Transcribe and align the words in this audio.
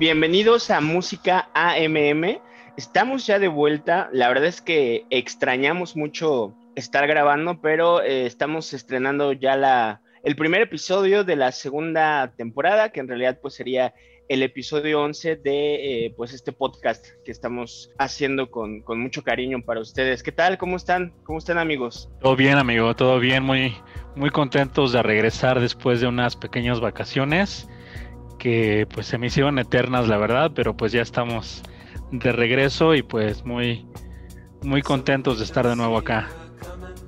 bienvenidos 0.00 0.70
a 0.70 0.80
Música 0.80 1.50
AMM. 1.52 2.40
Estamos 2.78 3.26
ya 3.26 3.38
de 3.38 3.48
vuelta. 3.48 4.08
La 4.14 4.28
verdad 4.28 4.46
es 4.46 4.62
que 4.62 5.04
extrañamos 5.10 5.94
mucho 5.94 6.54
estar 6.74 7.06
grabando, 7.06 7.60
pero 7.60 8.00
eh, 8.00 8.24
estamos 8.24 8.72
estrenando 8.72 9.34
ya 9.34 9.58
la, 9.58 10.00
el 10.24 10.36
primer 10.36 10.62
episodio 10.62 11.22
de 11.22 11.36
la 11.36 11.52
segunda 11.52 12.32
temporada, 12.34 12.92
que 12.92 13.00
en 13.00 13.08
realidad 13.08 13.40
pues 13.42 13.52
sería 13.52 13.92
el 14.30 14.42
episodio 14.42 15.02
11 15.02 15.36
de 15.36 16.06
eh, 16.06 16.14
pues 16.16 16.32
este 16.32 16.52
podcast 16.52 17.06
que 17.22 17.30
estamos 17.30 17.90
haciendo 17.98 18.50
con, 18.50 18.80
con, 18.80 18.98
mucho 18.98 19.22
cariño 19.22 19.60
para 19.62 19.80
ustedes. 19.80 20.22
¿Qué 20.22 20.32
tal? 20.32 20.56
¿Cómo 20.56 20.78
están? 20.78 21.12
¿Cómo 21.24 21.38
están 21.38 21.58
amigos? 21.58 22.08
Todo 22.22 22.36
bien 22.36 22.56
amigo, 22.56 22.96
todo 22.96 23.20
bien, 23.20 23.42
muy, 23.42 23.74
muy 24.16 24.30
contentos 24.30 24.92
de 24.92 25.02
regresar 25.02 25.60
después 25.60 26.00
de 26.00 26.06
unas 26.06 26.36
pequeñas 26.36 26.80
vacaciones 26.80 27.68
que 28.40 28.88
pues 28.92 29.06
se 29.06 29.18
me 29.18 29.28
hicieron 29.28 29.58
eternas, 29.58 30.08
la 30.08 30.16
verdad, 30.16 30.50
pero 30.54 30.76
pues 30.76 30.90
ya 30.90 31.02
estamos 31.02 31.62
de 32.10 32.32
regreso 32.32 32.94
y 32.94 33.02
pues 33.02 33.44
muy, 33.44 33.86
muy 34.62 34.82
contentos 34.82 35.38
de 35.38 35.44
estar 35.44 35.68
de 35.68 35.76
nuevo 35.76 35.98
acá. 35.98 36.28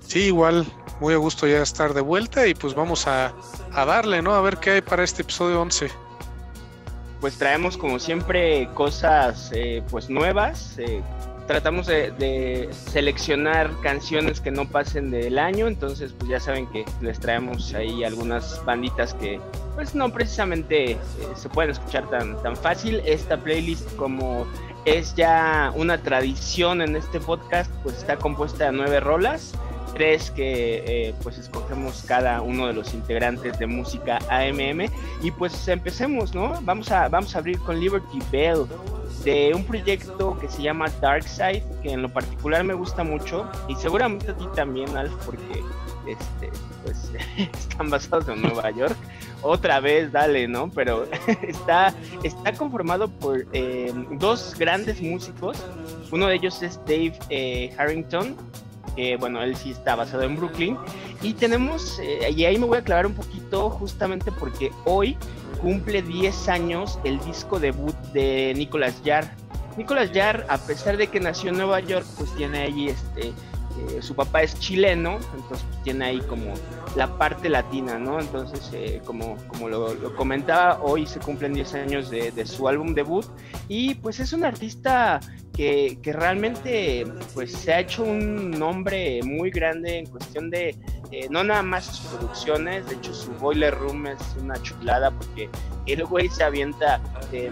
Sí, 0.01 0.25
igual, 0.25 0.67
muy 1.01 1.15
a 1.15 1.17
gusto 1.17 1.47
ya 1.49 1.63
estar 1.63 1.95
de 1.95 2.03
vuelta 2.03 2.47
y 2.47 2.55
pues 2.55 2.75
vamos 2.75 3.07
a, 3.09 3.35
a 3.73 3.85
darle, 3.87 4.21
¿no? 4.21 4.35
A 4.35 4.43
ver 4.43 4.59
qué 4.59 4.73
hay 4.73 4.81
para 4.83 5.03
este 5.03 5.23
episodio 5.23 5.61
11. 5.63 5.91
Pues 7.21 7.39
traemos 7.39 7.79
como 7.79 7.99
siempre 7.99 8.69
cosas 8.75 9.51
eh, 9.55 9.83
pues 9.91 10.11
nuevas, 10.11 10.79
eh, 10.79 11.03
tratamos 11.53 11.87
de, 11.87 12.71
seleccionar 12.73 13.71
canciones 13.83 14.41
que 14.41 14.51
no 14.51 14.67
pasen 14.67 15.11
del 15.11 15.39
año, 15.39 15.69
entonces 15.69 16.15
pues 16.19 16.31
ya 16.31 16.41
saben 16.41 16.67
que 16.69 16.87
les 17.03 17.21
traemos 17.21 17.75
ahí 17.75 18.05
algunas 18.05 18.65
banditas 18.65 19.13
que 19.13 19.39
pues 19.75 19.95
no 19.95 20.11
precisamente 20.11 20.93
eh, 20.93 20.99
se 21.35 21.51
pueden 21.51 21.73
escuchar 21.73 22.09
tan, 22.09 22.43
tan 22.43 22.57
fácil. 22.57 23.03
Esta 23.05 23.37
playlist 23.37 23.95
como 23.97 24.47
es 24.87 25.15
ya 25.15 25.71
una 25.77 25.99
tradición 25.99 26.81
en 26.81 26.97
este 26.97 27.21
podcast, 27.21 27.71
pues 27.83 27.99
está 27.99 28.17
compuesta 28.17 28.65
de 28.65 28.73
nueve 28.73 28.99
rolas, 29.01 29.53
tres 29.95 30.31
que 30.31 30.85
eh, 30.87 31.15
pues 31.23 31.39
escogemos 31.39 32.05
cada 32.07 32.43
uno 32.43 32.67
de 32.67 32.73
los 32.73 32.95
integrantes 32.95 33.59
de 33.59 33.67
música 33.67 34.19
AMM 34.29 34.89
y 35.23 35.31
pues 35.31 35.69
empecemos, 35.69 36.35
¿no? 36.35 36.61
Vamos 36.63 36.91
a, 36.91 37.09
vamos 37.09 37.35
a 37.35 37.39
abrir 37.39 37.59
con 37.61 37.79
Liberty 37.81 38.19
Bell 38.31 38.67
de 39.25 39.53
un 39.55 39.65
proyecto 39.65 40.39
que 40.39 40.49
se 40.49 40.63
llama 40.63 40.87
Dark 41.01 41.25
Side, 41.25 41.65
que 41.83 41.93
en 41.93 42.03
lo 42.03 42.13
particular 42.13 42.65
me 42.65 42.75
gusta 42.75 43.05
mucho 43.05 43.49
y 43.69 43.75
seguramente 43.77 44.31
a 44.31 44.37
ti 44.37 44.47
también, 44.55 44.97
Alf, 44.97 45.13
porque 45.25 45.63
este, 46.07 46.51
pues 46.85 47.13
están 47.59 47.91
basados 47.91 48.29
en 48.29 48.43
Nueva 48.43 48.71
York. 48.71 48.97
Otra 49.43 49.81
vez, 49.81 50.13
dale, 50.13 50.47
¿no? 50.47 50.71
Pero 50.71 51.07
está, 51.43 51.95
está 52.23 52.53
conformado 52.53 53.09
por 53.09 53.47
eh, 53.53 53.93
dos 54.13 54.55
grandes 54.59 55.01
músicos. 55.01 55.59
Uno 56.11 56.27
de 56.27 56.37
ellos 56.37 56.63
es 56.63 56.79
Dave 56.87 57.15
eh, 57.31 57.75
Harrington, 57.79 58.37
que 58.95 59.17
bueno, 59.17 59.43
él 59.43 59.57
sí 59.57 59.71
está 59.71 59.97
basado 59.97 60.23
en 60.23 60.37
Brooklyn. 60.37 60.77
Y 61.23 61.35
tenemos, 61.35 61.99
eh, 62.01 62.31
y 62.35 62.45
ahí 62.45 62.59
me 62.59 62.67
voy 62.67 62.77
a 62.77 62.81
aclarar 62.81 63.07
un 63.07 63.15
poquito 63.15 63.71
justamente 63.71 64.33
porque 64.33 64.71
hoy 64.85 65.17
cumple 65.61 66.03
10 66.03 66.49
años 66.49 66.99
el 67.05 67.19
disco 67.21 67.61
debut 67.61 67.97
de 68.13 68.53
Nicolas 68.57 69.01
Jarre. 69.05 69.31
Nicolas 69.77 70.11
Jarre, 70.13 70.45
a 70.49 70.59
pesar 70.59 70.97
de 70.97 71.07
que 71.07 71.21
nació 71.21 71.51
en 71.51 71.57
Nueva 71.57 71.81
York, 71.81 72.05
pues 72.19 72.35
tiene 72.35 72.63
ahí 72.63 72.89
este, 72.89 73.33
eh, 73.79 74.03
su 74.03 74.15
papá 74.15 74.43
es 74.43 74.59
chileno, 74.59 75.19
entonces 75.35 75.67
tiene 75.83 76.05
ahí 76.07 76.21
como 76.21 76.55
la 76.97 77.19
parte 77.19 77.49
latina, 77.49 77.99
¿no? 77.99 78.21
Entonces, 78.21 78.71
eh, 78.73 79.01
como, 79.05 79.37
como 79.49 79.69
lo, 79.69 80.15
comentaba, 80.15 80.81
hoy 80.83 81.07
se 81.07 81.21
cumplen 81.21 81.55
10 81.55 81.75
años 81.75 82.11
de, 82.11 82.33
su 82.47 82.69
álbum 82.69 82.95
debut 82.95 83.25
y 83.69 83.95
pues 83.95 84.21
es 84.21 84.33
un 84.33 84.45
artista 84.45 85.21
que, 85.55 85.99
que, 86.03 86.13
realmente 86.13 87.07
pues 87.35 87.53
se 87.53 87.73
ha 87.73 87.81
hecho 87.81 88.03
un 88.03 88.51
nombre 88.51 89.21
muy 89.23 89.51
grande 89.51 89.99
en 89.99 90.07
cuestión 90.07 90.51
de 90.51 90.77
eh, 91.13 91.29
no 91.31 91.45
nada 91.45 91.63
más 91.63 91.85
sus 91.85 92.01
producciones, 92.07 92.87
de 92.87 92.97
hecho 92.97 93.15
su 93.15 93.31
Boiler 93.33 93.75
Room 93.79 94.07
es 94.07 94.21
una 94.41 94.61
chulada 94.63 95.11
porque 95.11 95.49
el 95.87 96.05
güey 96.05 96.29
se 96.29 96.43
avienta 96.43 97.01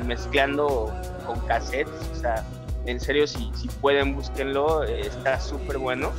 mezclando 0.06 0.92
con 1.26 1.38
cassettes, 1.46 1.92
o 2.12 2.14
sea, 2.14 2.44
en 2.86 3.00
serio 3.00 3.26
si, 3.26 3.50
si 3.54 3.68
pueden 3.80 4.14
búsquenlo, 4.14 4.84
eh, 4.84 5.00
está 5.00 5.40
súper 5.40 5.78
bueno. 5.78 6.10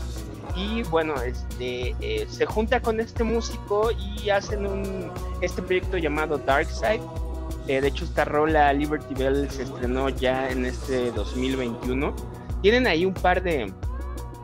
Y 0.56 0.84
bueno, 0.84 1.16
este, 1.22 1.96
se 2.28 2.46
junta 2.46 2.82
con 2.82 3.00
este 3.00 3.24
músico 3.24 3.90
y 3.92 4.30
hacen 4.30 5.10
este 5.42 5.62
proyecto 5.62 5.98
llamado 5.98 6.38
Dark 6.38 6.68
Side. 6.70 7.02
de 7.68 7.88
hecho, 7.88 8.04
esta 8.04 8.26
rola 8.26 8.74
Liberty 8.74 9.14
Bell 9.14 9.50
se 9.50 9.64
estrenó 9.64 10.10
ya 10.10 10.50
en 10.50 10.66
este 10.66 11.12
2021. 11.12 12.14
Tienen 12.62 12.86
ahí 12.86 13.06
un 13.06 13.14
par 13.14 13.42
de, 13.42 13.72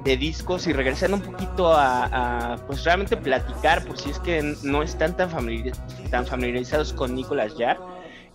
de 0.08 0.18
discos 0.18 0.66
y 0.68 0.74
regresando 0.74 1.18
un 1.18 1.24
poquito 1.24 1.74
a, 1.74 2.56
pues 2.66 2.84
realmente 2.86 3.18
platicar 3.18 3.86
por 3.86 3.98
si 3.98 4.10
es 4.10 4.20
que 4.20 4.56
no 4.64 4.82
están 4.82 5.18
tan, 5.18 5.30
tan 6.10 6.26
familiarizados 6.26 6.94
con 6.94 7.14
Nicolas 7.14 7.54
Jarre. 7.58 7.80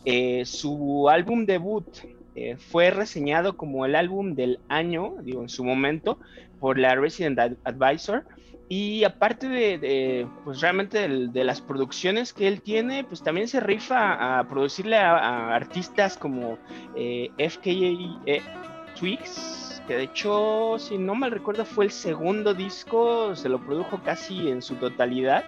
Eh, 0.05 0.43
su 0.45 1.09
álbum 1.09 1.47
debut 1.47 1.87
eh, 2.35 2.57
fue 2.57 2.91
reseñado 2.91 3.57
como 3.57 3.85
el 3.85 3.95
álbum 3.95 4.35
del 4.35 4.59
año, 4.69 5.17
digo, 5.23 5.43
en 5.43 5.49
su 5.49 5.65
momento, 5.65 6.19
por 6.61 6.79
la 6.79 6.95
Resident 6.95 7.39
Advisor. 7.65 8.25
Y 8.69 9.05
aparte 9.05 9.49
de, 9.49 10.27
pues 10.45 10.63
realmente 10.63 11.07
de, 11.07 11.45
las 11.45 11.61
producciones 11.61 12.33
que 12.33 12.49
él 12.49 12.63
tiene, 12.63 13.05
pues 13.05 13.23
también 13.23 13.47
se 13.47 13.61
rifa 13.61 14.39
a 14.39 14.49
producirle 14.49 14.97
a, 14.97 15.55
artistas 15.55 16.17
como 16.17 16.57
eh, 16.97 17.31
FKA 17.37 18.43
Twigs, 18.99 19.83
que 19.87 19.97
de 19.97 20.05
hecho, 20.05 20.77
si 20.79 20.97
no 20.97 21.15
mal 21.15 21.33
recuerdo, 21.33 21.67
fue 21.67 21.85
el 21.85 21.91
segundo 21.91 22.55
disco, 22.55 23.37
se 23.37 23.51
lo 23.51 23.59
produjo 23.59 24.01
casi 24.03 24.49
en 24.49 24.63
su 24.63 24.77
totalidad. 24.77 25.45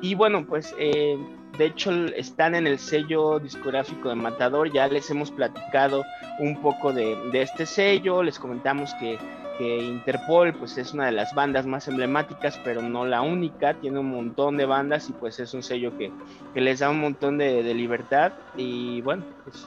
Y 0.00 0.14
bueno, 0.14 0.44
pues 0.46 0.74
eh, 0.78 1.18
de 1.56 1.66
hecho 1.66 1.90
están 2.14 2.54
en 2.54 2.66
el 2.66 2.78
sello 2.78 3.38
discográfico 3.38 4.08
de 4.08 4.14
Matador, 4.14 4.72
ya 4.72 4.88
les 4.88 5.10
hemos 5.10 5.30
platicado 5.30 6.04
un 6.38 6.60
poco 6.60 6.92
de, 6.92 7.16
este 7.32 7.66
sello, 7.66 8.22
les 8.22 8.38
comentamos 8.38 8.94
que, 8.94 9.18
Interpol 9.58 10.52
pues 10.52 10.76
es 10.76 10.92
una 10.92 11.06
de 11.06 11.12
las 11.12 11.34
bandas 11.34 11.64
más 11.64 11.88
emblemáticas, 11.88 12.60
pero 12.62 12.82
no 12.82 13.06
la 13.06 13.22
única, 13.22 13.72
tiene 13.72 13.98
un 14.00 14.10
montón 14.10 14.58
de 14.58 14.66
bandas 14.66 15.08
y 15.08 15.14
pues 15.14 15.40
es 15.40 15.54
un 15.54 15.62
sello 15.62 15.96
que, 15.96 16.12
les 16.54 16.80
da 16.80 16.90
un 16.90 17.00
montón 17.00 17.38
de, 17.38 17.62
de 17.62 17.72
libertad 17.72 18.32
y 18.54 19.00
bueno, 19.00 19.24
pues 19.44 19.66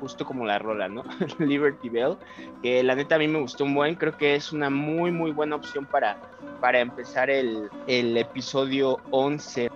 justo 0.00 0.24
como 0.24 0.46
la 0.46 0.58
rola, 0.58 0.88
¿no? 0.88 1.04
Liberty 1.38 1.88
Bell, 1.88 2.16
que 2.62 2.82
la 2.82 2.94
neta 2.94 3.16
a 3.16 3.18
mí 3.18 3.28
me 3.28 3.40
gustó 3.40 3.64
un 3.64 3.74
buen, 3.74 3.94
creo 3.94 4.16
que 4.16 4.34
es 4.34 4.52
una 4.52 4.70
muy, 4.70 5.10
muy 5.10 5.30
buena 5.30 5.56
opción 5.56 5.86
para, 5.86 6.20
para 6.60 6.80
empezar 6.80 7.30
el, 7.30 7.68
el 7.86 8.16
episodio 8.16 8.98
11. 9.10 9.70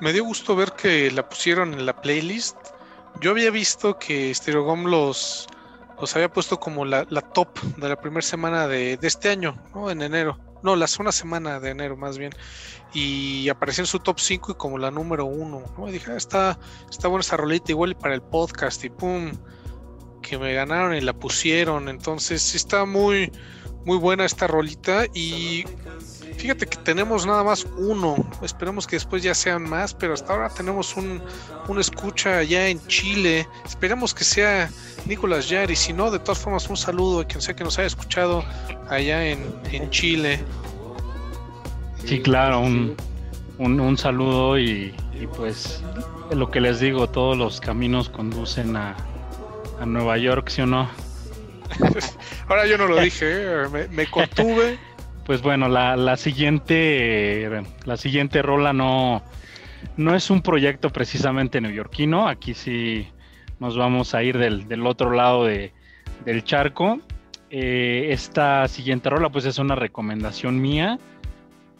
Me 0.00 0.12
dio 0.12 0.24
gusto 0.24 0.56
ver 0.56 0.72
que 0.72 1.10
la 1.10 1.28
pusieron 1.28 1.74
en 1.74 1.86
la 1.86 2.00
playlist. 2.00 2.56
Yo 3.20 3.30
había 3.30 3.50
visto 3.50 3.98
que 3.98 4.34
Stereogum 4.34 4.86
los, 4.86 5.46
los 6.00 6.14
había 6.16 6.30
puesto 6.30 6.58
como 6.58 6.84
la, 6.84 7.06
la 7.08 7.22
top 7.22 7.58
de 7.76 7.88
la 7.88 7.96
primera 7.96 8.22
semana 8.22 8.66
de, 8.66 8.96
de, 8.96 9.06
este 9.06 9.30
año, 9.30 9.56
¿no? 9.74 9.90
En 9.90 10.02
enero. 10.02 10.38
No, 10.62 10.76
la 10.76 10.86
segunda 10.86 11.12
semana 11.12 11.60
de 11.60 11.70
enero 11.70 11.96
más 11.96 12.18
bien. 12.18 12.32
Y 12.92 13.48
apareció 13.48 13.82
en 13.82 13.86
su 13.86 14.00
top 14.00 14.18
5 14.18 14.52
y 14.52 14.54
como 14.54 14.78
la 14.78 14.90
número 14.90 15.24
1. 15.26 15.62
¿no? 15.78 15.88
Y 15.88 15.92
dije, 15.92 16.12
ah, 16.12 16.16
está, 16.16 16.58
está 16.90 17.08
buena 17.08 17.20
esa 17.20 17.36
rolita 17.36 17.72
igual 17.72 17.96
para 17.96 18.14
el 18.14 18.22
podcast 18.22 18.84
y 18.84 18.90
pum 18.90 19.32
que 20.28 20.38
me 20.38 20.52
ganaron 20.52 20.94
y 20.94 21.00
la 21.00 21.12
pusieron. 21.12 21.88
Entonces 21.88 22.54
está 22.54 22.84
muy, 22.84 23.30
muy 23.84 23.96
buena 23.96 24.24
esta 24.24 24.46
rolita. 24.46 25.06
Y 25.14 25.64
fíjate 26.36 26.66
que 26.66 26.76
tenemos 26.78 27.26
nada 27.26 27.44
más 27.44 27.66
uno. 27.78 28.16
Esperemos 28.42 28.86
que 28.86 28.96
después 28.96 29.22
ya 29.22 29.34
sean 29.34 29.62
más, 29.62 29.94
pero 29.94 30.14
hasta 30.14 30.32
ahora 30.32 30.48
tenemos 30.48 30.96
un, 30.96 31.22
un 31.68 31.78
escucha 31.78 32.38
allá 32.38 32.68
en 32.68 32.84
Chile. 32.88 33.46
Esperemos 33.64 34.12
que 34.12 34.24
sea 34.24 34.68
Nicolás 35.06 35.48
Yari. 35.48 35.76
Si 35.76 35.92
no, 35.92 36.10
de 36.10 36.18
todas 36.18 36.38
formas, 36.38 36.68
un 36.68 36.76
saludo 36.76 37.20
a 37.20 37.24
quien 37.24 37.40
sea 37.40 37.54
que 37.54 37.64
nos 37.64 37.78
haya 37.78 37.86
escuchado 37.86 38.44
allá 38.88 39.24
en, 39.26 39.44
en 39.70 39.88
Chile. 39.90 40.40
Sí, 42.04 42.20
claro, 42.20 42.60
un, 42.60 42.96
un, 43.58 43.98
saludo 43.98 44.58
y, 44.58 44.94
y 45.20 45.26
pues 45.36 45.82
lo 46.30 46.50
que 46.50 46.60
les 46.60 46.78
digo, 46.78 47.08
todos 47.08 47.36
los 47.36 47.60
caminos 47.60 48.08
conducen 48.08 48.76
a, 48.76 48.94
a 49.80 49.86
Nueva 49.86 50.18
York, 50.18 50.48
¿sí 50.48 50.62
o 50.62 50.66
no? 50.66 50.88
Ahora 52.48 52.66
yo 52.66 52.78
no 52.78 52.86
lo 52.86 53.00
dije, 53.00 53.26
¿eh? 53.28 53.88
me, 53.90 54.06
contuve. 54.06 54.78
Pues 55.26 55.42
bueno, 55.42 55.68
la, 55.68 56.16
siguiente, 56.16 57.50
la 57.84 57.96
siguiente 57.96 58.42
rola 58.42 58.72
no, 58.72 59.24
no 59.96 60.14
es 60.14 60.30
un 60.30 60.40
proyecto 60.40 60.90
precisamente 60.90 61.60
neoyorquino. 61.60 62.28
Aquí 62.28 62.54
sí 62.54 63.08
nos 63.58 63.76
vamos 63.76 64.14
a 64.14 64.22
ir 64.22 64.38
del, 64.38 64.86
otro 64.86 65.10
lado 65.10 65.44
de, 65.44 65.72
del 66.24 66.44
charco. 66.44 67.00
Eh, 67.50 68.10
esta 68.10 68.68
siguiente 68.68 69.10
rola, 69.10 69.28
pues 69.28 69.46
es 69.46 69.58
una 69.58 69.74
recomendación 69.74 70.62
mía. 70.62 70.96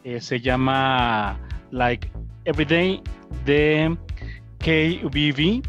Eh, 0.02 0.20
se 0.20 0.40
llama 0.40 1.38
Like 1.70 2.10
Everyday 2.46 3.00
de 3.44 3.96
KBV 4.58 5.62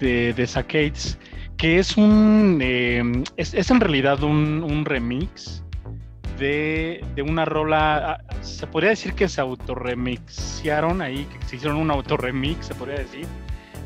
de, 0.00 0.32
de. 0.32 0.46
Que 1.62 1.78
es 1.78 1.96
un, 1.96 2.58
em, 2.60 3.22
es, 3.36 3.70
en 3.70 3.78
realidad 3.78 4.20
un, 4.24 4.84
remix 4.84 5.62
de, 6.36 7.04
una 7.24 7.44
rola, 7.44 8.14
ah, 8.14 8.34
se 8.42 8.66
podría 8.66 8.90
decir 8.90 9.12
que 9.12 9.28
se 9.28 9.40
autorremixiaron 9.40 11.00
ahí, 11.00 11.24
que 11.26 11.46
se 11.46 11.56
hicieron 11.56 11.78
un 11.78 11.92
autorremix, 11.92 12.66
se 12.66 12.74
podría 12.74 12.98
decir, 12.98 13.28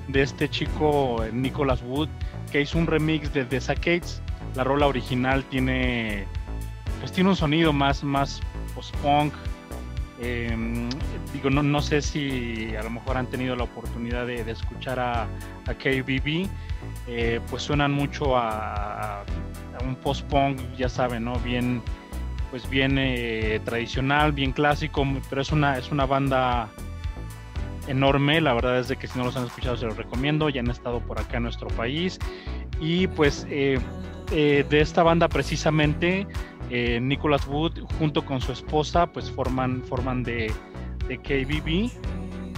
de 0.08 0.22
este 0.22 0.48
chico 0.48 1.22
Nicholas 1.34 1.82
Wood, 1.82 2.08
que 2.50 2.62
hizo 2.62 2.78
un 2.78 2.86
remix 2.86 3.30
de 3.34 3.44
The 3.44 3.60
Sackades. 3.60 4.22
La 4.54 4.64
rola 4.64 4.86
original 4.86 5.44
tiene, 5.44 6.24
pues 7.00 7.12
tiene 7.12 7.28
un 7.28 7.36
sonido 7.36 7.74
más, 7.74 8.02
más 8.02 8.40
post-punk, 8.74 9.34
Em, 10.18 10.88
digo, 11.32 11.50
no, 11.50 11.62
no, 11.62 11.82
sé 11.82 12.00
si 12.00 12.74
a 12.74 12.82
lo 12.82 12.90
mejor 12.90 13.18
han 13.18 13.26
tenido 13.26 13.54
la 13.54 13.64
oportunidad 13.64 14.26
de, 14.26 14.50
escuchar 14.50 14.98
a, 14.98 15.24
a 15.66 15.74
KBB, 15.74 16.48
eh, 17.06 17.40
pues 17.50 17.62
suenan 17.62 17.92
mucho 17.92 18.36
a, 18.36 19.24
un 19.84 19.94
post-punk, 19.96 20.58
ya 20.76 20.88
saben, 20.88 21.24
¿no? 21.24 21.38
Bien, 21.40 21.82
pues 22.50 22.68
bien 22.68 22.96
eh, 22.98 23.60
tradicional, 23.64 24.32
bien 24.32 24.52
clásico, 24.52 25.06
pero 25.28 25.42
es 25.42 25.52
una, 25.52 25.76
es 25.76 25.92
una 25.92 26.06
banda 26.06 26.70
enorme, 27.86 28.40
la 28.40 28.54
verdad 28.54 28.78
es 28.78 28.88
de 28.88 28.96
que 28.96 29.06
si 29.06 29.18
no 29.18 29.26
los 29.26 29.36
han 29.36 29.44
escuchado 29.44 29.76
se 29.76 29.84
los 29.84 29.96
recomiendo, 29.98 30.48
ya 30.48 30.60
han 30.60 30.70
estado 30.70 31.00
por 31.00 31.20
acá 31.20 31.36
en 31.36 31.42
nuestro 31.42 31.68
país. 31.68 32.18
Y 32.80 33.06
pues 33.06 33.46
eh, 33.50 33.78
de 34.30 34.80
esta 34.80 35.02
banda 35.02 35.28
precisamente 35.28 36.26
eh, 36.70 37.00
Nicholas 37.00 37.46
Wood 37.46 37.80
junto 37.98 38.24
con 38.24 38.40
su 38.40 38.52
esposa 38.52 39.06
pues 39.06 39.30
forman, 39.30 39.82
forman 39.82 40.22
de, 40.22 40.52
KBB 41.08 41.90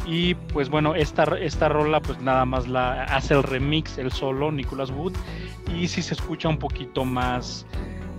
y 0.06 0.34
pues 0.34 0.70
bueno, 0.70 0.94
esta, 0.94 1.24
esta 1.38 1.68
rola 1.68 2.00
pues 2.00 2.18
nada 2.20 2.46
más 2.46 2.66
la 2.66 3.04
hace 3.04 3.34
el 3.34 3.42
remix 3.42 3.98
el 3.98 4.10
solo 4.10 4.50
Nicholas 4.50 4.90
Wood. 4.90 5.12
Y 5.76 5.86
si 5.88 6.00
se 6.00 6.14
escucha 6.14 6.48
un 6.48 6.58
poquito 6.58 7.04
más, 7.04 7.66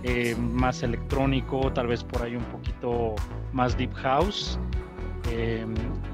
eh, 0.04 0.36
más 0.36 0.84
electrónico, 0.84 1.72
tal 1.72 1.88
vez 1.88 2.04
por 2.04 2.22
ahí 2.22 2.36
un 2.36 2.44
poquito 2.44 3.16
más 3.52 3.76
deep 3.76 3.92
house. 3.94 4.56
Eh, 5.32 5.66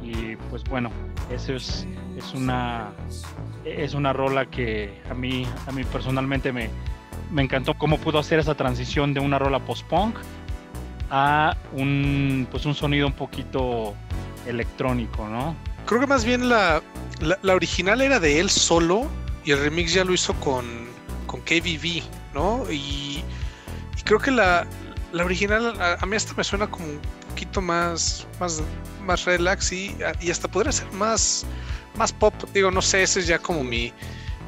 y 0.02 0.36
pues 0.48 0.64
bueno, 0.64 0.90
eso 1.30 1.54
es, 1.54 1.86
es 2.16 2.32
una 2.32 2.92
es 3.66 3.94
una 3.94 4.12
rola 4.12 4.46
que 4.46 5.02
a 5.10 5.14
mí, 5.14 5.46
a 5.66 5.72
mí 5.72 5.84
personalmente 5.84 6.52
me, 6.52 6.70
me 7.30 7.42
encantó 7.42 7.74
cómo 7.74 7.98
pudo 7.98 8.18
hacer 8.18 8.38
esa 8.38 8.54
transición 8.54 9.14
de 9.14 9.20
una 9.20 9.38
rola 9.38 9.58
post-punk 9.60 10.16
a 11.10 11.56
un, 11.72 12.46
pues 12.50 12.66
un 12.66 12.74
sonido 12.74 13.06
un 13.06 13.12
poquito 13.12 13.94
electrónico, 14.46 15.26
¿no? 15.28 15.56
Creo 15.86 16.00
que 16.00 16.06
más 16.06 16.24
bien 16.24 16.48
la, 16.48 16.82
la, 17.42 17.54
original 17.54 18.00
era 18.00 18.18
de 18.18 18.40
él 18.40 18.50
solo 18.50 19.06
y 19.44 19.52
el 19.52 19.60
remix 19.60 19.92
ya 19.92 20.04
lo 20.04 20.12
hizo 20.12 20.34
con, 20.40 20.64
con 21.26 21.40
KBV, 21.42 22.02
¿no? 22.34 22.64
Y, 22.70 23.22
creo 24.04 24.20
que 24.20 24.30
la, 24.30 24.66
la 25.12 25.24
original 25.24 25.74
a, 25.80 26.06
mí 26.06 26.16
hasta 26.16 26.32
me 26.34 26.44
suena 26.44 26.68
como 26.68 26.86
un 26.86 27.00
poquito 27.30 27.60
más, 27.60 28.26
más, 28.38 28.62
más 29.04 29.24
relax 29.24 29.72
y, 29.72 29.96
y 30.20 30.30
hasta 30.30 30.46
podría 30.46 30.70
ser 30.70 30.90
más, 30.92 31.44
más 31.96 32.12
pop. 32.12 32.34
Digo, 32.54 32.70
no 32.70 32.82
sé, 32.82 33.02
ese 33.02 33.20
es 33.20 33.26
ya 33.26 33.38
como 33.38 33.64
mi, 33.64 33.92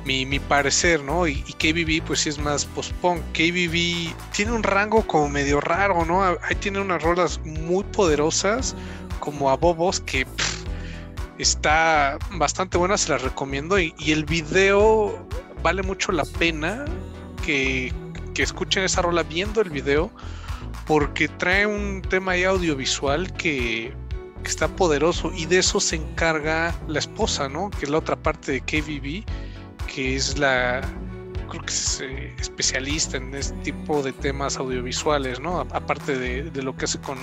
mi, 0.04 0.38
parecer, 0.38 1.02
¿no? 1.02 1.26
Y, 1.26 1.42
KBB 1.42 2.04
pues 2.06 2.20
sí 2.20 2.28
es 2.28 2.38
más 2.38 2.64
post-punk. 2.64 3.20
KBB 3.32 4.14
tiene 4.32 4.52
un 4.52 4.62
rango 4.62 5.06
como 5.06 5.28
medio 5.28 5.60
raro, 5.60 6.04
¿no? 6.04 6.22
Ahí 6.22 6.54
tiene 6.60 6.80
unas 6.80 7.02
rolas 7.02 7.40
muy 7.44 7.84
poderosas 7.84 8.74
como 9.20 9.50
a 9.50 9.56
Bobos 9.56 10.00
que 10.00 10.26
está 11.38 12.18
bastante 12.32 12.78
buena, 12.78 12.96
se 12.96 13.10
las 13.10 13.22
recomiendo. 13.22 13.78
Y, 13.78 13.94
el 14.06 14.24
video 14.24 15.26
vale 15.62 15.82
mucho 15.82 16.12
la 16.12 16.24
pena 16.24 16.84
que, 17.44 17.92
que 18.34 18.42
escuchen 18.42 18.84
esa 18.84 19.02
rola 19.02 19.22
viendo 19.22 19.60
el 19.60 19.70
video 19.70 20.10
porque 20.86 21.28
trae 21.28 21.66
un 21.66 22.00
tema 22.00 22.32
ahí 22.32 22.44
audiovisual 22.44 23.30
que, 23.34 23.92
que, 24.42 24.48
está 24.48 24.68
poderoso 24.68 25.30
y 25.34 25.44
de 25.44 25.58
eso 25.58 25.80
se 25.80 25.96
encarga 25.96 26.74
la 26.86 26.98
esposa, 26.98 27.50
¿no? 27.50 27.70
Que 27.70 27.84
es 27.84 27.90
la 27.90 27.98
otra 27.98 28.16
parte 28.16 28.52
de 28.52 28.60
KBB 28.62 29.24
que 29.98 30.14
es 30.14 30.38
la, 30.38 30.80
creo 31.48 31.60
que 31.60 31.72
es 31.72 32.00
eh, 32.00 32.32
especialista 32.38 33.16
en 33.16 33.34
este 33.34 33.56
tipo 33.64 34.00
de 34.00 34.12
temas 34.12 34.56
audiovisuales, 34.56 35.40
¿no? 35.40 35.58
Aparte 35.72 36.16
de, 36.16 36.62
lo 36.62 36.76
que 36.76 36.84
hace 36.84 37.00
con, 37.00 37.18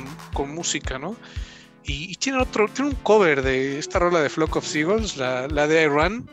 música, 0.53 0.99
¿no? 0.99 1.15
Y, 1.85 2.13
tiene 2.17 2.41
otro, 2.41 2.67
tiene 2.67 2.89
un 2.89 2.97
cover 2.97 3.43
de 3.43 3.79
esta 3.79 3.99
rola 3.99 4.19
de 4.19 4.27
Flock 4.27 4.57
of 4.57 4.67
Seagulls, 4.67 5.15
la, 5.15 5.47
de 5.47 5.83
Iran, 5.83 6.29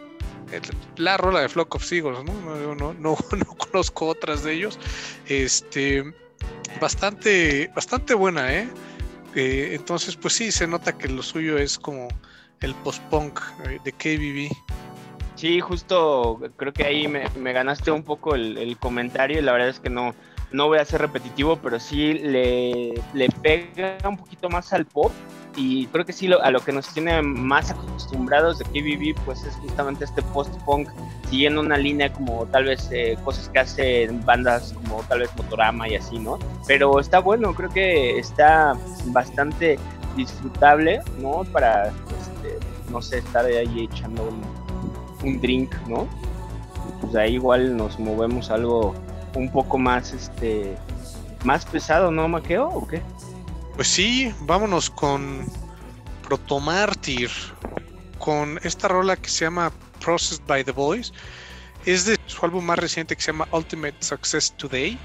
la 0.97 1.17
rola 1.17 1.43
de 1.43 1.49
Flock 1.49 1.77
of 1.77 1.85
Seagulls, 1.85 2.25
¿no? 2.25 2.35
No, 2.75 2.75
no, 2.75 2.93
no, 2.99 3.17
conozco 3.57 4.07
otras 4.07 4.43
de 4.43 4.55
ellos. 4.55 4.81
Este, 5.29 6.03
bastante, 6.81 7.71
bastante 7.73 8.15
buena, 8.15 8.53
¿eh? 8.53 8.69
¿eh? 9.37 9.75
Entonces, 9.75 10.17
pues 10.17 10.35
sí, 10.35 10.51
se 10.51 10.67
nota 10.67 10.99
que 10.99 11.07
lo 11.07 11.23
suyo 11.23 11.57
es 11.57 11.79
como 11.79 12.09
el 12.63 12.75
post-punk 12.75 13.39
eh, 13.67 13.79
de 13.85 13.93
KBB. 13.93 14.82
Sí, 15.43 15.59
justo 15.59 16.39
creo 16.55 16.73
que 16.73 16.85
ahí 16.85 17.09
me, 17.09 17.53
ganaste 17.53 17.91
un 17.91 18.05
poco 18.05 18.37
el, 18.37 18.77
comentario 18.79 19.41
y 19.41 19.43
la 19.43 19.51
verdad 19.51 19.71
es 19.71 19.81
que 19.81 19.91
no, 19.91 20.15
no 20.53 20.69
voy 20.69 20.79
a 20.79 20.85
ser 20.85 21.01
repetitivo, 21.01 21.57
pero 21.57 21.81
sí 21.81 22.15
le, 22.15 22.95
le 23.13 23.29
pega 23.43 24.09
un 24.09 24.19
poquito 24.19 24.49
más 24.49 24.73
al 24.73 24.87
pop 24.87 25.11
y 25.57 25.89
creo 25.89 26.07
que 26.07 26.13
sí 26.13 26.31
a 26.33 26.51
lo 26.53 26.61
que 26.61 26.71
nos 26.71 26.95
tiene 26.95 27.21
más 27.23 27.73
acostumbrados 27.73 28.61
de 28.61 28.67
KBB 28.67 29.21
pues 29.25 29.43
es 29.43 29.57
justamente 29.57 30.05
este 30.05 30.23
post-punk 30.23 30.89
siguiendo 31.29 31.61
una 31.61 31.77
línea 31.77 32.13
como 32.13 32.47
tal 32.47 32.67
vez 32.67 32.89
eh, 32.93 33.19
cosas 33.25 33.49
que 33.49 33.59
hacen 33.59 34.25
bandas 34.25 34.73
como 34.75 35.03
tal 35.09 35.19
vez 35.19 35.31
Motorama 35.37 35.89
y 35.89 35.97
así, 35.97 36.21
¿no? 36.21 36.39
Pero 36.69 37.01
está 37.01 37.19
bueno, 37.19 37.53
creo 37.53 37.71
que 37.71 38.17
está 38.17 38.75
bastante 39.07 39.77
disfrutable, 40.15 41.01
¿no? 41.19 41.43
Para, 41.53 41.89
este, 41.89 42.61
no 42.93 43.03
sé, 43.03 43.19
estar 43.19 43.45
ahí 43.45 43.89
echando 43.91 44.23
un 44.23 44.62
un 45.23 45.41
drink, 45.41 45.75
¿no? 45.89 46.09
Pues 47.01 47.15
ahí 47.15 47.35
igual 47.35 47.77
nos 47.77 47.99
movemos 47.99 48.51
algo 48.51 48.95
un 49.35 49.51
poco 49.51 49.79
más, 49.79 50.13
este, 50.13 50.77
más 51.45 51.65
pesado, 51.65 52.11
¿no, 52.11 52.29
Maqueo? 52.29 52.69
¿O 52.69 52.87
qué? 52.87 53.03
Pues 53.77 53.89
sí, 53.89 54.33
vámonos 54.41 54.91
con 54.91 55.47
Protomartyr, 56.29 57.31
con 58.19 58.61
esta 58.63 58.89
rola 58.89 59.17
que 59.17 59.29
se 59.29 59.45
llama 59.45 59.73
Processed 60.01 60.45
by 60.47 60.65
the 60.65 60.73
Boys. 60.73 61.13
Es 61.85 62.05
de 62.05 62.19
su 62.27 62.45
álbum 62.45 62.65
más 62.65 62.79
reciente 62.79 63.17
que 63.17 63.23
se 63.23 63.33
llama 63.33 63.49
Ultimate 63.51 63.97
Success 64.01 64.53
Today 64.57 64.99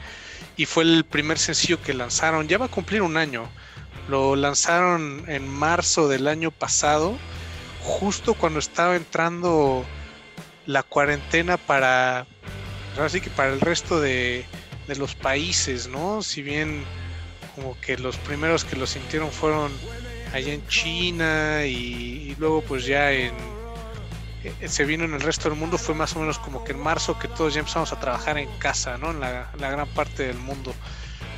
y 0.57 0.65
fue 0.65 0.83
el 0.83 1.05
primer 1.05 1.39
sencillo 1.39 1.81
que 1.81 1.93
lanzaron. 1.93 2.47
Ya 2.47 2.57
va 2.57 2.65
a 2.65 2.69
cumplir 2.69 3.01
un 3.01 3.17
año. 3.17 3.47
Lo 4.09 4.35
lanzaron 4.35 5.23
en 5.27 5.47
marzo 5.47 6.07
del 6.07 6.27
año 6.27 6.51
pasado, 6.51 7.17
justo 7.83 8.35
cuando 8.35 8.59
estaba 8.59 8.95
entrando 8.95 9.85
la 10.67 10.83
cuarentena 10.83 11.57
para, 11.57 12.27
así 12.99 13.21
que 13.21 13.31
para 13.31 13.51
el 13.53 13.61
resto 13.61 13.99
de, 13.99 14.45
los 14.97 15.15
países, 15.15 15.87
¿no? 15.87 16.21
Si 16.21 16.41
bien 16.41 16.85
como 17.55 17.79
que 17.81 17.97
los 17.97 18.15
primeros 18.17 18.63
que 18.63 18.75
lo 18.75 18.85
sintieron 18.85 19.31
fueron 19.31 19.71
allá 20.33 20.53
en 20.53 20.65
China 20.67 21.65
y, 21.65 22.35
luego 22.37 22.61
pues 22.61 22.85
ya 22.85 23.11
en 23.11 23.33
eh, 24.43 24.67
se 24.67 24.85
vino 24.85 25.03
en 25.03 25.13
el 25.13 25.21
resto 25.21 25.49
del 25.49 25.57
mundo 25.57 25.77
fue 25.77 25.95
más 25.95 26.15
o 26.15 26.19
menos 26.19 26.37
como 26.39 26.63
que 26.63 26.71
en 26.71 26.79
marzo 26.79 27.17
que 27.17 27.27
todos 27.27 27.53
ya 27.53 27.59
empezamos 27.59 27.91
a 27.91 27.99
trabajar 27.99 28.37
en 28.37 28.49
casa, 28.59 28.97
¿no? 28.97 29.11
En 29.11 29.19
la, 29.19 29.51
la 29.59 29.71
gran 29.71 29.87
parte 29.89 30.27
del 30.27 30.37
mundo. 30.37 30.73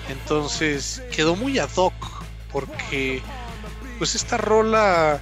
Entonces 0.09 1.01
quedó 1.11 1.35
muy 1.35 1.57
ad 1.59 1.69
hoc 1.75 1.93
porque 2.51 3.21
pues 3.97 4.15
esta 4.15 4.37
rola 4.37 5.19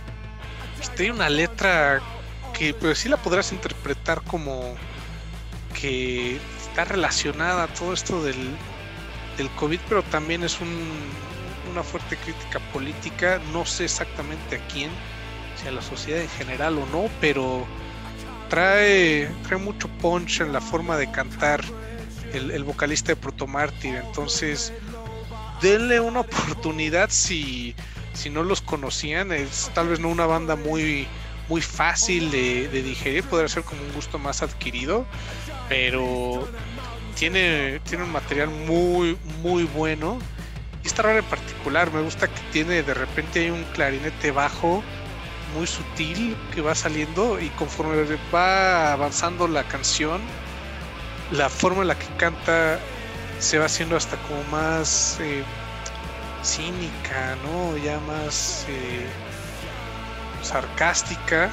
pues, 0.78 0.94
tiene 0.96 1.14
una 1.14 1.30
letra 1.30 2.02
que 2.58 2.74
pues 2.74 3.00
sí 3.00 3.10
la 3.10 3.18
podrás 3.18 3.52
interpretar 3.52 4.22
como 4.24 4.76
que 5.80 6.40
está 6.60 6.86
relacionada 6.86 7.64
a 7.64 7.68
todo 7.68 7.94
esto 7.94 8.24
del, 8.24 8.56
del 9.38 9.50
COVID, 9.52 9.80
pero 9.88 10.04
también 10.04 10.44
es 10.44 10.60
un, 10.60 10.90
una 11.72 11.84
fuerte 11.84 12.18
crítica 12.18 12.60
política, 12.74 13.40
no 13.54 13.66
sé 13.66 13.86
exactamente 13.86 14.56
a 14.56 14.68
quién, 14.68 14.90
si 15.62 15.68
a 15.68 15.72
la 15.72 15.82
sociedad 15.82 16.22
en 16.22 16.30
general 16.30 16.78
o 16.78 16.86
no, 16.88 17.10
pero 17.22 17.66
trae, 18.50 19.30
trae 19.48 19.60
mucho 19.60 19.88
punch 19.88 20.42
en 20.42 20.54
la 20.54 20.62
forma 20.62 20.98
de 20.98 21.12
cantar 21.12 21.64
el, 22.34 22.64
vocalista 22.64 23.12
de 23.12 23.16
Protomártir, 23.16 23.96
entonces 23.96 24.74
denle 25.62 26.00
una 26.00 26.22
oportunidad 26.22 27.10
si, 27.10 27.76
si 28.14 28.30
no 28.30 28.44
los 28.44 28.62
conocían, 28.62 29.32
es 29.32 29.72
tal 29.74 29.90
vez 29.90 30.00
no 30.00 30.10
una 30.10 30.26
banda 30.26 30.56
muy 30.56 31.08
muy 31.48 31.62
fácil 31.62 32.32
de, 32.32 32.68
digerir, 32.70 33.24
podría 33.24 33.48
ser 33.48 33.63
como 33.63 33.82
un 33.82 33.94
gusto 33.94 34.20
más 34.20 34.42
adquirido, 34.42 35.06
pero 35.70 36.48
tiene, 37.16 37.80
tiene 37.88 38.04
un 38.04 38.12
material 38.12 38.50
muy, 38.50 39.18
muy 39.42 39.63
bueno. 39.63 40.20
Y 40.84 40.88
esta 40.88 41.04
rola 41.04 41.20
en 41.20 41.25
particular 41.25 41.92
me 41.92 42.01
gusta 42.01 42.27
que 42.27 42.42
tiene 42.51 42.84
de 42.84 42.94
repente 42.94 43.39
hay 43.39 43.50
un 43.50 43.63
clarinete 43.74 44.32
bajo 44.32 44.84
muy 45.56 45.66
sutil 45.66 46.36
que 46.54 46.62
va 46.62 46.75
saliendo 46.75 47.39
y 47.39 47.50
conforme 47.50 48.06
va 48.34 48.94
avanzando 48.94 49.48
la 49.48 49.63
canción 49.63 50.22
la 51.32 51.50
forma 51.50 51.82
en 51.82 51.89
la 51.89 51.96
que 51.96 52.08
canta 52.18 52.80
se 53.39 53.60
va 53.60 53.66
haciendo 53.66 53.96
hasta 53.96 54.18
como 54.18 54.44
más 54.46 55.18
eh, 55.22 55.44
cínica, 56.44 57.36
¿no? 57.44 57.77
Ya 57.77 58.00
más 58.01 58.66
eh, 58.70 59.06
sarcástica 60.41 61.50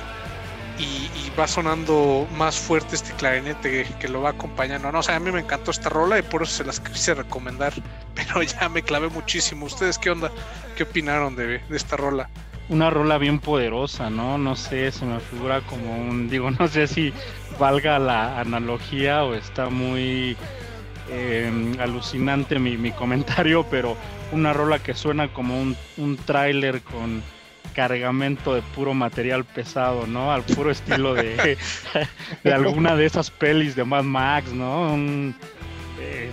y, 0.78 1.30
va 1.38 1.48
sonando 1.48 2.28
más 2.36 2.56
fuerte 2.56 2.94
este 2.94 3.12
clarinete 3.14 3.86
que, 3.98 4.08
lo 4.08 4.22
va 4.22 4.30
acompañando. 4.30 4.90
No, 4.92 5.00
o 5.00 5.10
a 5.10 5.18
mí 5.18 5.32
me 5.32 5.40
encantó 5.40 5.72
esta 5.72 5.88
rola 5.88 6.18
y 6.18 6.22
por 6.22 6.42
eso 6.42 6.52
se 6.58 6.64
las 6.64 6.78
quise 6.78 7.14
recomendar, 7.14 7.72
pero 8.14 8.42
ya 8.42 8.68
me 8.68 8.82
clavé 8.82 9.08
muchísimo. 9.08 9.66
¿Ustedes 9.66 9.98
qué 9.98 10.10
onda? 10.10 10.30
¿Qué 10.76 10.84
opinaron 10.84 11.34
de, 11.34 11.58
de 11.58 11.76
esta 11.76 11.96
rola? 11.96 12.28
Una 12.68 12.88
rola 12.88 13.18
bien 13.18 13.40
poderosa, 13.40 14.10
¿no? 14.10 14.38
No 14.38 14.56
sé, 14.56 14.90
se 14.90 15.04
me 15.04 15.20
figura 15.20 15.60
como 15.62 15.96
un, 15.96 16.30
digo, 16.30 16.50
no 16.58 16.68
sé 16.68 16.86
si 16.86 17.12
valga 17.58 17.98
la 17.98 18.40
analogía 18.40 19.24
o 19.24 19.34
está 19.34 19.68
muy 19.70 20.36
eh, 21.10 21.76
alucinante 21.78 22.58
mi, 22.58 22.76
mi, 22.76 22.92
comentario, 22.92 23.64
pero 23.70 23.96
una 24.32 24.52
rola 24.52 24.78
que 24.78 24.94
suena 24.94 25.32
como 25.32 25.60
un, 25.60 25.76
un 25.96 26.16
tráiler 26.16 26.80
con 26.82 27.22
cargamento 27.74 28.54
de 28.54 28.62
puro 28.62 28.94
material 28.94 29.44
pesado, 29.44 30.06
¿no? 30.06 30.32
Al 30.32 30.42
puro 30.42 30.70
estilo 30.70 31.14
de, 31.14 31.58
de 32.44 32.52
alguna 32.52 32.96
de 32.96 33.04
esas 33.04 33.30
pelis 33.30 33.76
de 33.76 33.84
Mad 33.84 34.04
Max, 34.04 34.52
¿no? 34.52 34.96
Eh, 36.00 36.30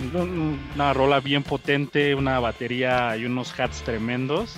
una 0.74 0.92
rola 0.92 1.20
bien 1.20 1.42
potente, 1.42 2.14
una 2.14 2.40
batería 2.40 3.16
y 3.16 3.24
unos 3.26 3.58
hats 3.58 3.82
tremendos. 3.82 4.56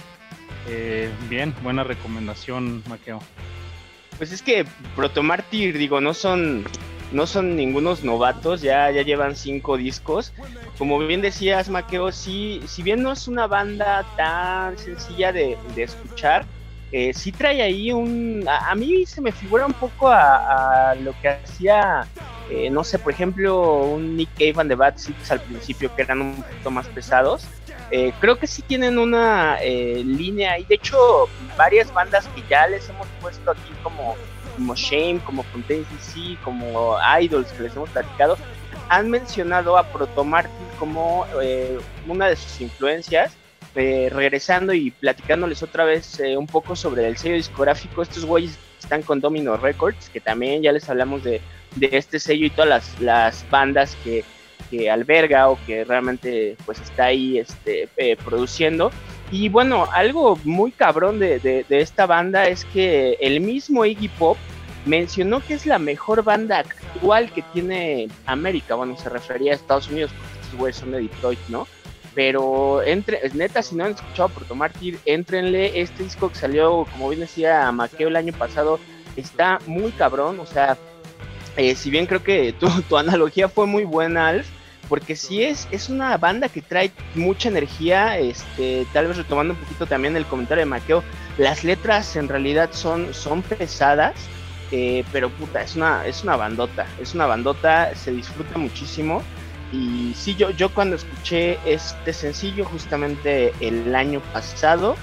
Eh, 0.69 1.11
bien, 1.29 1.55
buena 1.63 1.85
recomendación, 1.85 2.83
Maqueo. 2.89 3.21
Pues 4.17 4.33
es 4.33 4.43
que 4.43 4.65
Protomartyr, 4.95 5.77
digo, 5.77 6.01
no 6.01 6.15
son 6.15 6.65
no 7.13 7.27
son 7.27 7.57
ningunos 7.57 8.03
novatos, 8.03 8.61
ya, 8.61 8.91
ya 8.91 9.03
llevan 9.03 9.37
cinco 9.37 9.77
discos. 9.77 10.33
Como 10.79 10.99
bien 10.99 11.23
decías, 11.23 11.69
Maqueo, 11.69 12.11
sí, 12.11 12.61
si 12.67 12.83
bien 12.83 13.03
no 13.03 13.13
es 13.13 13.29
una 13.29 13.47
banda 13.47 14.05
tan 14.17 14.77
sencilla 14.77 15.33
de, 15.33 15.57
escuchar, 15.77 16.45
eh, 16.97 17.13
sí 17.13 17.33
trae 17.33 17.63
ahí 17.63 17.93
un... 17.93 18.45
A, 18.49 18.75
mí 18.75 19.05
se 19.07 19.21
me 19.21 19.33
figura 19.33 19.67
un 19.67 19.73
poco 19.73 20.09
a, 20.09 20.95
lo 21.01 21.13
que 21.21 21.29
hacía, 21.29 22.07
eh, 22.51 22.71
no 22.71 22.85
sé, 22.85 22.99
por 22.99 23.13
ejemplo, 23.13 23.83
un 23.83 24.17
Nick 24.17 24.31
Cave 24.35 24.55
and 24.59 24.71
the 24.71 24.75
Bad 24.75 24.97
Seeds 24.97 25.31
al 25.31 25.41
principio, 25.41 25.95
que 25.95 26.03
eran 26.03 26.21
un 26.21 26.37
poquito 26.37 26.71
más 26.71 26.87
pesados. 26.89 27.47
Eh, 27.91 28.13
creo 28.21 28.39
que 28.39 28.47
sí 28.47 28.63
tienen 28.63 28.99
una 28.99 29.59
línea 29.61 30.59
y 30.59 30.65
de 30.65 30.77
hecho 30.77 31.29
varias 31.57 31.93
bandas 31.93 32.27
que 32.29 32.43
ya 32.49 32.67
les 32.67 32.89
hemos 32.89 33.07
puesto 33.21 33.51
aquí 33.51 33.73
como 33.83 34.17
como 34.57 34.75
Shame, 34.75 35.21
como 35.25 35.43
Fontaine 35.43 35.85
DC, 35.91 36.39
como 36.43 36.97
Idols 37.21 37.51
que 37.53 37.65
les 37.65 37.77
hemos 37.77 37.91
platicado, 37.91 38.37
han 38.89 39.11
mencionado 39.11 39.77
a 39.77 39.85
Proto 39.85 40.27
como 40.79 41.27
eh, 41.43 41.79
una 42.07 42.29
de 42.29 42.37
sus 42.37 42.61
influencias. 42.61 43.37
Eh, 43.77 44.09
regresando 44.13 44.73
y 44.73 44.93
platicándoles 44.93 45.63
otra 45.65 45.85
vez 45.85 46.21
eh, 46.21 46.37
un 46.37 46.47
poco 46.47 46.77
sobre 46.77 47.09
el 47.09 47.17
sello 47.17 47.35
discográfico, 47.35 48.03
estos 48.03 48.25
güeyes 48.25 48.57
están 48.81 49.03
con 49.03 49.21
Domino 49.21 49.57
Records, 49.57 50.11
que 50.11 50.21
también 50.21 50.63
ya 50.63 50.71
les 50.71 50.89
hablamos 50.89 51.25
de, 51.25 51.41
de 51.75 51.89
este 51.93 52.21
sello 52.21 52.47
y 52.47 52.51
todas 52.51 52.69
las, 52.69 53.01
las 53.01 53.51
bandas 53.51 53.97
que, 54.05 54.23
que, 54.71 54.91
alberga 54.91 55.49
o 55.49 55.59
que 55.67 55.85
realmente 55.85 56.57
pues 56.65 56.81
está 56.81 57.07
ahí 57.07 57.39
este, 57.39 57.89
produciendo. 58.25 58.93
Y 59.33 59.49
bueno, 59.49 59.89
algo 59.93 60.39
muy 60.45 60.71
cabrón 60.71 61.19
de, 61.19 61.41
de, 61.41 61.81
esta 61.81 62.07
banda 62.07 62.47
es 62.47 62.65
que 62.67 63.17
el 63.21 63.41
mismo 63.41 63.85
Iggy 63.85 64.09
Pop 64.09 64.37
mencionó 64.87 65.41
que 65.41 65.55
es 65.55 65.67
la 65.67 65.81
mejor 65.81 66.23
banda 66.23 66.61
actual 66.61 67.33
que 67.33 67.43
tiene 67.53 68.09
América. 68.27 68.77
Bueno, 68.77 68.97
se 68.97 69.09
refería 69.09 69.51
a 69.51 69.57
Estados 69.57 69.89
Unidos 69.89 70.13
porque 70.13 70.41
estos 70.43 70.59
güeyes 70.59 70.77
son 70.77 70.93
de 70.93 71.01
Detroit, 71.01 71.41
¿no? 71.49 71.67
Pero 72.15 72.83
entre, 72.83 73.21
neta, 73.35 73.63
si 73.63 73.75
no 73.75 73.85
han 73.85 73.93
escuchado 73.93 74.29
por 74.29 74.45
tomar 74.45 74.73
tir, 74.73 74.99
entrenle. 75.05 75.81
Este 75.81 76.05
disco 76.05 76.29
que 76.29 76.37
salió, 76.37 76.87
como 76.93 77.09
bien 77.09 77.21
decía 77.21 77.71
Maqueo 77.73 78.09
el 78.09 78.17
año 78.17 78.33
pasado, 78.33 78.79
está 79.17 79.59
muy 79.67 79.91
cabrón. 79.93 80.39
O 80.41 80.47
sea, 80.47 80.77
eh, 81.57 81.75
si 81.75 81.91
bien 81.91 82.07
creo 82.07 82.23
que 82.23 82.53
tu, 82.53 82.69
tu 82.89 82.97
analogía 82.97 83.49
fue 83.49 83.67
muy 83.67 83.85
buena, 83.85 84.29
Alf, 84.29 84.47
porque 84.89 85.17
si 85.17 85.43
es, 85.43 85.69
es 85.71 85.89
una 85.89 86.17
banda 86.17 86.49
que 86.49 86.63
trae 86.63 86.93
mucha 87.15 87.49
energía, 87.49 88.19
este, 88.19 88.87
tal 88.93 89.09
vez 89.09 89.17
retomando 89.17 89.55
un 89.55 89.61
poquito 89.61 89.87
también 89.87 90.17
el 90.17 90.27
comentario 90.27 90.63
de 90.63 90.71
Maqueo, 90.71 91.03
las 91.39 91.65
letras 91.65 92.17
en 92.17 92.29
realidad 92.29 92.71
son, 92.73 93.13
son 93.15 93.43
pesadas, 93.43 94.15
eh, 94.71 95.05
pero 95.13 95.31
puta, 95.31 95.63
es 95.63 95.77
una, 95.77 96.07
es 96.07 96.23
una 96.23 96.37
bandota, 96.37 96.87
es 97.01 97.15
una 97.15 97.27
bandota, 97.27 97.95
se 97.95 98.13
disfruta 98.13 98.59
muchísimo. 98.59 99.23
Y 99.75 100.15
sí, 100.15 100.37
yo, 100.37 100.51
yo 100.51 100.73
cuando 100.73 100.95
escuché 100.95 101.59
este 101.65 102.13
sencillo 102.13 102.65
justamente 102.65 103.53
el 103.61 103.93
año 103.95 104.21
pasado, 104.33 104.95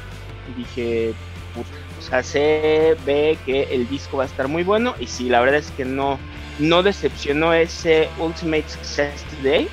dije, 0.55 1.13
puta, 1.53 1.69
o 1.99 2.01
sea, 2.01 2.23
se 2.23 2.95
ve 3.05 3.37
que 3.45 3.63
el 3.71 3.89
disco 3.89 4.17
va 4.17 4.23
a 4.23 4.27
estar 4.27 4.47
muy 4.47 4.63
bueno. 4.63 4.95
Y 4.99 5.07
sí, 5.07 5.27
la 5.27 5.41
verdad 5.41 5.57
es 5.57 5.71
que 5.71 5.83
no, 5.83 6.17
no 6.59 6.83
decepcionó 6.83 7.53
ese 7.53 8.07
Ultimate 8.17 8.69
Success 8.69 9.25
Today, 9.25 9.67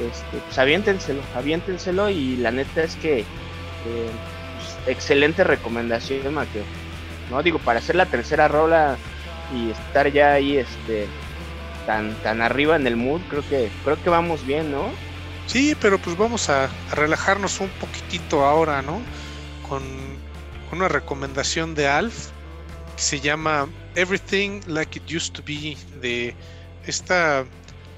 este, 0.00 0.36
pues 0.44 0.58
aviéntenselo, 0.58 1.22
aviéntenselo 1.34 2.10
y 2.10 2.36
la 2.36 2.50
neta 2.50 2.82
es 2.82 2.96
que 2.96 3.20
eh, 3.20 3.24
pues, 3.24 4.96
excelente 4.96 5.44
recomendación, 5.44 6.34
Mateo. 6.34 6.64
No 7.30 7.42
digo, 7.42 7.58
para 7.58 7.78
hacer 7.78 7.96
la 7.96 8.06
tercera 8.06 8.48
rola 8.48 8.98
y 9.54 9.70
estar 9.70 10.12
ya 10.12 10.34
ahí 10.34 10.58
este 10.58 11.06
tan 11.86 12.14
tan 12.22 12.40
arriba 12.40 12.76
en 12.76 12.86
el 12.86 12.96
mood, 12.96 13.20
creo 13.28 13.42
que 13.48 13.70
creo 13.84 14.02
que 14.02 14.10
vamos 14.10 14.44
bien, 14.46 14.70
¿no? 14.70 14.90
Sí, 15.46 15.76
pero 15.80 15.98
pues 15.98 16.16
vamos 16.16 16.48
a, 16.48 16.70
relajarnos 16.92 17.60
un 17.60 17.68
poquitito 17.80 18.44
ahora, 18.44 18.82
¿no? 18.82 19.00
Con 19.68 19.82
una 20.70 20.88
recomendación 20.88 21.74
de 21.74 21.88
Alf 21.88 22.28
que 22.96 23.02
se 23.02 23.20
llama 23.20 23.68
Everything 23.94 24.60
Like 24.66 24.98
It 24.98 25.14
Used 25.14 25.32
to 25.32 25.42
Be 25.44 25.76
de 26.00 26.34
esta, 26.86 27.44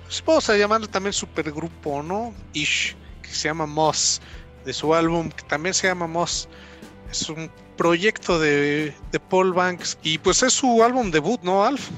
pues, 0.04 0.22
vamos 0.24 0.48
a 0.50 0.56
llamarlo 0.56 0.88
también 0.88 1.12
supergrupo, 1.12 2.02
¿no? 2.02 2.34
Ish, 2.52 2.96
que 3.22 3.30
se 3.30 3.48
llama 3.48 3.66
Moss, 3.66 4.20
de 4.64 4.72
su 4.72 4.94
álbum 4.94 5.30
que 5.30 5.42
también 5.44 5.74
se 5.74 5.86
llama 5.86 6.06
Moss. 6.06 6.48
Es 7.10 7.28
un 7.28 7.50
proyecto 7.76 8.38
de, 8.38 8.94
Paul 9.30 9.52
Banks 9.52 9.98
y 10.02 10.18
pues 10.18 10.42
es 10.42 10.52
su 10.52 10.82
álbum 10.82 11.10
debut, 11.10 11.40
¿no, 11.42 11.64
Alf? 11.64 11.88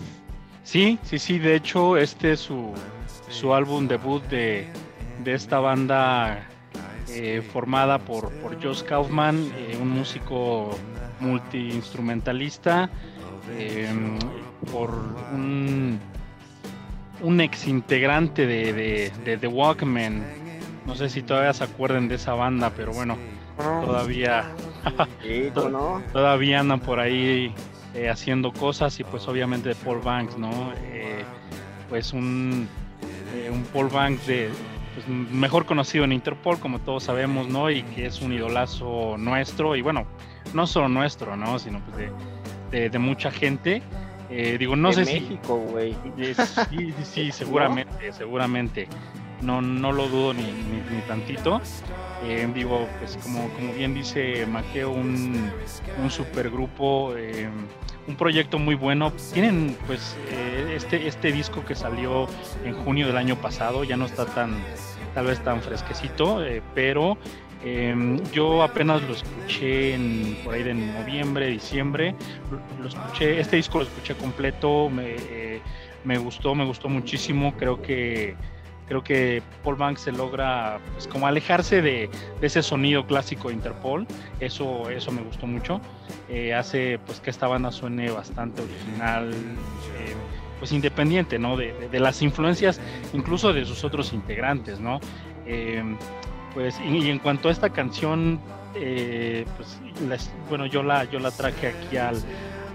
Sí, 0.67 0.99
sí, 1.05 1.19
sí, 1.19 1.39
de 1.39 1.55
hecho 1.55 1.97
este 1.97 2.33
es 2.33 2.41
su, 2.41 2.75
su 3.31 3.55
álbum 3.55 3.87
debut 3.87 4.23
de, 4.25 4.67
de 5.23 5.33
esta 5.33 5.61
banda 5.61 6.47
eh, 7.09 7.41
formada 7.53 7.99
por, 7.99 8.33
por 8.41 8.63
Josh 8.63 8.83
Kaufman, 8.83 9.53
eh, 9.57 9.79
un 9.81 9.91
músico 9.91 10.77
multiinstrumentalista 11.21 12.91
Em, 13.59 14.19
por 14.73 14.91
un, 15.33 16.01
un 17.23 17.41
ex 17.41 17.69
integrante 17.69 18.47
de, 18.47 19.13
The 19.25 19.47
Walkman. 19.47 20.25
No 20.85 20.95
sé 20.95 21.09
si 21.09 21.23
todavía 21.23 21.53
se 21.53 21.65
acuerden 21.65 22.09
de 22.09 22.17
esa 22.17 22.35
banda, 22.35 22.73
pero 22.77 22.93
bueno, 22.93 23.17
todavía, 23.57 24.53
todavía 26.13 26.61
andan 26.61 26.81
por 26.81 27.01
ahí 27.01 27.55
eh, 27.97 28.11
haciendo 28.11 28.53
cosas 28.53 29.00
y 29.00 29.05
pues 29.05 29.26
obviamente 29.26 29.71
de 29.71 29.75
Paul 29.75 30.00
Banks, 30.00 30.37
¿no? 30.37 30.73
Eh, 30.85 31.25
pues 31.88 32.12
un, 32.12 32.69
eh, 33.35 33.50
un 33.50 33.62
Paul 33.65 33.88
Banks 33.88 34.26
de, 34.26 34.50
pues, 34.95 35.09
mejor 35.09 35.65
conocido 35.67 36.05
en 36.05 36.12
Interpol, 36.12 36.59
como 36.59 36.79
todos 36.79 37.05
sabemos, 37.05 37.49
¿no? 37.49 37.71
Y 37.71 37.83
que 37.83 38.07
es 38.07 38.21
un 38.21 38.33
idolazo 38.33 39.17
nuestro, 39.19 39.76
y 39.76 39.83
bueno, 39.83 40.07
no 40.53 40.67
solo 40.67 40.88
nuestro, 40.88 41.37
¿no? 41.37 41.59
Sino 41.59 41.81
pues 41.81 42.11
de, 42.71 42.91
de, 42.91 42.99
mucha 42.99 43.31
gente. 43.31 43.83
Eh, 44.31 44.57
digo, 44.59 44.76
no 44.76 44.93
sé 44.93 45.05
México, 45.05 45.57
güey. 45.57 45.95
Sí, 46.71 46.93
sí, 47.03 47.31
seguramente, 47.33 48.12
seguramente. 48.12 48.88
No, 49.43 49.61
no 49.61 49.93
lo 49.93 50.09
dudo 50.09 50.35
ni, 50.35 50.43
ni, 50.43 51.00
tantito. 51.07 51.61
Eh, 52.25 52.49
digo, 52.55 52.88
pues 52.99 53.19
como, 53.23 53.49
como 53.50 53.75
bien 53.75 53.95
dice 53.95 54.47
Maqueo, 54.47 54.90
un, 54.90 55.50
un 56.02 56.11
supergrupo, 56.11 57.14
eh, 57.16 57.49
un 58.09 58.16
proyecto 58.16 58.59
muy 58.59 58.75
bueno. 58.75 59.12
Tienen 59.33 59.76
pues 59.87 60.16
este, 60.73 61.07
este 61.07 61.33
disco 61.33 61.64
que 61.64 61.75
salió 61.75 62.26
en 62.64 62.75
junio 62.75 63.07
del 63.07 63.16
año 63.16 63.37
pasado, 63.37 63.85
ya 63.85 63.97
no 63.97 64.07
está 64.07 64.26
tan, 64.26 64.55
tal 65.14 65.26
vez 65.26 65.43
tan 65.45 65.61
fresquecito, 65.61 66.43
pero 66.75 67.19
Em, 67.64 68.23
yo 68.33 68.62
apenas 68.62 69.02
lo 69.02 69.14
escuché 69.14 69.99
por 70.45 70.55
ahí 70.55 70.62
de 70.62 70.75
noviembre, 70.75 71.49
diciembre. 71.49 72.14
Lo, 72.81 72.88
escuché, 72.88 73.40
este 73.40 73.57
disco 73.57 73.78
lo 73.78 73.85
escuché 73.85 74.14
completo, 74.14 74.88
me, 74.88 75.16
me, 76.05 76.19
gustó, 76.19 76.55
me 76.55 76.64
gustó 76.64 76.88
muchísimo. 76.88 77.55
Creo 77.57 77.83
que 77.83 78.37
creo 78.88 79.02
que 79.02 79.43
Paul 79.64 79.76
Banks 79.76 80.02
se 80.02 80.12
logra 80.12 80.78
pues, 80.93 81.07
como 81.07 81.26
alejarse 81.26 81.83
de, 81.83 82.09
ese 82.40 82.62
sonido 82.62 83.07
clásico 83.07 83.49
de 83.49 83.55
Interpol. 83.55 84.07
Eso, 84.40 84.88
eso 84.90 85.12
me 85.12 85.23
gustó 85.23 85.47
mucho. 85.47 85.81
Eh, 86.28 86.55
hace 86.55 86.99
pues 87.05 87.21
que 87.21 87.31
esta 87.31 87.49
banda 87.49 87.73
suene 87.73 88.11
bastante 88.11 88.62
original. 88.62 89.33
Eh, 89.33 90.14
pues 90.59 90.73
independiente, 90.73 91.38
¿no? 91.38 91.57
De, 91.57 92.00
las 92.00 92.23
influencias 92.23 92.81
incluso 93.12 93.52
de 93.52 93.66
sus 93.66 93.85
otros 93.85 94.14
integrantes, 94.14 94.81
¿no? 94.81 95.00
Eh, 95.47 95.83
pues 96.55 96.81
y, 96.81 97.11
en 97.11 97.19
cuanto 97.19 97.50
a 97.50 97.52
esta 97.52 97.69
canción, 97.69 98.40
pues 98.73 99.78
bueno, 100.49 100.64
yo 100.64 100.83
la, 100.83 101.05
yo 101.05 101.19
la 101.19 101.31
traje 101.31 101.69
aquí 101.69 101.99
al, 101.99 102.16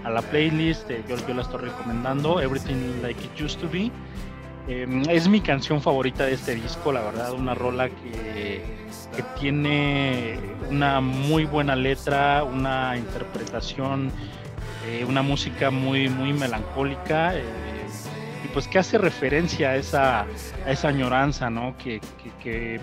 a 0.04 0.10
la 0.10 0.22
playlist, 0.22 0.88
yo, 1.08 1.16
yo 1.26 1.34
la 1.34 1.42
estoy 1.42 1.62
recomendando, 1.62 2.40
Everything 2.40 3.02
Like 3.02 3.20
It 3.24 3.40
Used 3.40 3.58
to 3.60 3.68
Be. 3.68 3.90
Es 4.68 5.28
mi 5.28 5.40
canción 5.40 5.82
favorita 5.82 6.24
de 6.24 6.34
este 6.34 6.54
disco, 6.54 6.92
la 6.92 7.02
verdad, 7.02 7.32
una 7.32 7.54
rola 7.54 7.88
que 7.88 8.82
que 9.14 9.22
tiene 9.38 10.38
una 10.70 11.00
muy 11.00 11.44
buena 11.44 11.76
letra, 11.76 12.44
una 12.44 12.96
interpretación, 12.96 14.10
eh, 14.86 15.04
una 15.06 15.22
música 15.22 15.70
muy, 15.70 16.08
muy 16.08 16.32
melancólica. 16.32 17.36
Eh, 17.36 17.42
y 18.44 18.48
pues 18.48 18.66
que 18.66 18.78
hace 18.78 18.98
referencia 18.98 19.70
a 19.70 19.76
esa, 19.76 20.20
a 20.66 20.70
esa 20.70 20.88
añoranza, 20.88 21.50
¿no? 21.50 21.76
Que, 21.78 22.00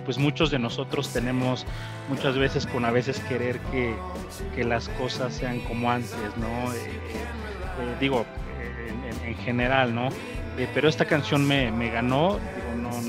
pues 0.06 0.18
muchos 0.18 0.52
de 0.52 0.60
nosotros 0.60 1.12
tenemos 1.12 1.66
muchas 2.08 2.38
veces 2.38 2.66
con 2.66 2.86
a 2.86 2.92
veces 2.92 3.20
querer 3.22 3.60
que, 3.72 4.64
las 4.64 4.88
cosas 4.90 5.34
sean 5.34 5.60
como 5.62 5.92
antes, 5.92 6.12
¿no? 6.38 6.74
Eh, 6.74 7.96
digo, 8.00 8.26
en, 9.26 9.36
general, 9.38 9.96
¿no? 9.96 10.10
Pero 10.68 10.90
esta 10.90 11.06
canción 11.06 11.48
me, 11.48 11.72
me 11.72 11.90
ganó, 11.90 12.40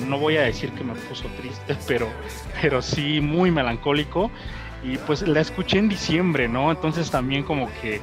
no, 0.06 0.18
voy 0.18 0.36
a 0.36 0.42
decir 0.42 0.70
que 0.72 0.84
me 0.84 0.94
puso 0.94 1.24
triste, 1.40 1.76
pero, 1.86 2.08
pero 2.60 2.82
sí 2.82 3.20
muy 3.20 3.50
melancólico. 3.50 4.30
Y 4.82 4.96
pues 4.96 5.26
la 5.28 5.40
escuché 5.40 5.78
en 5.78 5.90
diciembre, 5.90 6.48
¿no? 6.48 6.70
Entonces 6.70 7.10
también 7.10 7.42
como 7.42 7.68
que 7.82 8.00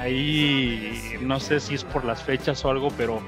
ahí, 0.00 1.18
no 1.20 1.40
sé 1.40 1.58
si 1.58 1.74
es 1.74 1.82
por 1.82 2.04
las 2.04 2.22
fechas 2.22 2.64
o 2.64 2.70
algo, 2.70 2.88
pero, 2.96 3.20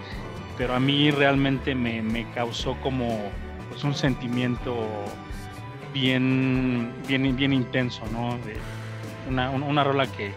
pero 0.56 0.74
a 0.74 0.80
mí 0.80 1.10
realmente 1.10 1.74
me, 1.74 2.26
causó 2.32 2.76
como 2.80 3.30
pues, 3.70 3.82
un 3.82 3.94
sentimiento 3.94 4.86
bien, 5.92 6.92
bien, 7.08 7.34
bien 7.34 7.52
intenso, 7.52 8.02
¿no? 8.12 8.38
Una, 9.28 9.50
una, 9.50 9.82
rola 9.82 10.06
que, 10.06 10.32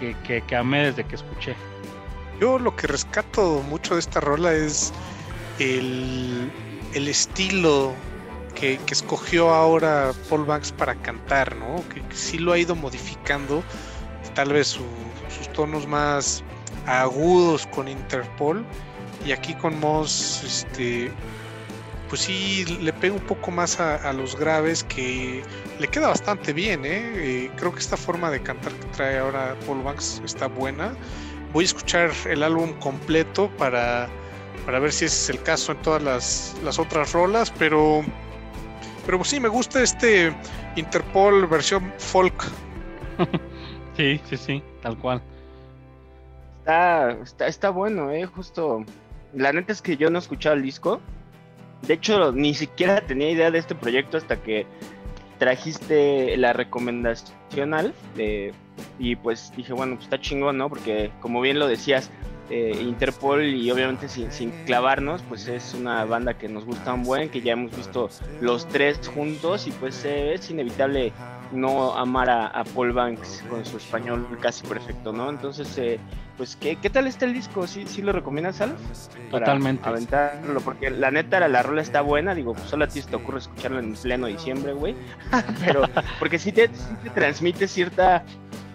que, 0.00 0.42
que 0.42 0.56
amé 0.56 0.86
desde 0.86 1.04
que 1.04 1.14
escuché. 1.14 1.54
Yo 2.40 2.58
lo 2.58 2.76
que 2.76 2.86
rescato 2.86 3.62
mucho 3.62 3.94
de 3.94 4.00
esta 4.00 4.20
rola 4.20 4.52
es 4.52 4.92
el, 5.58 6.50
estilo 6.94 7.94
que, 8.54 8.78
escogió 8.90 9.50
ahora 9.50 10.12
Paul 10.28 10.44
Banks 10.44 10.72
para 10.72 10.94
cantar, 10.96 11.56
¿no? 11.56 11.82
Que, 11.88 12.02
sí 12.14 12.38
lo 12.38 12.52
ha 12.52 12.58
ido 12.58 12.74
modificando, 12.74 13.62
tal 14.34 14.52
vez 14.52 14.68
sus 14.68 15.52
tonos 15.54 15.86
más 15.86 16.44
agudos 16.86 17.66
con 17.68 17.88
Interpol 17.88 18.64
y 19.24 19.32
aquí 19.32 19.54
con 19.54 19.78
Moss, 19.80 20.42
este, 20.44 21.10
pues 22.08 22.22
sí 22.22 22.64
le 22.80 22.92
pega 22.92 23.14
un 23.14 23.20
poco 23.20 23.50
más 23.50 23.80
a, 23.80 24.12
los 24.12 24.36
graves 24.38 24.84
que 24.84 25.42
le 25.78 25.88
queda 25.88 26.08
bastante 26.08 26.52
bien, 26.52 26.84
¿eh? 26.84 27.12
¿eh? 27.14 27.50
Creo 27.56 27.72
que 27.72 27.80
esta 27.80 27.96
forma 27.96 28.30
de 28.30 28.42
cantar 28.42 28.72
que 28.72 28.86
trae 28.88 29.18
ahora 29.18 29.56
Paul 29.66 29.82
Banks 29.82 30.20
está 30.24 30.46
buena. 30.46 30.94
Voy 31.52 31.64
a 31.64 31.66
escuchar 31.66 32.10
el 32.28 32.42
álbum 32.42 32.72
completo 32.80 33.50
para 33.56 34.08
para 34.66 34.80
ver 34.80 34.92
si 34.92 35.04
ese 35.04 35.32
es 35.32 35.38
el 35.38 35.42
caso 35.44 35.72
en 35.72 35.78
todas 35.82 36.02
las, 36.02 36.78
otras 36.78 37.12
rolas, 37.12 37.52
pero, 37.56 38.02
pero 39.06 39.22
sí, 39.22 39.38
me 39.38 39.48
gusta 39.48 39.80
este 39.80 40.34
Interpol 40.74 41.46
versión 41.46 41.92
folk. 41.98 42.34
sí, 43.96 44.20
sí, 44.28 44.36
sí, 44.36 44.62
tal 44.82 44.98
cual. 44.98 45.22
Está, 46.58 47.12
está, 47.12 47.46
está 47.46 47.70
bueno, 47.70 48.10
eh, 48.10 48.26
justo. 48.26 48.84
La 49.32 49.52
neta 49.52 49.72
es 49.72 49.80
que 49.80 49.96
yo 49.96 50.10
no 50.10 50.18
he 50.18 50.20
escuchado 50.20 50.56
el 50.56 50.62
disco. 50.62 51.00
De 51.82 51.94
hecho, 51.94 52.32
ni 52.32 52.52
siquiera 52.52 53.00
tenía 53.00 53.30
idea 53.30 53.52
de 53.52 53.58
este 53.58 53.76
proyecto 53.76 54.16
hasta 54.16 54.36
que 54.42 54.66
trajiste 55.38 56.36
la 56.36 56.52
recomendación 56.52 57.74
al 57.74 57.94
y 58.98 59.16
pues 59.16 59.52
dije, 59.56 59.72
bueno, 59.72 59.94
pues 59.94 60.04
está 60.04 60.20
chingón, 60.20 60.58
¿no? 60.58 60.68
Porque 60.68 61.10
como 61.20 61.40
bien 61.40 61.58
lo 61.58 61.66
decías, 61.66 62.10
eh, 62.48 62.78
Interpol 62.80 63.44
y 63.44 63.70
obviamente 63.72 64.08
sin, 64.08 64.50
clavarnos, 64.66 65.22
pues 65.28 65.48
es 65.48 65.74
una 65.74 66.04
banda 66.04 66.34
que 66.34 66.48
nos 66.48 66.64
gusta 66.64 66.94
un 66.94 67.02
buen, 67.02 67.28
que 67.28 67.40
ya 67.40 67.54
hemos 67.54 67.76
visto 67.76 68.08
los 68.40 68.68
tres 68.68 69.08
juntos 69.08 69.66
y 69.66 69.72
pues 69.72 70.04
eh, 70.04 70.34
es 70.34 70.48
inevitable 70.50 71.12
no 71.52 71.96
amar 71.96 72.30
a, 72.30 72.64
Paul 72.74 72.92
Banks 72.92 73.44
con 73.50 73.64
su 73.64 73.76
español 73.78 74.26
casi 74.40 74.64
perfecto, 74.64 75.12
¿no? 75.12 75.28
Entonces, 75.30 75.76
eh, 75.78 75.98
pues, 76.36 76.56
¿qué, 76.56 76.76
¿qué, 76.76 76.90
tal 76.90 77.06
está 77.06 77.24
el 77.24 77.32
disco? 77.32 77.66
¿Sí, 77.66 77.84
sí 77.86 78.02
lo 78.02 78.12
recomiendas, 78.12 78.60
Alf? 78.60 78.78
Totalmente. 79.30 79.88
Aventarlo, 79.88 80.60
porque 80.60 80.90
la 80.90 81.10
neta, 81.10 81.40
la, 81.40 81.48
la 81.48 81.62
rola 81.62 81.82
está 81.82 82.00
buena, 82.00 82.34
digo, 82.34 82.54
pues 82.54 82.68
solo 82.68 82.84
a 82.84 82.88
ti 82.88 83.00
te 83.00 83.16
ocurre 83.16 83.38
escucharlo 83.38 83.78
en 83.78 83.94
pleno 83.94 84.26
diciembre, 84.26 84.72
güey, 84.72 84.94
pero, 85.64 85.82
porque 86.18 86.38
sí 86.38 86.52
te, 86.52 86.68
sí 86.68 86.94
te 87.02 87.10
transmite 87.10 87.68
cierta 87.68 88.24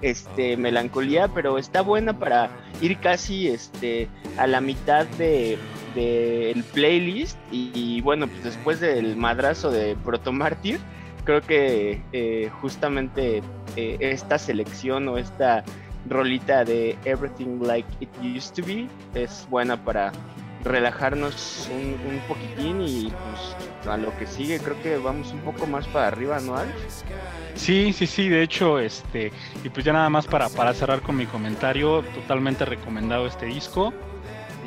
este, 0.01 0.57
melancolía, 0.57 1.27
pero 1.27 1.57
está 1.57 1.81
buena 1.81 2.17
para 2.17 2.49
ir 2.81 2.97
casi 2.99 3.47
este, 3.47 4.09
a 4.37 4.47
la 4.47 4.61
mitad 4.61 5.05
de 5.17 5.57
del 5.95 6.63
playlist 6.63 7.37
y, 7.51 7.99
bueno 8.01 8.27
pues 8.27 8.43
después 8.43 8.79
del 8.79 9.17
madrazo 9.17 9.71
de 9.71 9.97
Proto 9.97 10.31
Mártir 10.31 10.79
creo 11.25 11.41
que 11.41 12.01
eh, 12.13 12.49
justamente 12.61 13.41
eh, 13.75 13.97
esta 13.99 14.39
selección 14.39 15.07
o 15.09 15.17
esta 15.17 15.63
rolita 16.09 16.63
de 16.63 16.97
Everything 17.05 17.61
Like 17.61 17.87
It 17.99 18.09
Used 18.21 18.55
to 18.55 18.65
Be 18.65 18.87
es 19.13 19.47
buena 19.49 19.83
para 19.83 20.11
relajarnos 20.63 21.69
un, 21.71 22.19
poquitín 22.27 22.81
y 22.81 23.11
pues 23.11 23.87
a 23.87 23.97
lo 23.97 24.15
que 24.17 24.27
sigue 24.27 24.59
creo 24.59 24.79
que 24.81 24.97
vamos 24.97 25.31
un 25.31 25.39
poco 25.39 25.65
más 25.65 25.87
para 25.87 26.07
arriba, 26.07 26.39
¿no, 26.39 26.55
Alex? 26.55 27.03
Sí, 27.55 27.93
sí, 27.93 28.05
sí, 28.05 28.29
de 28.29 28.43
hecho, 28.43 28.79
este, 28.79 29.31
y 29.63 29.69
pues 29.69 29.85
ya 29.85 29.93
nada 29.93 30.09
más 30.09 30.27
para, 30.27 30.49
para 30.49 30.73
cerrar 30.73 31.01
con 31.01 31.15
mi 31.17 31.25
comentario, 31.25 32.03
totalmente 32.13 32.65
recomendado 32.65 33.25
este 33.25 33.47
disco. 33.47 33.93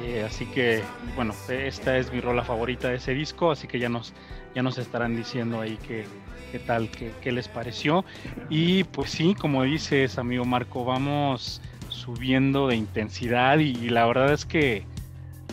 Eh, 0.02 0.24
así 0.26 0.46
que, 0.46 0.82
bueno, 1.14 1.34
esta 1.48 1.96
es 1.96 2.12
mi 2.12 2.20
rola 2.20 2.44
favorita 2.44 2.88
de 2.88 2.96
ese 2.96 3.14
disco, 3.14 3.50
así 3.50 3.66
que 3.66 3.78
ya 3.78 3.88
nos, 3.88 4.12
ya 4.54 4.62
nos 4.62 4.76
estarán 4.76 5.16
diciendo 5.16 5.60
ahí 5.60 5.78
qué, 5.86 6.04
qué 6.52 6.58
tal, 6.58 6.90
qué, 6.90 7.32
les 7.32 7.48
pareció. 7.48 8.04
Y 8.48 8.84
pues 8.84 9.10
sí, 9.10 9.34
como 9.34 9.62
dices, 9.62 10.18
amigo 10.18 10.44
Marco, 10.44 10.84
vamos 10.84 11.60
subiendo 11.88 12.68
de 12.68 12.76
intensidad 12.76 13.58
y, 13.58 13.74
la 13.88 14.06
verdad 14.06 14.32
es 14.32 14.44
que 14.44 14.84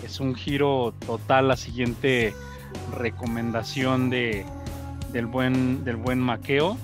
es 0.04 0.19
un 0.19 0.36
giro 0.36 0.93
total 1.06 1.47
la 1.47 1.56
siguiente 1.56 2.34
recomendación 2.97 4.10
de, 4.10 4.45
del 5.12 5.27
buen 5.27 5.84
del 5.84 5.97
buen 5.97 6.19
Maqueo 6.19 6.77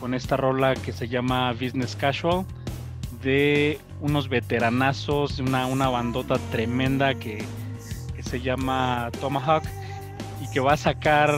con 0.00 0.12
esta 0.12 0.36
rola 0.36 0.74
que 0.74 0.92
se 0.92 1.08
llama 1.08 1.52
Business 1.52 1.96
Casual 1.96 2.44
de 3.22 3.78
unos 4.00 4.28
veteranazos, 4.28 5.38
una, 5.38 5.66
una 5.66 5.88
bandota 5.88 6.36
tremenda 6.52 7.14
que, 7.14 7.44
se 8.20 8.40
llama 8.40 9.10
Tomahawk 9.20 9.64
y 10.42 10.50
que 10.50 10.58
va 10.58 10.72
a 10.72 10.76
sacar 10.78 11.30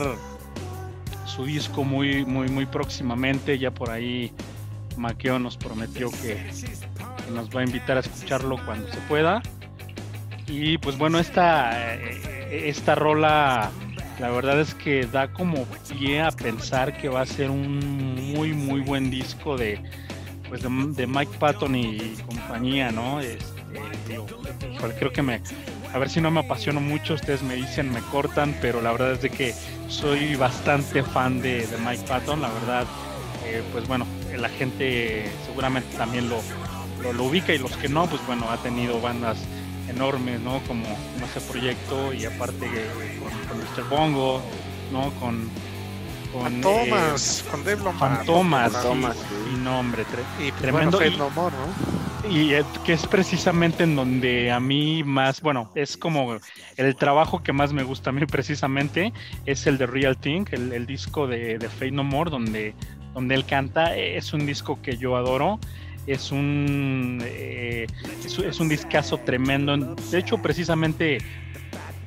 su 1.37 1.45
disco 1.45 1.83
muy, 1.83 2.25
muy, 2.25 2.49
muy 2.49 2.65
próximamente. 2.65 3.57
Ya 3.59 3.71
por 3.71 3.91
ahí 3.91 4.33
Maqueo 4.97 5.37
nos 5.37 5.55
prometió 5.55 6.09
que, 6.09 6.51
nos 7.33 7.55
va 7.55 7.61
a 7.61 7.63
invitar 7.63 7.97
a 7.97 7.99
escucharlo 7.99 8.57
cuando 8.65 8.91
se 8.91 8.97
pueda. 9.01 9.41
Y 10.47 10.79
pues 10.79 10.97
bueno, 10.97 11.19
esta, 11.19 11.95
eh, 11.95 12.69
esta 12.69 12.95
rola 12.95 13.69
la 14.19 14.31
verdad 14.31 14.59
es 14.59 14.73
que 14.73 15.05
da 15.05 15.31
como 15.31 15.65
pie 15.87 16.21
a 16.21 16.31
pensar 16.31 16.97
que 16.97 17.07
va 17.07 17.21
a 17.21 17.25
ser 17.27 17.51
un 17.51 18.15
muy 18.33 18.53
muy 18.53 18.81
buen 18.81 19.11
disco 19.11 19.55
de 19.55 19.79
pues 20.49 20.63
de, 20.63 21.05
Mike 21.05 21.33
Patton 21.39 21.75
y 21.75 22.15
compañía, 22.25 22.89
¿no? 22.89 23.19
Este, 23.19 23.61
creo 24.97 25.11
que 25.11 25.21
me 25.21 25.41
a 25.93 25.99
ver 25.99 26.09
si 26.09 26.21
no 26.21 26.31
me 26.31 26.41
apasiono 26.41 26.81
mucho, 26.81 27.13
ustedes 27.13 27.43
me 27.43 27.55
dicen, 27.55 27.91
me 27.91 28.01
cortan, 28.01 28.55
pero 28.61 28.81
la 28.81 28.91
verdad 28.91 29.13
es 29.13 29.21
de 29.21 29.29
que 29.29 29.53
soy 29.87 30.35
bastante 30.35 31.03
fan 31.03 31.41
de, 31.41 31.67
Mike 31.85 32.03
Patton, 32.07 32.41
la 32.41 32.49
verdad, 32.49 32.85
eh, 33.45 33.63
pues 33.71 33.87
bueno, 33.87 34.05
la 34.37 34.49
gente 34.49 35.31
seguramente 35.45 35.95
también 35.97 36.29
lo, 36.29 36.41
lo 37.13 37.23
ubica 37.23 37.53
y 37.53 37.57
los 37.57 37.75
que 37.77 37.89
no, 37.89 38.07
pues 38.07 38.25
bueno, 38.25 38.49
ha 38.49 38.57
tenido 38.57 38.99
bandas 38.99 39.37
enormes, 39.89 40.39
¿no? 40.41 40.61
Como, 40.67 40.85
ese 41.23 41.41
proyecto 41.41 42.13
y 42.13 42.25
aparte 42.25 42.67
con, 43.19 43.57
Mr. 43.59 43.89
Bongo, 43.89 44.41
¿no? 44.91 45.11
Con, 45.19 45.49
con 46.37 46.61
Fantomas, 46.61 47.41
eh, 47.41 47.51
con 47.51 47.63
Dave 47.63 47.81
Fantomas, 47.97 48.73
y, 49.51 49.57
nombre, 49.57 50.03
y 50.39 50.51
pues, 50.51 50.61
tremendo. 50.61 50.99
y, 52.29 52.53
y 52.53 52.63
que 52.85 52.93
es 52.93 53.07
precisamente 53.07 53.83
en 53.83 53.95
donde 53.95 54.51
a 54.51 54.59
mí 54.59 55.03
más, 55.03 55.41
bueno, 55.41 55.71
es 55.75 55.97
como 55.97 56.37
el 56.77 56.95
trabajo 56.95 57.43
que 57.43 57.53
más 57.53 57.73
me 57.73 57.83
gusta 57.83 58.09
a 58.09 58.13
mí 58.13 58.25
precisamente, 58.25 59.13
es 59.45 59.67
el 59.67 59.77
de 59.77 59.87
Real 59.87 60.17
Thing, 60.17 60.45
el, 60.51 60.85
disco 60.85 61.27
de, 61.27 61.57
de 61.57 61.69
Fate 61.69 61.91
No 61.91 62.03
More, 62.03 62.29
donde, 62.29 62.73
donde 63.13 63.35
él 63.35 63.45
canta, 63.45 63.95
es 63.95 64.33
un 64.33 64.45
disco 64.45 64.81
que 64.81 64.97
yo 64.97 65.15
adoro. 65.15 65.59
Es 66.07 66.31
un, 66.31 67.21
eh, 67.21 67.85
es, 68.23 68.59
un 68.61 68.69
discazo 68.69 69.17
tremendo. 69.17 69.75
De 69.75 70.19
hecho, 70.19 70.37
precisamente 70.37 71.17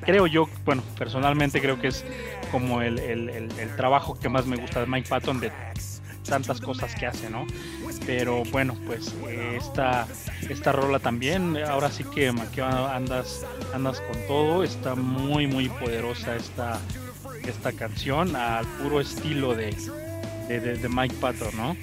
creo 0.01 0.27
yo, 0.27 0.47
bueno, 0.65 0.83
personalmente 0.97 1.61
creo 1.61 1.79
que 1.79 1.87
es 1.87 2.03
como 2.51 2.81
el, 2.81 2.99
el, 2.99 3.75
trabajo 3.77 4.19
que 4.19 4.29
más 4.29 4.45
me 4.45 4.57
gusta 4.57 4.81
de 4.81 4.85
Mike 4.85 5.07
Patton 5.07 5.39
de 5.39 5.51
tantas 6.27 6.61
cosas 6.61 6.93
que 6.95 7.05
hace, 7.05 7.29
¿no? 7.29 7.47
Pero 8.05 8.43
bueno, 8.51 8.75
pues 8.85 9.13
esta, 9.55 10.07
esta 10.49 10.71
rola 10.71 10.99
también, 10.99 11.57
ahora 11.57 11.89
sí 11.91 12.03
que 12.03 12.27
andas, 12.27 13.45
andas 13.73 14.01
con 14.01 14.27
todo, 14.27 14.63
está 14.63 14.95
muy, 14.95 15.47
muy 15.47 15.69
poderosa 15.69 16.35
esta, 16.35 16.79
esta 17.47 17.71
canción 17.71 18.35
al 18.35 18.65
puro 18.65 19.01
estilo 19.01 19.55
de, 19.55 19.75
de, 20.47 20.89
Mike 20.89 21.15
Patton, 21.19 21.55
¿no? 21.55 21.75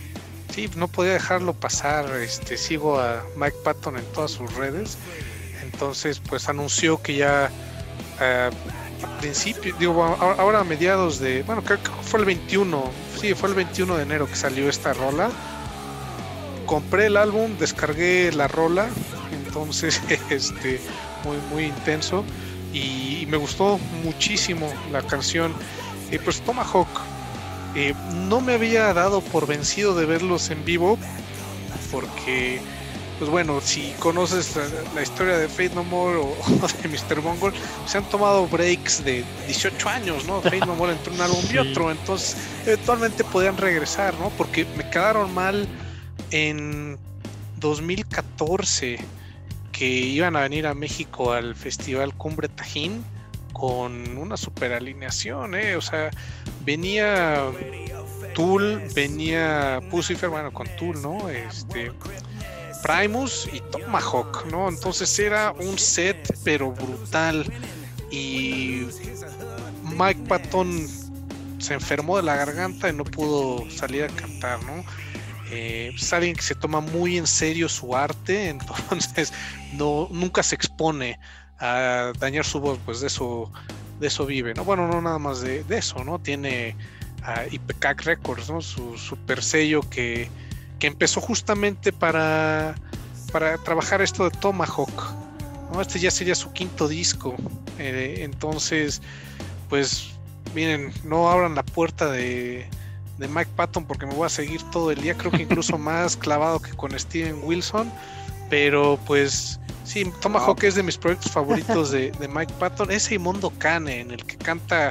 sí, 0.59 0.69
no 0.77 0.89
podía 0.89 1.13
dejarlo 1.13 1.55
pasar. 1.55 2.11
Este, 2.17 2.57
sigo 2.57 2.99
a 2.99 3.25
Mike 3.37 3.59
Patton 3.63 3.97
en 3.97 4.05
todas 4.13 4.33
sus 4.33 4.53
redes. 4.55 4.99
Entonces, 5.63 6.21
pues 6.21 6.49
anunció 6.49 7.01
que 7.01 7.17
ya 7.17 7.47
eh, 7.47 7.51
a 8.21 8.51
principio, 9.21 9.75
digo, 9.79 10.03
ahora 10.05 10.61
a 10.61 10.65
mediados 10.65 11.19
de, 11.19 11.43
bueno, 11.43 11.63
creo 11.63 11.83
que 11.83 11.91
fue 12.03 12.21
el 12.21 12.27
21, 12.27 12.91
sí, 13.21 13.35
fue 13.35 13.49
el 13.49 13.55
21 13.55 13.97
de 13.97 14.03
enero 14.03 14.27
que 14.27 14.37
salió 14.37 14.69
esta 14.69 14.93
rola. 14.93 15.31
Compré 16.67 17.07
el 17.07 17.17
álbum, 17.17 17.57
descargué 17.59 18.31
la 18.33 18.49
rola, 18.49 18.89
entonces, 19.33 20.01
este, 20.31 20.81
muy, 21.25 21.37
muy 21.51 21.65
intenso 21.65 22.25
y, 22.73 23.27
me 23.29 23.37
gustó 23.37 23.79
muchísimo 24.03 24.73
la 24.91 25.03
canción. 25.03 25.53
Pues 26.25 26.41
Tomahawk 26.41 26.89
eh, 27.75 27.95
no 28.15 28.41
me 28.41 28.55
había 28.55 28.95
dado 28.95 29.21
por 29.21 29.47
vencido 29.47 29.95
de 29.95 30.07
verlos 30.07 30.49
en 30.49 30.65
vivo, 30.65 30.99
porque, 31.93 32.61
pues 33.19 33.31
bueno, 33.31 33.61
si 33.61 33.93
conoces 33.99 34.57
la, 34.95 35.03
historia 35.03 35.39
de 35.39 35.49
Fate 35.49 35.75
No 35.75 35.85
More 35.85 36.19
o, 36.19 36.37
de 36.83 36.89
Mr. 36.89 37.21
Bungle, 37.21 37.53
se 37.87 37.99
han 37.99 38.05
tomado 38.05 38.47
breaks 38.47 39.05
de 39.05 39.25
18 39.47 39.89
años, 39.89 40.25
¿no? 40.27 40.41
Fate 40.41 40.61
No 40.61 40.75
More 40.77 40.93
entre 40.93 41.13
un 41.13 41.21
álbum 41.21 41.45
y 41.53 41.59
otro, 41.59 41.91
entonces 41.91 42.37
eventualmente 42.65 43.25
podían 43.25 43.57
regresar, 43.57 44.15
¿no? 44.19 44.31
Porque 44.31 44.67
me 44.77 44.89
quedaron 44.89 45.35
mal 45.35 45.67
en 46.31 46.99
2014 47.57 48.99
que 49.73 49.87
iban 49.87 50.37
a 50.37 50.41
venir 50.41 50.67
a 50.67 50.75
México 50.75 51.33
al 51.33 51.55
Festival 51.55 52.15
Cumbre 52.15 52.49
Tajín 52.49 53.05
con 53.53 54.17
una 54.17 54.37
super 54.37 54.73
alineación, 54.73 55.55
¿eh? 55.55 55.77
O 55.77 55.81
sea, 55.81 56.11
venía 56.65 57.51
Tool, 58.35 58.83
venía 58.95 59.81
Pucifer, 59.91 60.29
bueno, 60.29 60.53
con 60.53 60.69
Tool, 60.77 61.03
¿no? 61.03 61.29
Este, 61.29 61.91
Primus 62.83 63.49
y 63.53 63.61
Tomahawk, 63.61 64.47
¿no? 64.51 64.69
Entonces 64.69 65.19
era 65.19 65.53
un 65.53 65.79
set, 65.79 66.37
pero 66.45 66.73
brutal. 66.73 67.45
Y 68.11 68.87
Mike 69.83 70.23
Patton 70.29 70.87
se 71.59 71.75
enfermó 71.75 72.17
de 72.17 72.23
la 72.23 72.37
garganta 72.37 72.89
y 72.89 72.93
no 72.93 73.05
pudo 73.05 73.69
salir 73.71 74.05
a 74.05 74.09
cantar, 74.09 74.63
¿no? 74.65 74.85
Eh, 75.51 75.93
es 75.95 76.13
alguien 76.13 76.37
que 76.37 76.43
se 76.43 76.55
toma 76.55 76.81
muy 76.81 77.17
en 77.17 77.27
serio 77.27 77.69
su 77.69 77.97
arte, 77.97 78.49
entonces 78.91 79.33
no, 79.75 80.09
nunca 80.11 80.43
se 80.43 80.55
expone 80.55 81.19
a 81.59 82.13
dañar 82.19 82.45
su 82.45 82.61
voz, 82.61 82.79
pues 82.85 83.01
de 83.01 83.09
eso, 83.09 83.51
de 83.99 84.07
eso 84.07 84.27
vive, 84.27 84.55
¿no? 84.55 84.65
Bueno, 84.65 84.87
no 84.87 85.01
nada 85.01 85.19
más 85.19 85.41
de, 85.41 85.65
eso, 85.71 86.05
¿no? 86.05 86.19
Tiene 86.19 86.77
a 87.23 87.45
IPCAC 87.51 88.03
Records, 88.03 88.49
¿no? 88.49 88.61
Su 88.61 88.97
super 88.97 89.43
sello 89.43 89.81
que, 89.89 90.29
que 90.79 90.87
empezó 90.87 91.21
justamente 91.21 91.93
para, 91.93 92.75
para 93.33 93.59
trabajar 93.59 94.03
esto 94.03 94.29
de 94.29 94.31
Tomahawk, 94.31 95.15
¿no? 95.73 95.81
Este 95.81 95.99
ya 95.99 96.11
sería 96.11 96.35
su 96.35 96.53
quinto 96.53 96.89
disco, 96.89 97.35
eh, 97.79 98.19
entonces, 98.21 99.03
pues, 99.69 100.11
miren, 100.55 100.93
no 101.05 101.31
abran 101.31 101.55
la 101.55 101.63
puerta 101.63 102.11
de, 102.11 102.69
de 103.19 103.29
Mike 103.29 103.51
Patton 103.57 103.85
porque 103.85 104.07
me 104.07 104.15
voy 104.15 104.27
a 104.27 104.31
seguir 104.31 104.63
todo 104.71 104.91
el 104.91 105.01
día, 105.01 105.15
creo 105.15 105.31
que 105.33 105.43
incluso 105.43 105.79
más 105.79 106.17
clavado 106.17 106.61
que 106.61 106.73
con 106.73 106.99
Steven 106.99 107.41
Wilson, 107.43 107.93
pero 108.51 108.99
pues 109.07 109.59
Sí, 109.89 110.05
Tomahawk 110.21 110.63
es 110.65 110.75
de 110.75 110.83
mis 110.83 110.99
proyectos 110.99 111.33
favoritos 111.33 111.91
de, 111.91 112.13
Mike 112.31 112.53
Patton. 112.59 112.91
Ese 112.91 113.15
y 113.15 113.19
Mondo 113.19 113.51
Cane, 113.57 114.01
en 114.01 114.11
el 114.11 114.23
que 114.23 114.37
canta 114.37 114.91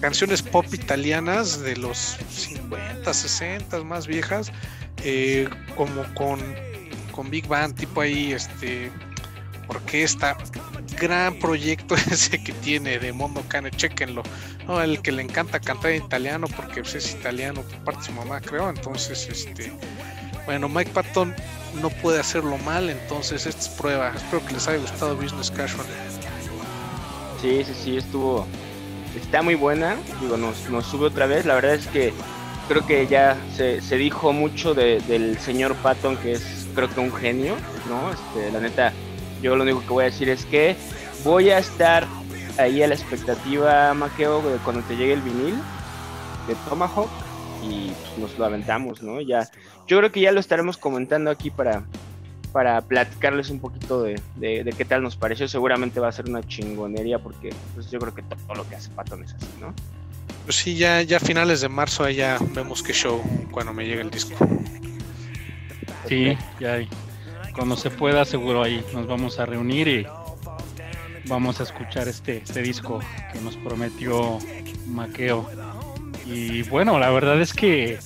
canciones 0.00 0.42
pop 0.42 0.66
italianas 0.74 1.60
de 1.60 1.76
los 1.76 2.18
50, 2.28 3.14
60 3.14 3.84
más 3.84 4.08
viejas, 4.08 4.50
eh, 5.04 5.48
como 5.76 6.02
con, 6.14 6.40
con 7.12 7.30
Big 7.30 7.46
Band, 7.46 7.74
tipo 7.74 8.00
ahí, 8.00 8.32
este, 8.32 8.90
orquesta. 9.68 10.36
Gran 11.00 11.38
proyecto 11.38 11.94
ese 12.10 12.42
que 12.42 12.52
tiene 12.52 12.98
de 12.98 13.12
Mondo 13.12 13.42
Cane, 13.48 13.70
chequenlo. 13.70 14.22
El 14.82 15.02
que 15.02 15.10
le 15.12 15.22
encanta 15.22 15.58
cantar 15.60 15.90
en 15.90 16.04
italiano 16.04 16.46
porque 16.54 16.82
pues, 16.82 16.94
es 16.94 17.12
italiano 17.12 17.62
por 17.62 17.78
parte 17.84 18.00
de 18.00 18.06
su 18.06 18.12
mamá, 18.12 18.40
creo. 18.40 18.68
Entonces, 18.70 19.28
este, 19.28 19.72
bueno, 20.46 20.68
Mike 20.68 20.90
Patton 20.92 21.34
no 21.80 21.90
puede 21.90 22.20
hacerlo 22.20 22.58
mal, 22.58 22.88
entonces 22.90 23.46
esta 23.46 23.60
es 23.60 23.68
prueba. 23.68 24.12
Espero 24.14 24.44
que 24.46 24.54
les 24.54 24.68
haya 24.68 24.78
gustado 24.78 25.16
Business 25.16 25.50
Casual. 25.50 25.86
Sí, 27.40 27.64
sí, 27.64 27.72
sí, 27.74 27.96
estuvo. 27.96 28.46
Está 29.20 29.42
muy 29.42 29.56
buena. 29.56 29.96
Digo, 30.20 30.36
nos, 30.36 30.68
nos 30.70 30.86
sube 30.86 31.06
otra 31.06 31.26
vez. 31.26 31.44
La 31.44 31.54
verdad 31.54 31.74
es 31.74 31.86
que 31.88 32.12
creo 32.72 32.86
que 32.86 33.06
ya 33.06 33.36
se, 33.54 33.82
se 33.82 33.96
dijo 33.96 34.32
mucho 34.32 34.72
del 34.72 35.38
señor 35.38 35.74
Patton, 35.76 36.16
que 36.16 36.32
es 36.32 36.66
creo 36.74 36.88
que 36.88 37.00
un 37.00 37.12
genio, 37.12 37.54
¿no? 37.86 38.10
Este, 38.10 38.50
la 38.50 38.60
neta, 38.60 38.94
yo 39.42 39.56
lo 39.56 39.62
único 39.62 39.82
que 39.82 39.88
voy 39.88 40.02
a 40.04 40.06
decir 40.06 40.30
es 40.30 40.46
que 40.46 40.74
voy 41.22 41.50
a 41.50 41.58
estar 41.58 42.06
ahí 42.56 42.82
a 42.82 42.88
la 42.88 42.94
expectativa, 42.94 43.92
Maqueo, 43.92 44.42
cuando 44.64 44.80
te 44.84 44.96
llegue 44.96 45.12
el 45.12 45.20
vinil 45.20 45.54
de 46.48 46.54
Tomahawk 46.66 47.10
y 47.62 47.90
pues, 47.90 48.18
nos 48.18 48.38
lo 48.38 48.46
aventamos, 48.46 49.02
¿no? 49.02 49.20
Ya, 49.20 49.50
yo 49.86 49.98
creo 49.98 50.10
que 50.10 50.22
ya 50.22 50.32
lo 50.32 50.40
estaremos 50.40 50.78
comentando 50.78 51.30
aquí 51.30 51.50
para, 51.50 51.84
para 52.52 52.80
platicarles 52.80 53.50
un 53.50 53.60
poquito 53.60 54.02
de, 54.02 54.18
qué 54.40 54.84
tal 54.86 55.02
nos 55.02 55.16
pareció. 55.16 55.46
Seguramente 55.46 56.00
va 56.00 56.08
a 56.08 56.12
ser 56.12 56.26
una 56.26 56.42
chingonería 56.42 57.18
porque 57.18 57.50
pues, 57.74 57.90
yo 57.90 57.98
creo 57.98 58.14
que 58.14 58.22
todo 58.22 58.54
lo 58.54 58.66
que 58.66 58.76
hace 58.76 58.88
Patton 58.92 59.24
es 59.24 59.34
así, 59.34 59.48
¿no? 59.60 59.74
Pues 60.44 60.56
sí, 60.56 60.76
ya, 60.76 61.02
ya 61.02 61.20
finales 61.20 61.60
de 61.60 61.68
marzo 61.68 62.08
ya 62.08 62.38
vemos 62.52 62.82
qué 62.82 62.92
show 62.92 63.22
cuando 63.50 63.72
me 63.72 63.86
llegue 63.86 64.00
el 64.02 64.10
disco. 64.10 64.34
Sí, 66.08 66.36
ya 66.58 66.74
hay. 66.74 66.88
Cuando 67.54 67.76
se 67.76 67.90
pueda, 67.90 68.24
seguro 68.24 68.62
ahí 68.62 68.84
nos 68.92 69.06
vamos 69.06 69.38
a 69.38 69.46
reunir 69.46 69.88
y 69.88 70.06
vamos 71.26 71.60
a 71.60 71.62
escuchar 71.62 72.08
este, 72.08 72.38
este 72.38 72.62
disco 72.62 73.00
que 73.32 73.40
nos 73.40 73.56
prometió 73.56 74.38
Maqueo. 74.86 75.48
Y 76.26 76.62
bueno, 76.64 76.98
la 76.98 77.10
verdad 77.10 77.40
es 77.40 77.52
que, 77.52 77.98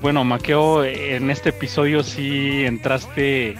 bueno, 0.00 0.24
Maqueo, 0.24 0.84
en 0.84 1.30
este 1.30 1.50
episodio 1.50 2.02
sí 2.02 2.64
entraste 2.64 3.56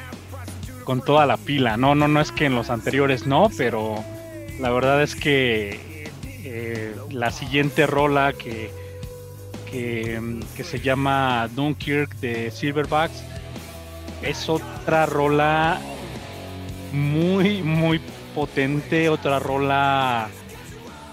con 0.85 1.02
toda 1.02 1.26
la 1.26 1.37
pila, 1.37 1.76
¿no? 1.76 1.94
No, 1.94 2.09
no 2.09 2.20
es 2.20 2.33
que 2.33 2.46
en 2.46 2.54
los 2.54 2.70
anteriores 2.70 3.26
no, 3.26 3.50
pero 3.57 4.04
la 4.61 4.70
verdad 4.70 5.02
es 5.02 5.14
que 5.14 6.11
eh, 6.44 6.93
la 7.14 7.31
siguiente 7.31 7.87
rola 7.87 8.33
que, 8.33 8.70
que, 9.70 10.40
que, 10.57 10.64
se 10.64 10.81
llama 10.81 11.48
Dunkirk 11.55 12.16
de 12.16 12.50
Silverbacks 12.50 13.24
es 14.22 14.48
otra 14.48 15.07
rola 15.07 15.81
muy, 16.92 17.62
muy 17.62 18.00
potente, 18.35 19.09
otra 19.09 19.38
rola 19.38 20.29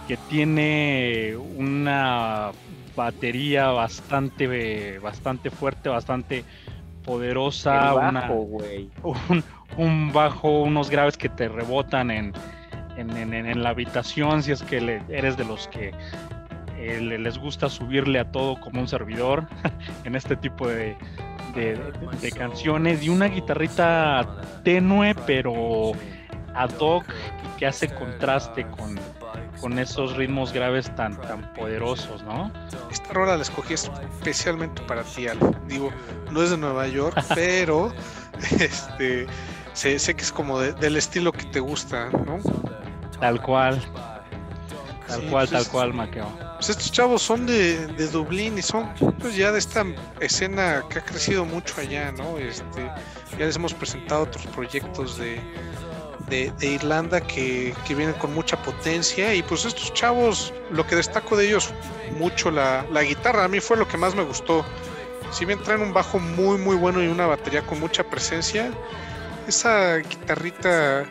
que 0.07 0.17
tiene 0.17 1.35
una 1.55 2.51
batería 2.95 3.67
bastante, 3.67 4.99
bastante 4.99 5.49
fuerte, 5.49 5.89
bastante 5.89 6.43
poderosa. 7.05 7.93
un, 9.77 10.11
bajo, 10.11 10.61
unos 10.61 10.89
graves 10.89 11.17
que 11.17 11.29
te 11.29 11.47
rebotan 11.47 12.11
en, 12.11 12.33
en, 13.01 13.63
la 13.63 13.69
habitación, 13.69 14.43
si 14.43 14.51
es 14.51 14.63
que 14.63 15.01
eres 15.09 15.37
de 15.37 15.45
los 15.45 15.67
que 15.67 15.93
eh, 16.77 16.99
les 17.01 17.37
gusta 17.37 17.69
subirle 17.69 18.19
a 18.19 18.31
todo 18.31 18.59
como 18.59 18.81
un 18.81 18.87
servidor 18.87 19.47
en 20.03 20.15
este 20.15 20.35
tipo 20.35 20.67
de, 20.67 20.95
de, 21.53 22.31
canciones 22.31 23.03
y 23.03 23.09
una 23.09 23.27
guitarrita 23.27 24.41
tenue 24.63 25.13
pero 25.27 25.91
ad 26.55 26.71
hoc 26.79 27.05
que 27.57 27.67
hace 27.67 27.87
contraste 27.93 28.65
con, 28.65 28.99
con 29.59 29.77
esos 29.77 30.15
ritmos 30.15 30.51
graves 30.51 30.93
tan, 30.95 31.19
tan 31.21 31.53
poderosos, 31.53 32.23
¿no? 32.23 32.51
Esta 32.89 33.13
rola 33.13 33.35
la 33.35 33.43
escogí 33.43 33.75
especialmente 33.75 34.81
para 34.83 35.03
ti, 35.03 35.27
Digo, 35.67 35.91
no 36.31 36.41
es 36.41 36.49
de 36.49 36.57
Nueva 36.57 36.87
York, 36.87 37.23
pero 37.35 37.93
este 38.59 39.27
sé, 39.73 39.99
sé, 39.99 40.15
que 40.15 40.23
es 40.23 40.31
como 40.31 40.59
del 40.59 40.97
estilo 40.97 41.31
que 41.31 41.45
te 41.45 41.59
gusta, 41.59 42.09
¿no? 42.09 42.39
Tal 43.21 43.41
cual. 43.41 43.81
Tal 45.07 45.21
cual, 45.29 45.47
tal 45.47 45.67
cual, 45.67 45.93
Maqueo. 45.93 46.27
Pues 46.55 46.69
estos 46.69 46.91
chavos 46.91 47.21
son 47.21 47.45
de, 47.45 47.87
de 47.87 48.07
Dublín 48.07 48.57
y 48.57 48.61
son 48.61 48.89
pues 49.19 49.35
ya 49.35 49.51
de 49.51 49.59
esta 49.59 49.85
escena 50.19 50.83
que 50.89 50.99
ha 50.99 51.05
crecido 51.05 51.45
mucho 51.45 51.79
allá, 51.79 52.11
¿no? 52.13 52.37
Este, 52.37 52.89
ya 53.37 53.45
les 53.45 53.55
hemos 53.55 53.73
presentado 53.73 54.23
otros 54.23 54.47
proyectos 54.47 55.17
de, 55.17 55.39
de, 56.29 56.67
Irlanda 56.67 57.21
que, 57.21 57.75
que, 57.85 57.93
vienen 57.93 58.15
con 58.15 58.33
mucha 58.33 58.61
potencia 58.61 59.35
y 59.35 59.43
pues 59.43 59.65
estos 59.65 59.93
chavos, 59.93 60.53
lo 60.71 60.87
que 60.87 60.95
destaco 60.95 61.35
de 61.35 61.47
ellos 61.47 61.73
mucho 62.17 62.49
la, 62.49 62.85
la 62.91 63.03
guitarra, 63.03 63.43
a 63.43 63.47
mí 63.47 63.59
fue 63.59 63.77
lo 63.77 63.87
que 63.87 63.97
más 63.97 64.15
me 64.15 64.23
gustó. 64.23 64.65
Si 65.31 65.45
bien 65.45 65.61
traen 65.61 65.81
un 65.81 65.93
bajo 65.93 66.19
muy 66.19 66.57
muy 66.57 66.75
bueno 66.75 67.03
y 67.03 67.07
una 67.07 67.27
batería 67.27 67.61
con 67.63 67.79
mucha 67.79 68.03
presencia, 68.03 68.71
esa 69.47 69.97
guitarrita 69.97 71.05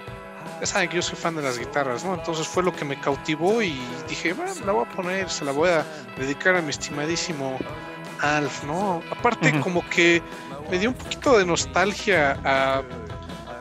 ya 0.60 0.66
saben 0.66 0.88
que 0.88 0.96
yo 0.96 1.02
soy 1.02 1.16
fan 1.16 1.34
de 1.34 1.42
las 1.42 1.58
guitarras, 1.58 2.04
¿no? 2.04 2.14
Entonces 2.14 2.46
fue 2.46 2.62
lo 2.62 2.72
que 2.72 2.84
me 2.84 3.00
cautivó 3.00 3.62
y 3.62 3.80
dije, 4.08 4.34
bueno, 4.34 4.52
la 4.66 4.72
voy 4.72 4.84
a 4.84 4.88
poner, 4.90 5.30
se 5.30 5.44
la 5.44 5.52
voy 5.52 5.70
a 5.70 5.84
dedicar 6.18 6.54
a 6.54 6.62
mi 6.62 6.70
estimadísimo 6.70 7.58
Alf, 8.20 8.64
¿no? 8.64 9.02
Aparte, 9.10 9.58
como 9.60 9.88
que 9.88 10.22
me 10.70 10.78
dio 10.78 10.90
un 10.90 10.94
poquito 10.94 11.38
de 11.38 11.46
nostalgia 11.46 12.38
a, 12.44 12.82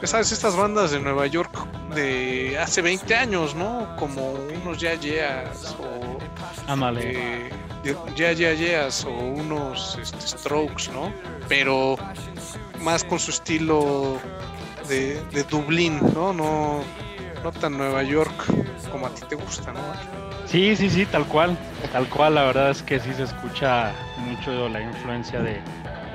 ya 0.02 0.08
sabes, 0.08 0.32
estas 0.32 0.56
bandas 0.56 0.92
de 0.92 1.00
Nueva 1.00 1.28
York 1.28 1.52
de 1.96 2.58
hace 2.60 2.82
20 2.82 3.16
años, 3.16 3.56
¿no? 3.56 3.96
Como 3.98 4.32
unos 4.32 4.78
Ya 4.80 4.96
Yeahs 4.96 5.76
o. 5.80 6.18
Amale. 6.68 7.50
Ya 8.16 8.34
Ya 8.34 8.54
Yeahs 8.54 9.06
o 9.06 9.12
unos 9.12 9.98
este, 10.02 10.28
Strokes, 10.28 10.92
¿no? 10.94 11.14
Pero 11.48 11.98
más 12.82 13.04
con 13.06 13.20
su 13.20 13.32
estilo 13.32 14.20
de, 14.90 15.22
de 15.32 15.44
Dublín, 15.44 16.00
¿no? 16.14 16.34
¿no? 16.34 16.84
No 17.44 17.52
tan 17.54 17.78
Nueva 17.78 18.04
York 18.04 18.34
como 18.92 19.08
a 19.08 19.14
ti 19.14 19.22
te 19.30 19.36
gusta, 19.36 19.72
¿no? 19.72 19.80
Sí, 20.46 20.76
sí, 20.76 20.90
sí, 20.90 21.06
tal 21.06 21.26
cual, 21.26 21.58
tal 21.92 22.10
cual, 22.10 22.36
la 22.36 22.46
verdad 22.46 22.72
es 22.72 22.82
que 22.82 23.00
sí 23.00 23.14
se 23.14 23.24
escucha 23.24 23.94
mucho 24.18 24.68
la 24.68 24.82
influencia 24.82 25.40
de, 25.42 25.62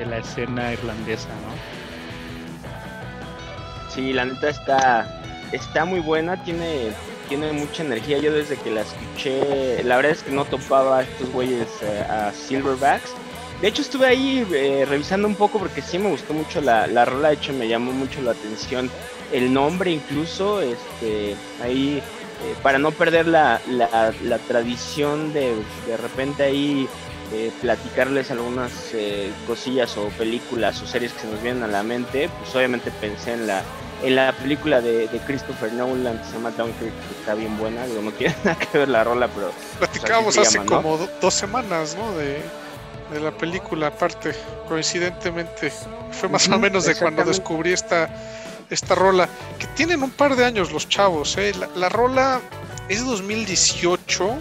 la 0.05 0.19
escena 0.19 0.73
irlandesa, 0.73 1.29
¿no? 1.29 1.55
Sí, 3.95 4.13
la 4.13 4.25
neta 4.25 4.49
está, 4.49 5.21
está 5.53 5.85
muy 5.85 6.01
buena, 6.01 6.43
tiene, 6.43 6.91
tiene 7.29 7.53
mucha 7.53 7.85
energía. 7.85 8.19
Yo 8.19 8.33
desde 8.33 8.57
que 8.57 8.73
la 8.73 8.81
escuché, 8.81 9.85
la 9.85 9.97
verdad 9.97 10.13
es 10.13 10.25
que 10.25 10.33
no 10.33 10.45
topaba 10.45 10.99
a 10.99 11.03
estos 11.03 11.31
güeyes 11.31 11.69
eh, 11.83 12.05
a 12.11 12.33
Silverbacks 12.33 13.15
de 13.61 13.69
hecho 13.69 13.83
estuve 13.83 14.07
ahí 14.07 14.47
eh, 14.53 14.85
revisando 14.89 15.29
un 15.29 15.35
poco 15.35 15.59
porque 15.59 15.83
sí 15.83 15.99
me 15.99 16.11
gustó 16.11 16.35
mucho 16.35 16.61
la, 16.61 16.87
la 16.87 17.05
rola, 17.05 17.29
de 17.29 17.35
hecho 17.35 17.53
me 17.53 17.69
llamó 17.69 17.93
mucho 17.93 18.21
la 18.23 18.33
atención 18.33 18.91
el 19.33 19.53
nombre 19.53 19.91
incluso, 19.91 20.61
este, 20.61 21.35
ahí 21.63 21.99
eh, 21.99 22.55
para 22.63 22.79
no 22.79 22.91
perder 22.93 23.27
la, 23.27 23.61
la, 23.69 24.39
tradición 24.47 25.33
de 25.33 25.55
de 25.87 25.97
repente 25.97 26.43
ahí 26.43 26.89
eh, 27.33 27.51
platicarles 27.61 28.31
algunas 28.31 28.71
cosillas 29.47 29.97
o 29.97 30.09
películas 30.11 30.81
o 30.83 30.87
series 30.87 31.13
que 31.13 31.21
se 31.21 31.27
nos 31.29 31.43
vienen 31.43 31.63
a 31.63 31.69
la 31.69 31.83
mente, 31.83 32.29
pues 32.41 32.55
obviamente 32.55 32.91
pensé 33.01 33.33
en 33.33 33.47
la 33.47 33.63
en 34.03 34.17
la 34.17 34.33
película 34.33 34.81
de, 34.81 35.09
Christopher 35.27 35.73
Nolan 35.73 36.19
que 36.19 36.25
se 36.25 36.33
llama 36.33 36.51
Dunkirk, 36.51 36.93
que 36.93 37.19
está 37.21 37.35
bien 37.35 37.57
buena, 37.57 37.87
digo, 37.87 38.03
no 38.03 38.13
tiene 38.13 38.35
nada 38.45 38.59
que 38.59 38.79
ver 38.79 38.89
la 38.89 39.05
rola, 39.05 39.29
pero... 39.29 39.51
Pues, 39.79 39.91
Platicábamos 39.91 40.37
hace 40.39 40.59
como 40.65 40.99
dos 41.21 41.35
semanas, 41.35 41.97
¿no? 41.97 42.17
De 42.17 42.43
de 43.13 43.21
la 43.21 43.31
película, 43.31 43.89
aparte, 43.89 44.33
coincidentemente. 44.69 45.73
Fue 46.13 46.29
más 46.29 46.49
o 46.49 46.59
menos 46.59 46.85
de 46.85 46.95
cuando 46.95 47.25
descubrí 47.25 47.73
esta, 47.73 48.09
esta 48.71 48.95
rola. 48.95 49.29
Que 49.59 49.67
tienen 49.69 50.03
un 50.03 50.11
par 50.11 50.37
de 50.37 50.45
años 50.45 50.73
los 50.73 50.89
chavos, 50.89 51.37
¿eh? 51.37 51.53
La, 51.77 51.89
rola 51.89 52.41
es 52.89 53.05
2018, 53.05 54.37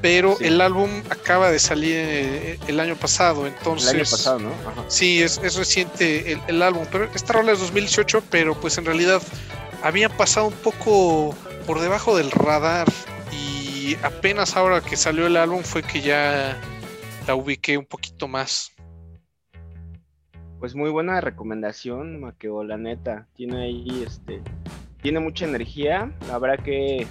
pero 0.00 0.36
el 0.40 0.60
álbum 0.60 0.90
acaba 1.10 1.50
de 1.50 1.58
salir 1.58 1.94
eh, 1.96 2.58
el 2.66 2.80
año 2.80 2.96
pasado, 2.96 3.46
entonces... 3.46 3.90
El 3.90 4.00
año 4.00 4.10
pasado, 4.10 4.38
¿no? 4.38 4.50
Sí, 4.88 5.22
es, 5.22 5.40
es 5.42 5.56
reciente 5.56 6.32
el, 6.32 6.40
el, 6.48 6.62
álbum, 6.62 6.86
pero 6.90 7.08
esta 7.14 7.32
rola 7.32 7.52
es 7.52 7.60
2018, 7.60 8.22
pero 8.30 8.58
pues 8.60 8.78
en 8.78 8.84
realidad 8.84 9.22
habían 9.82 10.12
pasado 10.12 10.46
un 10.46 10.54
poco 10.54 11.34
por 11.66 11.80
debajo 11.80 12.16
del 12.16 12.30
radar 12.30 12.88
y 13.32 13.96
apenas 14.02 14.56
ahora 14.56 14.80
que 14.80 14.96
salió 14.96 15.26
el 15.26 15.36
álbum 15.36 15.62
fue 15.62 15.82
que 15.82 16.00
ya 16.00 16.56
la 17.26 17.34
ubiqué 17.34 17.78
un 17.78 17.86
poquito 17.86 18.28
más. 18.28 18.72
Pues 20.58 20.74
muy 20.74 20.90
buena 20.90 21.20
recomendación, 21.20 22.20
Maqueo, 22.20 22.62
la 22.62 22.76
neta. 22.76 23.26
Tiene 23.34 23.64
ahí, 23.64 24.04
este, 24.06 24.42
tiene 25.00 25.20
mucha 25.20 25.44
energía. 25.44 26.12
Habrá 26.32 26.56
que, 26.56 27.06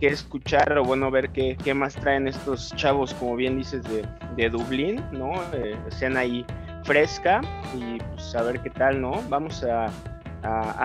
escuchar 0.00 0.78
o 0.78 0.84
bueno, 0.84 1.10
ver 1.10 1.30
qué, 1.30 1.74
más 1.74 1.94
traen 1.94 2.28
estos 2.28 2.74
chavos, 2.76 3.12
como 3.14 3.36
bien 3.36 3.58
dices, 3.58 3.82
de, 3.84 4.06
de 4.36 4.48
Dublín, 4.48 5.02
¿no? 5.12 5.32
Eh, 5.52 5.76
escena 5.88 6.20
ahí 6.20 6.44
fresca 6.84 7.40
y 7.74 7.98
pues 7.98 8.34
a 8.34 8.42
ver 8.42 8.60
qué 8.60 8.70
tal, 8.70 9.00
¿no? 9.00 9.20
Vamos 9.28 9.64
a, 9.64 9.90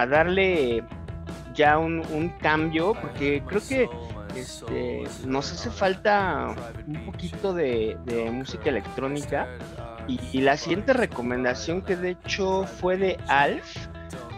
darle 0.07 0.83
ya 1.53 1.77
un, 1.77 1.99
un, 2.11 2.29
cambio, 2.39 2.93
porque 2.99 3.43
creo 3.45 3.61
que 3.69 3.87
este, 4.35 5.03
nos 5.25 5.51
hace 5.51 5.69
falta 5.69 6.55
un 6.87 7.05
poquito 7.05 7.53
de, 7.53 7.97
música 8.31 8.69
electrónica. 8.69 9.47
Y, 10.07 10.41
la 10.41 10.57
siguiente 10.57 10.93
recomendación 10.93 11.81
que 11.81 11.95
de 11.95 12.11
hecho 12.11 12.65
fue 12.65 12.97
de 12.97 13.17
Alf, 13.27 13.87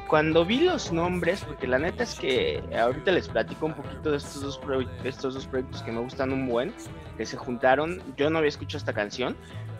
cuando 0.08 0.46
vi 0.46 0.60
los 0.60 0.92
nombres, 0.92 1.44
porque 1.44 1.66
la 1.66 1.80
neta 1.80 2.04
es 2.04 2.16
que 2.16 2.62
ahorita 2.78 3.12
les 3.12 3.28
platico 3.28 3.66
un 3.66 3.74
poquito 3.74 4.12
de 4.12 4.18
estos 4.18 4.42
dos, 4.42 4.60
estos 5.04 5.34
dos 5.34 5.48
proyectos 5.48 5.82
que 5.82 5.92
me 5.92 6.02
gustan 6.02 6.32
un 6.32 6.48
buen, 6.48 6.74
que 7.18 7.26
se 7.26 7.38
juntaron, 7.38 8.02
yo 8.18 8.30
no 8.30 8.38
había 8.38 8.50
escuchado 8.50 8.78
esta 8.78 8.94
canción, 8.94 9.36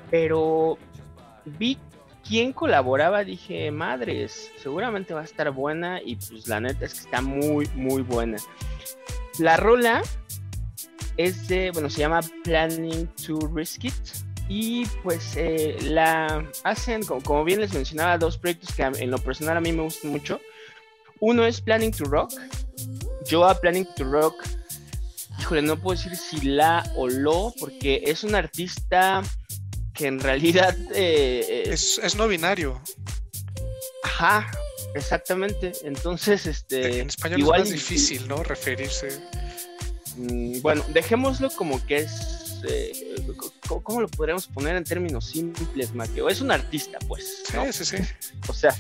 pero 0.10 0.78
vi 1.46 1.78
quién 2.28 2.54
colaboraba, 2.54 3.24
dije, 3.24 3.70
madres, 3.72 4.52
seguramente 4.58 5.14
va 5.14 5.22
a 5.22 5.26
estar 5.26 5.52
buena 5.52 6.02
y 6.02 6.16
pues 6.16 6.48
la 6.48 6.60
neta 6.60 6.86
es 6.86 6.94
que 6.94 7.00
está 7.02 7.22
muy, 7.22 7.68
muy 7.76 8.02
buena. 8.02 8.38
La 9.40 9.58
rola 9.58 10.02
es 11.18 11.48
de, 11.48 11.72
bueno, 11.72 11.90
se 11.90 12.00
llama 12.00 12.22
Planning 12.44 13.08
to 13.26 13.40
Risk 13.54 13.86
It. 13.86 13.94
Y 14.50 14.86
pues 15.04 15.34
eh, 15.36 15.78
la 15.84 16.46
hacen, 16.64 17.04
como, 17.04 17.44
bien 17.44 17.62
les 17.62 17.74
mencionaba, 17.74 18.18
dos 18.18 18.38
proyectos 18.38 18.76
que 18.76 18.84
en 18.84 19.10
lo 19.10 19.18
personal 19.18 19.58
a 19.58 19.62
mí 19.62 19.72
me 19.72 19.84
gustan 19.84 20.12
mucho. 20.12 20.40
Uno 21.20 21.46
es 21.46 21.62
Planning 21.62 21.92
to 21.92 22.06
Rock. 22.06 22.34
Yo 23.26 23.46
a 23.46 23.60
Planning 23.60 23.88
to 23.96 24.04
Rock, 24.04 24.44
híjole, 25.40 25.62
no 25.62 25.78
puedo 25.78 25.98
decir 25.98 26.16
si 26.18 26.42
la 26.42 26.84
o 26.98 27.08
lo, 27.08 27.54
porque 27.60 28.04
es 28.06 28.24
un 28.24 28.36
artista 28.36 29.24
que 29.94 30.08
en 30.08 30.20
realidad... 30.20 30.76
Eh, 30.94 31.64
es, 31.68 31.98
es 32.00 32.16
no 32.16 32.28
binario. 32.28 32.82
Ajá, 34.04 34.52
Exactamente, 34.96 35.74
entonces, 35.84 36.46
este... 36.46 37.00
En 37.00 37.08
español 37.08 37.40
igual, 37.40 37.62
es 37.62 37.70
más 37.70 37.74
difícil, 37.74 38.28
¿no? 38.28 38.44
Referirse. 38.44 39.20
Mm, 40.18 40.62
bueno, 40.62 40.84
dejémoslo 40.90 41.50
como 41.52 41.84
que 41.86 41.98
es... 41.98 42.62
Eh, 42.68 42.94
¿Cómo 43.68 44.02
lo 44.02 44.08
podríamos 44.08 44.48
poner 44.48 44.76
en 44.76 44.84
términos 44.84 45.26
simples, 45.26 45.94
Maqueo? 45.94 46.30
Es 46.30 46.40
un 46.40 46.52
artista, 46.52 46.98
pues. 47.08 47.44
Sí, 47.46 47.58
sí, 47.72 47.86
sí. 47.86 47.98
O 48.48 48.54
sea, 48.54 48.74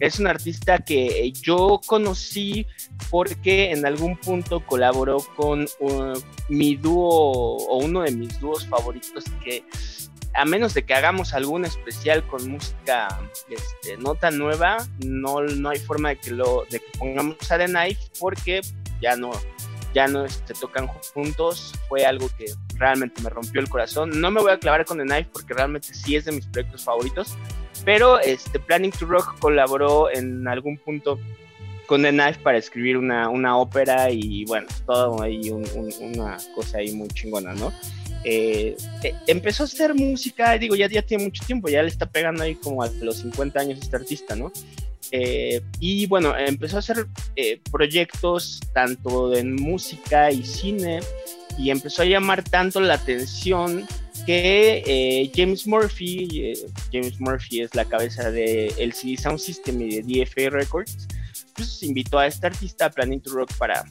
es 0.00 0.18
un 0.18 0.26
artista 0.26 0.78
que 0.78 1.32
yo 1.32 1.80
conocí 1.86 2.66
porque 3.10 3.70
en 3.70 3.86
algún 3.86 4.16
punto 4.18 4.64
colaboró 4.64 5.18
con 5.36 5.66
uh, 5.80 6.18
mi 6.48 6.76
dúo 6.76 7.08
o 7.08 7.78
uno 7.78 8.02
de 8.02 8.10
mis 8.10 8.38
dúos 8.40 8.66
favoritos 8.66 9.24
que 9.42 9.64
a 10.36 10.44
menos 10.44 10.74
de 10.74 10.84
que 10.84 10.94
hagamos 10.94 11.34
algún 11.34 11.64
especial 11.64 12.26
con 12.26 12.48
música 12.48 13.08
este, 13.48 13.96
no 13.96 14.14
tan 14.14 14.38
nueva, 14.38 14.78
no, 15.04 15.42
no 15.42 15.70
hay 15.70 15.78
forma 15.78 16.10
de 16.10 16.18
que 16.18 16.30
lo 16.30 16.64
de 16.70 16.80
que 16.80 16.98
pongamos 16.98 17.50
a 17.50 17.58
The 17.58 17.66
Knife 17.66 18.10
porque 18.20 18.60
ya 19.00 19.16
no 19.16 19.32
ya 19.94 20.06
no 20.06 20.28
se 20.28 20.40
este, 20.40 20.52
tocan 20.52 20.88
juntos, 20.88 21.72
fue 21.88 22.04
algo 22.04 22.28
que 22.36 22.44
realmente 22.74 23.22
me 23.22 23.30
rompió 23.30 23.62
el 23.62 23.68
corazón. 23.70 24.20
No 24.20 24.30
me 24.30 24.42
voy 24.42 24.52
a 24.52 24.58
clavar 24.58 24.84
con 24.84 24.98
The 24.98 25.04
Knife 25.04 25.30
porque 25.32 25.54
realmente 25.54 25.94
sí 25.94 26.16
es 26.16 26.26
de 26.26 26.32
mis 26.32 26.44
proyectos 26.46 26.84
favoritos, 26.84 27.34
pero 27.86 28.20
este 28.20 28.60
Planning 28.60 28.90
to 28.90 29.06
Rock 29.06 29.38
colaboró 29.38 30.10
en 30.10 30.46
algún 30.48 30.76
punto 30.76 31.18
con 31.86 32.02
The 32.02 32.10
Knife 32.10 32.40
para 32.40 32.58
escribir 32.58 32.98
una, 32.98 33.30
una 33.30 33.56
ópera 33.56 34.10
y 34.10 34.44
bueno, 34.44 34.66
todo 34.84 35.22
ahí 35.22 35.50
una 35.50 36.36
cosa 36.54 36.78
ahí 36.78 36.92
muy 36.92 37.08
chingona, 37.08 37.54
¿no? 37.54 37.72
Eh, 38.28 38.76
eh, 39.04 39.14
empezó 39.28 39.62
a 39.62 39.66
hacer 39.66 39.94
música, 39.94 40.58
digo, 40.58 40.74
ya, 40.74 40.88
ya 40.88 41.00
tiene 41.00 41.22
mucho 41.22 41.44
tiempo, 41.46 41.68
ya 41.68 41.80
le 41.80 41.88
está 41.88 42.06
pegando 42.06 42.42
ahí 42.42 42.56
como 42.56 42.82
a 42.82 42.90
los 43.00 43.18
50 43.18 43.60
años 43.60 43.78
este 43.80 43.94
artista, 43.94 44.34
¿no? 44.34 44.50
Eh, 45.12 45.62
y 45.78 46.06
bueno, 46.06 46.36
empezó 46.36 46.74
a 46.74 46.78
hacer 46.80 47.06
proyectos 47.70 48.60
tanto 48.74 49.32
en 49.32 49.54
música 49.54 50.32
y 50.32 50.42
cine 50.42 50.98
y 51.56 51.70
empezó 51.70 52.02
a 52.02 52.06
llamar 52.06 52.42
tanto 52.42 52.80
la 52.80 52.94
atención 52.94 53.86
que 54.26 55.30
James 55.36 55.64
Murphy, 55.68 56.54
James 56.92 57.20
Murphy 57.20 57.60
es 57.60 57.76
la 57.76 57.84
cabeza 57.84 58.32
de 58.32 58.74
el 58.78 58.92
CD 58.92 59.16
Sound 59.16 59.38
System 59.38 59.80
y 59.82 60.00
de 60.00 60.24
DFA 60.24 60.50
Records, 60.50 61.06
pues 61.54 61.80
invitó 61.84 62.18
a 62.18 62.26
este 62.26 62.48
artista 62.48 62.86
a 62.86 62.90
Planning 62.90 63.20
to 63.20 63.30
Rock 63.30 63.54
para 63.56 63.84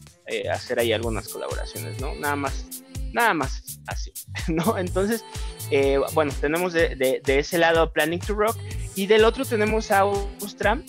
hacer 0.52 0.80
ahí 0.80 0.92
algunas 0.92 1.30
colaboraciones, 1.30 2.02
¿no? 2.02 2.14
Nada 2.16 2.36
más, 2.36 2.84
nada 3.16 3.34
más 3.34 3.80
así, 3.88 4.12
¿no? 4.48 4.78
Entonces, 4.78 5.24
eh, 5.72 6.00
bueno, 6.14 6.32
tenemos 6.40 6.74
de, 6.74 7.22
ese 7.26 7.58
lado 7.58 7.92
Planning 7.92 8.20
to 8.20 8.36
Rock 8.36 8.58
y 8.96 9.08
del 9.08 9.24
otro 9.24 9.46
tenemos 9.46 9.90
a 9.90 10.00
Austra, 10.00 10.80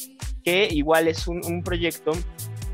que 0.45 0.69
igual 0.71 1.09
es 1.09 1.27
un, 1.29 1.63
proyecto, 1.63 2.13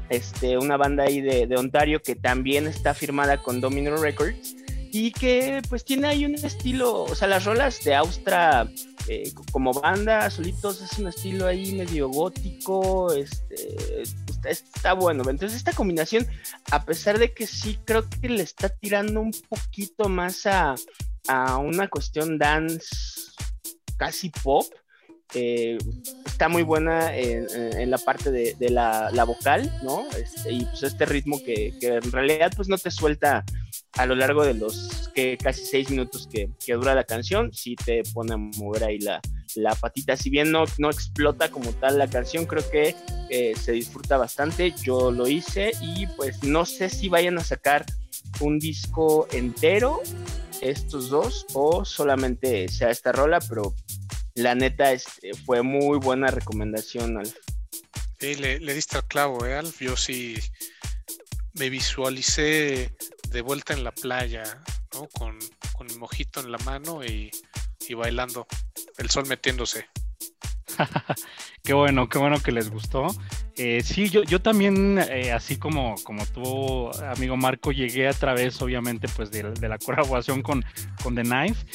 este, 0.08 0.58
una 0.58 0.76
banda 0.76 1.04
ahí 1.04 1.20
de, 1.20 1.46
de, 1.46 1.56
Ontario 1.56 2.02
que 2.02 2.16
también 2.16 2.66
está 2.66 2.94
firmada 2.94 3.38
con 3.38 3.60
Domino 3.60 3.96
Records 3.96 4.56
y 4.90 5.12
que 5.12 5.62
pues 5.68 5.84
tiene 5.84 6.08
ahí 6.08 6.24
un 6.24 6.34
estilo, 6.34 7.04
o 7.04 7.14
sea, 7.14 7.28
las 7.28 7.44
rolas 7.44 7.84
de 7.84 7.94
Austra 7.94 8.68
eh, 9.08 9.32
como 9.50 9.72
banda, 9.72 10.30
solitos, 10.30 10.80
es 10.80 10.98
un 10.98 11.08
estilo 11.08 11.46
ahí 11.46 11.72
medio 11.72 12.08
gótico, 12.08 13.12
este, 13.12 14.04
está, 14.44 14.92
bueno. 14.92 15.24
Entonces 15.28 15.56
esta 15.56 15.72
combinación, 15.72 16.26
a 16.70 16.84
pesar 16.84 17.18
de 17.18 17.32
que 17.32 17.46
sí 17.46 17.78
creo 17.84 18.08
que 18.08 18.28
le 18.28 18.42
está 18.42 18.68
tirando 18.68 19.20
un 19.20 19.32
poquito 19.48 20.08
más 20.08 20.46
a, 20.46 20.74
una 21.58 21.88
cuestión 21.88 22.38
dance 22.38 22.86
casi 23.96 24.30
pop, 24.30 24.66
eh, 25.34 25.78
está 26.26 26.48
muy 26.48 26.62
buena 26.62 27.16
en, 27.16 27.90
la 27.90 27.98
parte 27.98 28.30
de, 28.30 28.70
la, 28.70 29.24
vocal, 29.24 29.72
¿no? 29.82 30.04
Este, 30.10 30.52
y 30.52 30.64
pues 30.64 30.82
este 30.82 31.06
ritmo 31.06 31.38
que, 31.44 31.74
que, 31.80 31.96
en 31.96 32.12
realidad 32.12 32.52
pues 32.54 32.68
no 32.68 32.78
te 32.78 32.90
suelta 32.90 33.44
a 33.94 34.06
lo 34.06 34.14
largo 34.14 34.44
de 34.44 34.54
los 34.54 35.10
que 35.14 35.36
casi 35.36 35.64
seis 35.64 35.90
minutos 35.90 36.28
que, 36.30 36.48
dura 36.74 36.94
la 36.94 37.04
canción, 37.04 37.52
sí 37.52 37.76
te 37.76 38.02
pone 38.14 38.34
a 38.34 38.36
mover 38.36 38.84
ahí 38.84 38.98
la, 38.98 39.20
patita. 39.80 40.16
Si 40.16 40.30
bien 40.30 40.50
no, 40.50 40.64
no 40.78 40.90
explota 40.90 41.50
como 41.50 41.72
tal 41.72 41.98
la 41.98 42.08
canción, 42.08 42.46
creo 42.46 42.68
que 42.70 42.94
eh, 43.28 43.52
se 43.60 43.72
disfruta 43.72 44.16
bastante. 44.16 44.72
Yo 44.82 45.10
lo 45.10 45.28
hice 45.28 45.72
y 45.80 46.06
pues 46.06 46.42
no 46.42 46.64
sé 46.64 46.88
si 46.88 47.08
vayan 47.08 47.38
a 47.38 47.44
sacar 47.44 47.84
un 48.40 48.58
disco 48.58 49.28
entero 49.32 50.00
estos 50.62 51.10
dos 51.10 51.44
o 51.52 51.84
solamente 51.84 52.68
sea 52.68 52.90
esta 52.90 53.12
rola, 53.12 53.40
pero 53.40 53.74
la 54.34 54.54
neta 54.54 54.92
este, 54.92 55.34
fue 55.34 55.62
muy 55.62 55.98
buena 55.98 56.28
recomendación, 56.28 57.18
Alf. 57.18 57.34
Sí, 58.18 58.36
le, 58.36 58.60
le 58.60 58.72
diste 58.72 58.96
al 58.96 59.06
clavo, 59.06 59.44
¿eh, 59.44 59.54
Alf? 59.54 59.80
Yo 59.80 59.96
sí 59.96 60.36
me 61.54 61.68
visualicé 61.68 62.94
de 63.32 63.40
vuelta 63.40 63.72
en 63.72 63.84
la 63.84 63.92
playa, 63.92 64.44
¿no? 64.94 65.08
Con, 65.08 65.38
con 65.76 65.90
el 65.90 65.98
mojito 65.98 66.40
en 66.40 66.52
la 66.52 66.58
mano 66.58 67.04
y, 67.04 67.30
bailando, 67.94 68.46
el 68.98 69.10
sol 69.10 69.26
metiéndose. 69.26 69.86
qué 71.62 71.74
bueno, 71.74 72.08
qué 72.08 72.18
bueno 72.18 72.40
que 72.40 72.52
les 72.52 72.70
gustó. 72.70 73.08
Eh, 73.56 73.82
sí, 73.82 74.08
yo, 74.08 74.22
yo 74.22 74.40
también, 74.40 74.98
eh, 74.98 75.32
así 75.32 75.58
como, 75.58 75.96
como 76.04 76.24
tú, 76.26 76.90
amigo 77.04 77.36
Marco, 77.36 77.72
llegué 77.72 78.08
a 78.08 78.14
través, 78.14 78.62
obviamente, 78.62 79.08
pues 79.14 79.30
de, 79.30 79.42
la 79.68 79.78
colaboración 79.84 80.42
con, 80.42 80.64
con 81.02 81.14
The 81.14 81.22
Knife. 81.22 81.66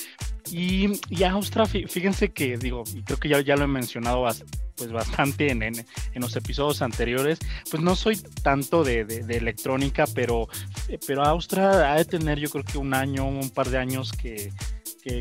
Y, 0.52 1.00
y 1.10 1.24
Austra, 1.24 1.66
fíjense 1.66 2.30
que, 2.30 2.58
digo, 2.58 2.84
y 2.94 3.04
creo 3.04 3.20
que 3.20 3.30
ya, 3.30 3.42
ya 3.42 3.56
lo 3.56 3.66
he 3.66 3.68
mencionado 3.68 4.28
pues 4.76 4.92
bastante 4.92 5.52
en, 5.52 5.64
en, 5.64 5.86
los 6.16 6.36
episodios 6.36 6.82
anteriores, 6.82 7.40
pues 7.72 7.82
no 7.82 7.96
soy 7.96 8.18
tanto 8.44 8.84
de, 8.84 9.06
de, 9.06 9.38
electrónica, 9.38 10.06
pero, 10.14 10.48
pero 11.08 11.24
Austra 11.24 11.92
ha 11.92 11.96
de 11.96 12.06
tener 12.06 12.40
yo 12.40 12.50
creo 12.50 12.64
que 12.64 12.78
un 12.78 12.94
año, 12.94 13.28
un 13.28 13.50
par 13.50 13.70
de 13.70 13.80
años 13.80 14.12
que, 14.14 14.52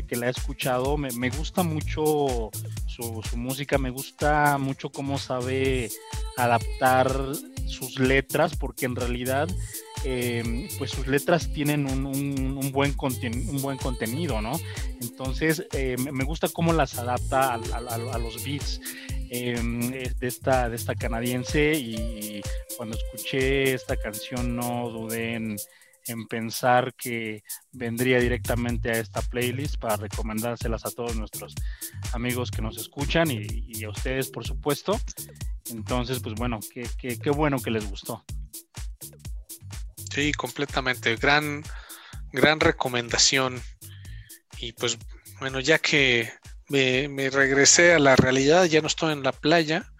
que, 0.07 0.15
la 0.15 0.27
he 0.27 0.29
escuchado. 0.29 0.97
Me, 0.97 1.11
me 1.11 1.29
gusta 1.29 1.63
mucho 1.63 2.51
su, 2.87 3.23
música, 3.35 3.77
me 3.77 3.89
gusta 3.89 4.57
mucho 4.57 4.89
cómo 4.89 5.17
sabe 5.17 5.89
adaptar 6.35 7.11
sus 7.65 7.99
letras, 7.99 8.55
porque 8.55 8.85
en 8.85 8.95
realidad 8.95 9.47
eh, 10.09 10.69
pues 10.77 10.91
sus 10.91 11.05
letras 11.07 11.51
tienen 11.51 11.85
un, 11.85 12.01
buen, 12.71 12.95
un 12.97 13.61
buen 13.61 13.77
contenido, 13.77 14.41
¿no? 14.41 14.53
Entonces 15.01 15.67
eh, 15.73 15.97
me 15.97 16.23
gusta 16.23 16.47
cómo 16.47 16.71
las 16.71 16.97
adapta 16.97 17.55
a, 17.55 18.17
los 18.17 18.41
beats. 18.45 18.79
Em, 19.29 19.91
de, 19.91 20.15
esta, 20.21 20.69
de 20.69 20.77
esta 20.77 20.95
canadiense 20.95 21.73
y 21.73 22.41
cuando 22.77 22.95
escuché 22.95 23.73
esta 23.73 23.97
canción 23.97 24.55
no 24.55 24.89
dudé 24.89 25.33
en, 25.33 25.57
pensar 26.29 26.93
que 26.93 27.43
vendría 27.73 28.21
directamente 28.21 28.89
a 28.89 28.93
esta 28.93 29.21
playlist 29.21 29.75
para 29.75 29.97
recomendárselas 29.97 30.85
a 30.85 30.91
todos 30.91 31.17
nuestros 31.17 31.53
amigos 32.13 32.49
que 32.49 32.61
nos 32.61 32.77
escuchan 32.77 33.29
y, 33.29 33.83
a 33.83 33.89
ustedes 33.89 34.29
por 34.29 34.47
supuesto. 34.47 34.97
Entonces, 35.69 36.21
pues 36.21 36.35
bueno, 36.35 36.61
qué, 36.73 36.87
qué, 36.97 37.29
bueno 37.29 37.59
que 37.59 37.71
les 37.71 37.89
gustó. 37.89 38.23
Sí, 40.17 40.31
completamente. 40.31 41.15
Gran, 41.15 41.63
gran 42.31 42.59
recomendación. 42.59 43.61
Y 44.57 44.71
pues 44.71 44.97
bueno, 45.39 45.59
ya 45.59 45.77
que 45.77 46.33
me, 46.69 47.29
regresé 47.29 47.93
a 47.93 47.99
la 47.99 48.15
realidad, 48.15 48.65
ya 48.65 48.81
no 48.81 48.87
estoy 48.87 49.13
en 49.13 49.21
la 49.21 49.31
playa. 49.31 49.93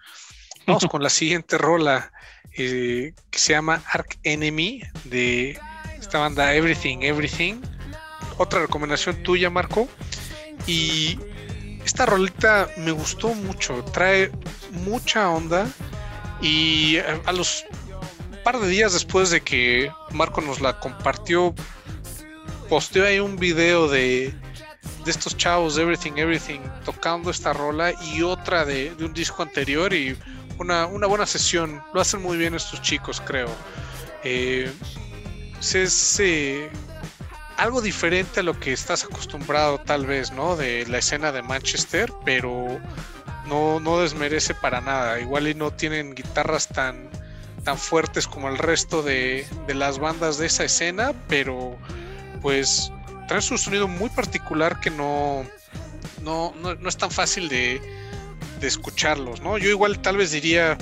Vamos 0.66 0.86
con 0.90 1.04
la 1.04 1.08
siguiente 1.08 1.56
rola 1.56 2.10
eh, 2.50 3.14
que 3.30 3.38
se 3.38 3.52
llama 3.52 3.80
Arc 3.92 4.18
Enemy 4.24 4.82
de 5.04 5.56
esta 6.00 6.18
banda 6.18 6.52
Everything 6.52 6.98
Everything. 7.02 7.62
Otra 8.38 8.62
recomendación 8.62 9.22
tuya, 9.22 9.50
Marco. 9.50 9.88
Y 10.66 11.16
esta 11.84 12.06
rolita 12.06 12.68
me 12.76 12.90
gustó 12.90 13.34
mucho, 13.34 13.84
trae 13.84 14.32
mucha 14.84 15.30
onda 15.30 15.68
y 16.40 16.96
a 16.98 17.30
los 17.30 17.64
par 18.52 18.60
de 18.60 18.68
días 18.68 18.94
después 18.94 19.28
de 19.28 19.42
que 19.42 19.92
Marco 20.10 20.40
nos 20.40 20.62
la 20.62 20.80
compartió, 20.80 21.54
posteó 22.70 23.04
ahí 23.04 23.20
un 23.20 23.36
video 23.36 23.88
de 23.88 24.32
de 25.04 25.10
estos 25.10 25.36
chavos 25.36 25.76
Everything 25.76 26.12
Everything 26.16 26.60
tocando 26.82 27.30
esta 27.30 27.52
rola 27.52 27.92
y 28.02 28.22
otra 28.22 28.64
de, 28.64 28.96
un 29.00 29.12
disco 29.12 29.42
anterior 29.42 29.92
y 29.92 30.16
una, 30.58 30.86
buena 30.86 31.26
sesión. 31.26 31.82
Lo 31.92 32.00
hacen 32.00 32.22
muy 32.22 32.38
bien 32.38 32.54
estos 32.54 32.80
chicos, 32.80 33.20
creo. 33.20 33.50
Eh, 34.24 34.72
es 35.60 36.22
algo 37.58 37.82
diferente 37.82 38.40
a 38.40 38.44
lo 38.44 38.58
que 38.58 38.72
estás 38.72 39.04
acostumbrado 39.04 39.76
tal 39.76 40.06
vez, 40.06 40.32
¿no? 40.32 40.56
De 40.56 40.86
la 40.86 40.96
escena 40.96 41.32
de 41.32 41.42
Manchester, 41.42 42.10
pero 42.24 42.80
no, 43.46 43.78
no 43.78 44.00
desmerece 44.00 44.54
para 44.54 44.80
nada. 44.80 45.20
Igual 45.20 45.48
y 45.48 45.54
no 45.54 45.70
tienen 45.70 46.14
guitarras 46.14 46.66
tan, 46.68 47.10
tan 47.68 47.76
fuertes 47.76 48.26
como 48.26 48.48
el 48.48 48.56
resto 48.56 49.02
de, 49.02 49.46
de 49.66 49.74
las 49.74 49.98
bandas 49.98 50.38
de 50.38 50.46
esa 50.46 50.64
escena, 50.64 51.12
pero 51.28 51.76
pues 52.40 52.90
trae 53.26 53.42
un 53.50 53.58
sonido 53.58 53.86
muy 53.86 54.08
particular 54.08 54.80
que 54.80 54.88
no, 54.88 55.44
no, 56.22 56.54
no, 56.54 56.88
es 56.88 56.96
tan 56.96 57.10
fácil 57.10 57.50
de, 57.50 57.78
de, 58.58 58.66
escucharlos, 58.66 59.42
¿no? 59.42 59.58
Yo 59.58 59.68
igual 59.68 59.98
tal 59.98 60.16
vez 60.16 60.30
diría, 60.30 60.78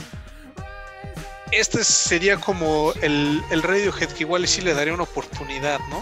este 1.50 1.82
sería 1.82 2.36
como 2.36 2.92
el, 3.02 3.42
el 3.50 3.64
Radiohead 3.64 4.10
que 4.10 4.22
igual 4.22 4.46
sí 4.46 4.60
le 4.60 4.72
daría 4.72 4.94
una 4.94 5.02
oportunidad, 5.02 5.80
¿no? 5.90 6.00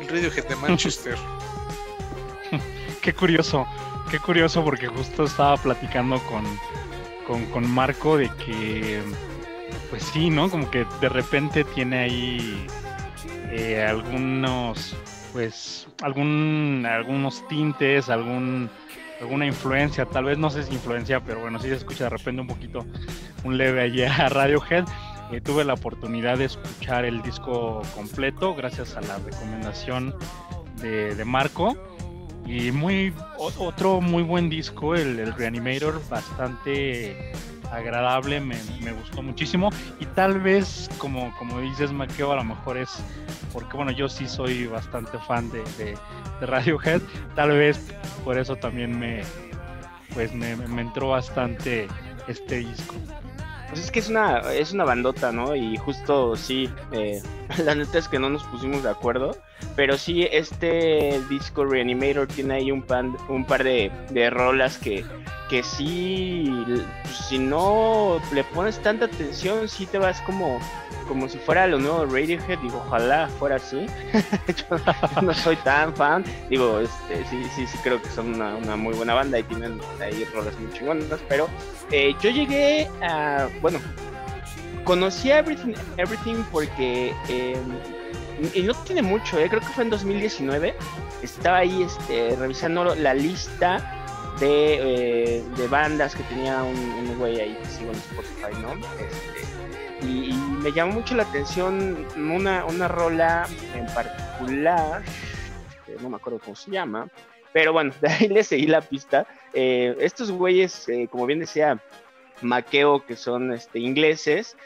El 0.00 0.08
Radiohead 0.08 0.48
de 0.48 0.56
Manchester. 0.56 1.16
qué 3.00 3.14
curioso, 3.14 3.64
qué 4.10 4.18
curioso 4.18 4.64
porque 4.64 4.88
justo 4.88 5.22
estaba 5.22 5.56
platicando 5.56 6.20
con, 6.24 6.44
con, 7.28 7.46
con 7.46 7.70
Marco 7.70 8.16
de 8.16 8.28
que, 8.44 9.04
pues 9.90 10.02
sí, 10.04 10.30
¿no? 10.30 10.50
Como 10.50 10.70
que 10.70 10.86
de 11.00 11.08
repente 11.08 11.64
tiene 11.64 11.98
ahí 11.98 12.66
eh, 13.50 13.84
algunos 13.86 14.94
pues 15.32 15.86
algún 16.02 16.86
algunos 16.88 17.46
tintes, 17.48 18.08
algún 18.08 18.70
alguna 19.20 19.46
influencia, 19.46 20.04
tal 20.06 20.24
vez 20.24 20.38
no 20.38 20.50
sé 20.50 20.62
si 20.62 20.74
influencia, 20.74 21.20
pero 21.20 21.40
bueno, 21.40 21.58
sí 21.58 21.68
se 21.68 21.76
escucha 21.76 22.04
de 22.04 22.10
repente 22.10 22.42
un 22.42 22.48
poquito 22.48 22.84
un 23.44 23.56
leve 23.56 23.82
allí 23.82 24.02
a 24.02 24.28
Radiohead. 24.28 24.84
Eh, 25.32 25.40
tuve 25.40 25.64
la 25.64 25.74
oportunidad 25.74 26.38
de 26.38 26.44
escuchar 26.44 27.04
el 27.04 27.20
disco 27.22 27.82
completo 27.94 28.54
gracias 28.54 28.96
a 28.96 29.00
la 29.00 29.18
recomendación 29.18 30.14
de, 30.80 31.14
de 31.14 31.24
Marco. 31.24 31.76
Y 32.46 32.70
muy 32.70 33.12
otro 33.36 34.00
muy 34.00 34.22
buen 34.22 34.48
disco, 34.48 34.94
el, 34.94 35.18
el 35.18 35.32
Reanimator, 35.34 36.00
bastante 36.08 37.32
agradable, 37.72 38.40
me, 38.40 38.56
gustó 38.92 39.22
muchísimo 39.22 39.70
y 40.00 40.06
tal 40.06 40.40
vez, 40.40 40.88
como, 40.98 41.34
como 41.38 41.60
dices, 41.60 41.92
Maqueo, 41.92 42.32
a 42.32 42.36
lo 42.36 42.44
mejor 42.44 42.76
es 42.76 42.98
porque, 43.52 43.76
bueno, 43.76 43.90
yo 43.90 44.08
sí 44.08 44.28
soy 44.28 44.66
bastante 44.66 45.18
fan 45.18 45.50
de, 45.50 45.62
de, 45.78 45.96
Radiohead, 46.46 47.00
tal 47.34 47.50
vez 47.50 47.80
por 48.24 48.38
eso 48.38 48.56
también 48.56 48.98
me, 48.98 49.22
pues 50.14 50.32
me, 50.34 50.52
entró 50.80 51.08
bastante 51.08 51.88
este 52.28 52.56
disco. 52.58 52.94
Pues 53.68 53.80
es 53.80 53.90
que 53.90 53.98
es 53.98 54.08
una, 54.08 54.38
es 54.52 54.72
una 54.72 54.84
bandota, 54.84 55.32
¿no? 55.32 55.56
Y 55.56 55.76
justo 55.76 56.36
sí, 56.36 56.70
eh, 56.92 57.20
la 57.64 57.74
neta 57.74 57.98
es 57.98 58.08
que 58.08 58.18
no 58.18 58.30
nos 58.30 58.44
pusimos 58.44 58.82
de 58.82 58.90
acuerdo, 58.90 59.36
pero 59.74 59.98
sí, 59.98 60.28
este 60.30 61.20
disco 61.28 61.64
Reanimator 61.64 62.26
tiene 62.28 62.54
ahí 62.54 62.70
un, 62.70 62.82
pan, 62.82 63.16
un 63.28 63.44
par 63.44 63.64
de, 63.64 63.90
de 64.10 64.30
rolas 64.30 64.78
que 64.78 65.04
que 65.48 65.62
sí, 65.62 66.52
pues, 67.02 67.16
si 67.28 67.38
no 67.38 68.20
le 68.32 68.44
pones 68.44 68.78
tanta 68.82 69.06
atención, 69.06 69.68
sí 69.68 69.86
te 69.86 69.98
vas 69.98 70.20
como, 70.22 70.58
como 71.06 71.28
si 71.28 71.38
fuera 71.38 71.66
lo 71.66 71.78
nuevo 71.78 72.04
Radiohead, 72.04 72.58
digo, 72.58 72.82
ojalá 72.86 73.28
fuera 73.38 73.56
así. 73.56 73.86
yo, 74.48 75.22
no 75.22 75.34
soy 75.34 75.56
tan 75.56 75.94
fan, 75.94 76.24
digo, 76.48 76.80
este, 76.80 77.24
sí, 77.26 77.42
sí, 77.54 77.66
sí 77.66 77.78
creo 77.82 78.00
que 78.00 78.08
son 78.08 78.34
una, 78.34 78.76
muy 78.76 78.94
buena 78.94 79.14
banda 79.14 79.38
y 79.38 79.42
tienen 79.44 79.80
ahí 80.00 80.24
rolas 80.34 80.58
muy 80.58 80.72
chingonas, 80.72 81.20
pero 81.28 81.48
eh, 81.90 82.14
yo 82.20 82.30
llegué 82.30 82.88
a, 83.02 83.48
bueno, 83.60 83.78
conocí 84.84 85.30
a 85.30 85.40
Everything, 85.40 85.74
Everything 85.96 86.42
porque, 86.50 87.14
em, 87.28 88.50
y 88.54 88.62
no 88.62 88.74
tiene 88.84 89.02
mucho, 89.02 89.38
eh, 89.38 89.48
creo 89.48 89.60
que 89.60 89.68
fue 89.68 89.84
en 89.84 89.90
2019, 89.90 90.74
estaba 91.22 91.58
ahí 91.58 91.82
este, 91.82 92.36
revisando 92.36 92.94
la 92.94 93.14
lista 93.14 93.92
de, 94.40 95.38
eh, 95.38 95.44
de 95.56 95.68
bandas 95.68 96.14
que 96.14 96.22
tenía 96.24 96.62
un, 96.62 97.18
güey 97.18 97.40
ahí 97.40 97.58
que 97.62 97.68
sigo 97.68 97.90
en 97.90 97.98
Spotify, 97.98 98.60
¿no? 98.60 98.74
Este, 98.74 99.45
y, 100.02 100.32
me 100.62 100.72
llamó 100.72 100.94
mucho 100.94 101.14
la 101.14 101.22
atención 101.22 102.06
una, 102.16 102.64
una 102.64 102.88
rola 102.88 103.46
en 103.74 103.86
particular, 103.86 105.02
no 106.00 106.10
me 106.10 106.16
acuerdo 106.16 106.40
cómo 106.40 106.56
se 106.56 106.70
llama, 106.72 107.08
pero 107.52 107.72
bueno, 107.72 107.92
de 108.00 108.08
ahí 108.08 108.28
le 108.28 108.42
seguí 108.42 108.66
la 108.66 108.80
pista. 108.80 109.26
Eh, 109.52 109.96
estos 110.00 110.32
güeyes, 110.32 110.88
eh, 110.88 111.08
como 111.10 111.26
bien 111.26 111.38
decía 111.38 111.80
Maqueo, 112.42 113.06
que 113.06 113.16
son 113.16 113.52
este, 113.52 113.78
ingleses, 113.78 114.56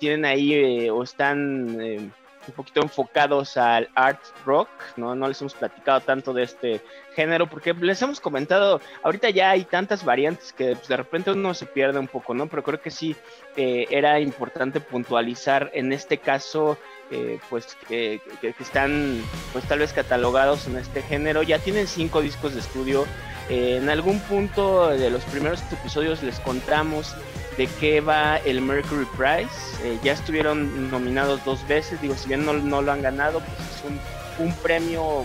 tienen 0.00 0.24
ahí 0.24 0.90
o 0.90 1.02
están 1.02 2.12
un 2.48 2.54
poquito 2.54 2.82
enfocados 2.82 3.56
al 3.56 3.88
art 3.94 4.20
rock, 4.44 4.68
¿no? 4.96 5.14
No 5.14 5.28
les 5.28 5.40
hemos 5.40 5.54
platicado 5.54 6.00
tanto 6.00 6.32
de 6.32 6.42
este 6.44 6.80
género 7.14 7.46
porque 7.46 7.74
les 7.74 8.00
hemos 8.02 8.20
comentado, 8.20 8.80
ahorita 9.02 9.30
ya 9.30 9.50
hay 9.50 9.64
tantas 9.64 10.04
variantes 10.04 10.52
que 10.52 10.74
pues, 10.74 10.88
de 10.88 10.96
repente 10.96 11.30
uno 11.30 11.54
se 11.54 11.66
pierde 11.66 11.98
un 11.98 12.08
poco, 12.08 12.34
¿no? 12.34 12.46
Pero 12.46 12.62
creo 12.62 12.80
que 12.80 12.90
sí 12.90 13.16
eh, 13.56 13.86
era 13.90 14.18
importante 14.20 14.80
puntualizar 14.80 15.70
en 15.74 15.92
este 15.92 16.18
caso, 16.18 16.78
eh, 17.10 17.38
pues 17.50 17.76
que, 17.88 18.20
están 18.58 19.22
pues 19.52 19.64
tal 19.66 19.80
vez 19.80 19.92
catalogados 19.92 20.66
en 20.66 20.76
este 20.76 21.02
género, 21.02 21.42
ya 21.42 21.58
tienen 21.58 21.86
cinco 21.86 22.22
discos 22.22 22.54
de 22.54 22.60
estudio, 22.60 23.06
eh, 23.48 23.78
en 23.80 23.90
algún 23.90 24.20
punto 24.20 24.88
de 24.88 25.10
los 25.10 25.22
primeros 25.24 25.60
episodios 25.72 26.22
les 26.22 26.40
contamos 26.40 27.14
de 27.56 27.66
qué 27.80 28.00
va 28.00 28.38
el 28.38 28.60
Mercury 28.60 29.06
Prize. 29.16 29.76
Eh, 29.84 29.98
ya 30.02 30.12
estuvieron 30.12 30.90
nominados 30.90 31.44
dos 31.44 31.66
veces, 31.68 32.00
digo, 32.00 32.14
si 32.14 32.28
bien 32.28 32.44
no, 32.44 32.82
lo 32.82 32.92
han 32.92 33.02
ganado, 33.02 33.40
pues 33.40 33.58
es 33.58 33.84
un, 33.84 34.46
un 34.46 34.54
premio 34.56 35.24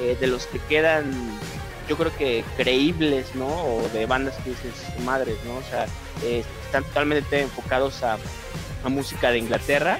eh, 0.00 0.16
de 0.18 0.26
los 0.26 0.46
que 0.46 0.58
quedan, 0.60 1.12
yo 1.88 1.96
creo 1.96 2.14
que 2.16 2.44
creíbles, 2.56 3.34
¿no? 3.34 3.46
O 3.46 3.88
de 3.92 4.06
bandas 4.06 4.34
que 4.42 4.50
dices, 4.50 4.72
madres, 5.04 5.36
¿no? 5.44 5.56
O 5.56 5.62
sea, 5.62 5.86
eh, 6.24 6.44
están 6.64 6.84
totalmente 6.84 7.40
enfocados 7.40 8.02
a, 8.02 8.18
a 8.84 8.88
música 8.88 9.30
de 9.30 9.38
Inglaterra. 9.38 9.98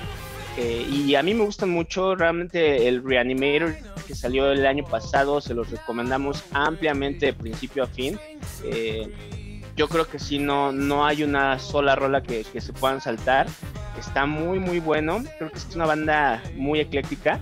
y 0.59 1.14
a 1.14 1.22
mí 1.22 1.35
me 1.35 1.45
gustan 1.45 1.70
mucho, 1.70 2.16
realmente 2.16 2.89
el 2.89 3.05
Reanimator 3.05 3.76
que 4.09 4.16
salió 4.16 4.51
el 4.51 4.66
año 4.66 4.85
pasado, 4.85 5.41
se 5.41 5.55
los 5.55 5.70
recomendamos 5.70 6.43
ampliamente 6.53 7.26
de 7.26 7.33
principio 7.35 7.85
a 7.85 7.87
fin 7.87 8.18
yo 9.79 9.89
creo 9.89 10.09
que 10.09 10.18
sí, 10.18 10.41
no, 10.41 10.72
no 10.72 11.07
hay 11.07 11.22
una 11.22 11.57
sola 11.61 11.95
rola 11.95 12.20
que, 12.20 12.45
se 12.45 12.72
puedan 12.72 13.01
saltar. 13.01 13.47
Está 13.97 14.26
muy, 14.26 14.59
muy 14.59 14.81
bueno. 14.81 15.22
Creo 15.39 15.51
que 15.51 15.57
es 15.57 15.74
una 15.76 15.87
banda 15.87 16.43
muy 16.57 16.81
ecléctica 16.81 17.41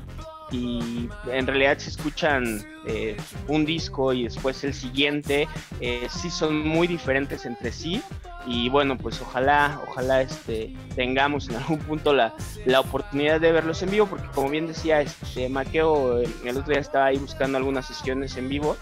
y 0.53 1.09
en 1.33 1.47
realidad 1.47 1.79
si 1.79 1.89
escuchan 1.89 2.63
eh, 2.87 3.17
un 3.49 3.65
disco 3.65 4.13
y 4.13 4.25
después 4.25 4.63
el 4.65 4.75
siguiente, 4.75 5.49
eh, 5.81 6.07
sí 6.11 6.31
son 6.31 6.61
muy 6.61 6.87
diferentes 6.87 7.47
entre 7.47 7.73
sí 7.73 8.03
y 8.47 8.69
bueno, 8.69 8.97
pues 8.97 9.21
ojalá, 9.21 9.81
ojalá 9.89 10.21
este, 10.21 10.73
tengamos 10.95 11.49
en 11.49 11.57
algún 11.57 11.79
punto 11.79 12.13
la, 12.13 12.33
la 12.65 12.79
oportunidad 12.79 13.41
de 13.41 13.51
verlos 13.51 13.83
en 13.83 13.91
vivo 13.91 14.07
porque 14.07 14.29
como 14.35 14.51
bien 14.51 14.69
decía 14.69 15.01
este 15.01 15.49
Maqueo, 15.49 16.19
el 16.21 16.57
otro 16.57 16.73
día 16.73 16.81
estaba 16.81 17.07
ahí 17.07 17.17
buscando 17.17 17.59
algunas 17.59 17.87
sesiones 17.87 18.37
en 18.37 18.49
vivo 18.49 18.77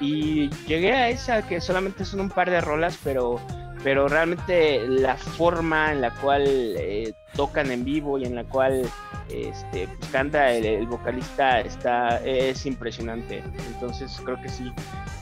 y 0.00 0.50
llegué 0.66 0.92
a 0.92 1.08
esa 1.08 1.46
que 1.46 1.60
solamente 1.60 2.04
son 2.04 2.20
un 2.20 2.30
par 2.30 2.50
de 2.50 2.60
rolas, 2.60 2.98
pero, 3.02 3.40
pero 3.82 4.08
realmente 4.08 4.86
la 4.86 5.16
forma 5.16 5.92
en 5.92 6.00
la 6.00 6.10
cual 6.10 6.44
eh, 6.46 7.12
tocan 7.34 7.70
en 7.70 7.84
vivo 7.84 8.18
y 8.18 8.24
en 8.24 8.34
la 8.34 8.44
cual 8.44 8.82
este, 9.30 9.88
pues, 9.88 10.10
canta 10.10 10.52
el, 10.52 10.86
vocalista 10.86 11.60
está, 11.60 12.18
es 12.24 12.66
impresionante. 12.66 13.42
Entonces 13.74 14.20
creo 14.24 14.40
que 14.40 14.48
sí, 14.48 14.72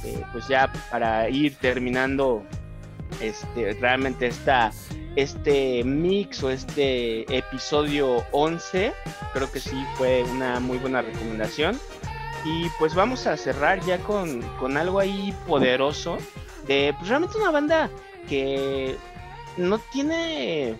eh, 0.04 0.22
pues 0.32 0.48
ya 0.48 0.72
para 0.90 1.28
ir 1.28 1.56
terminando 1.56 2.42
este, 3.20 3.74
realmente 3.80 4.26
esta, 4.26 4.72
este 5.16 5.84
mix 5.84 6.42
o 6.42 6.50
este 6.50 7.22
episodio 7.36 8.24
11, 8.32 8.92
creo 9.32 9.50
que 9.50 9.60
sí 9.60 9.84
fue 9.96 10.24
una 10.24 10.60
muy 10.60 10.78
buena 10.78 11.02
recomendación. 11.02 11.78
Y 12.44 12.68
pues 12.78 12.94
vamos 12.94 13.26
a 13.26 13.36
cerrar 13.36 13.80
ya 13.84 13.98
con, 13.98 14.42
algo 14.76 15.00
ahí 15.00 15.34
poderoso 15.46 16.18
de 16.66 16.94
pues 16.98 17.08
realmente 17.08 17.38
una 17.38 17.50
banda 17.50 17.90
que 18.28 18.96
no 19.56 19.78
tiene 19.78 20.74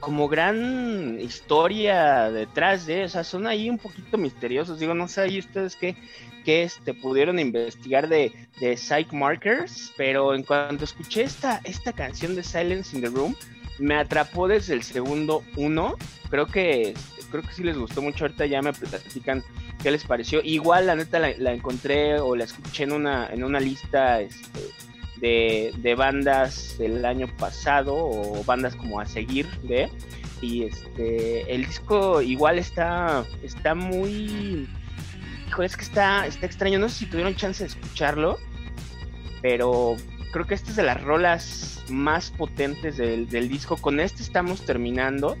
como 0.00 0.28
gran 0.28 1.18
historia 1.20 2.30
detrás 2.30 2.86
de, 2.86 3.04
o 3.04 3.08
sea, 3.08 3.24
son 3.24 3.46
ahí 3.46 3.68
un 3.70 3.78
poquito 3.78 4.18
misteriosos. 4.18 4.78
Digo, 4.78 4.94
no 4.94 5.08
sé 5.08 5.22
ahí 5.22 5.38
ustedes 5.38 5.76
qué, 5.76 5.96
qué 6.44 6.62
este, 6.62 6.92
pudieron 6.94 7.38
investigar 7.38 8.08
de, 8.08 8.32
de 8.60 8.76
Psych 8.76 9.12
Markers, 9.12 9.92
pero 9.96 10.34
en 10.34 10.42
cuanto 10.42 10.84
escuché 10.84 11.22
esta, 11.22 11.60
esta 11.64 11.92
canción 11.92 12.34
de 12.34 12.42
Silence 12.42 12.96
in 12.96 13.02
the 13.02 13.08
Room, 13.08 13.34
me 13.78 13.96
atrapó 13.96 14.46
desde 14.46 14.74
el 14.74 14.82
segundo 14.82 15.42
uno. 15.56 15.96
Creo 16.30 16.46
que 16.46 16.94
creo 17.30 17.42
que 17.42 17.52
sí 17.52 17.64
les 17.64 17.76
gustó 17.76 18.00
mucho. 18.00 18.24
Ahorita 18.24 18.46
ya 18.46 18.62
me 18.62 18.72
platican 18.72 19.42
qué 19.84 19.90
les 19.90 20.04
pareció. 20.04 20.40
Igual, 20.42 20.86
la 20.86 20.96
neta, 20.96 21.18
la, 21.18 21.52
encontré 21.52 22.18
o 22.18 22.34
la 22.34 22.44
escuché 22.44 22.84
en 22.84 22.92
una, 22.92 23.28
en 23.30 23.44
una 23.44 23.60
lista 23.60 24.22
este, 24.22 24.70
de, 25.20 25.94
bandas 25.94 26.76
del 26.78 27.04
año 27.04 27.28
pasado 27.36 27.94
o 27.94 28.42
bandas 28.44 28.74
como 28.74 28.98
a 28.98 29.06
seguir 29.06 29.46
de. 29.60 29.90
Y 30.40 30.64
este, 30.64 31.54
el 31.54 31.66
disco 31.66 32.22
igual 32.22 32.58
está, 32.58 33.24
está 33.42 33.74
muy. 33.74 34.66
Es 35.62 35.76
que 35.76 35.84
está, 35.84 36.26
está 36.26 36.46
extraño. 36.46 36.78
No 36.78 36.88
sé 36.88 37.00
si 37.00 37.06
tuvieron 37.06 37.36
chance 37.36 37.62
de 37.62 37.68
escucharlo, 37.68 38.38
pero 39.42 39.96
creo 40.32 40.46
que 40.46 40.54
esta 40.54 40.70
es 40.70 40.76
de 40.76 40.82
las 40.82 41.02
rolas 41.02 41.84
más 41.90 42.30
potentes 42.30 42.96
del, 42.96 43.28
del 43.28 43.50
disco. 43.50 43.76
Con 43.76 44.00
este 44.00 44.22
estamos 44.22 44.62
terminando. 44.62 45.36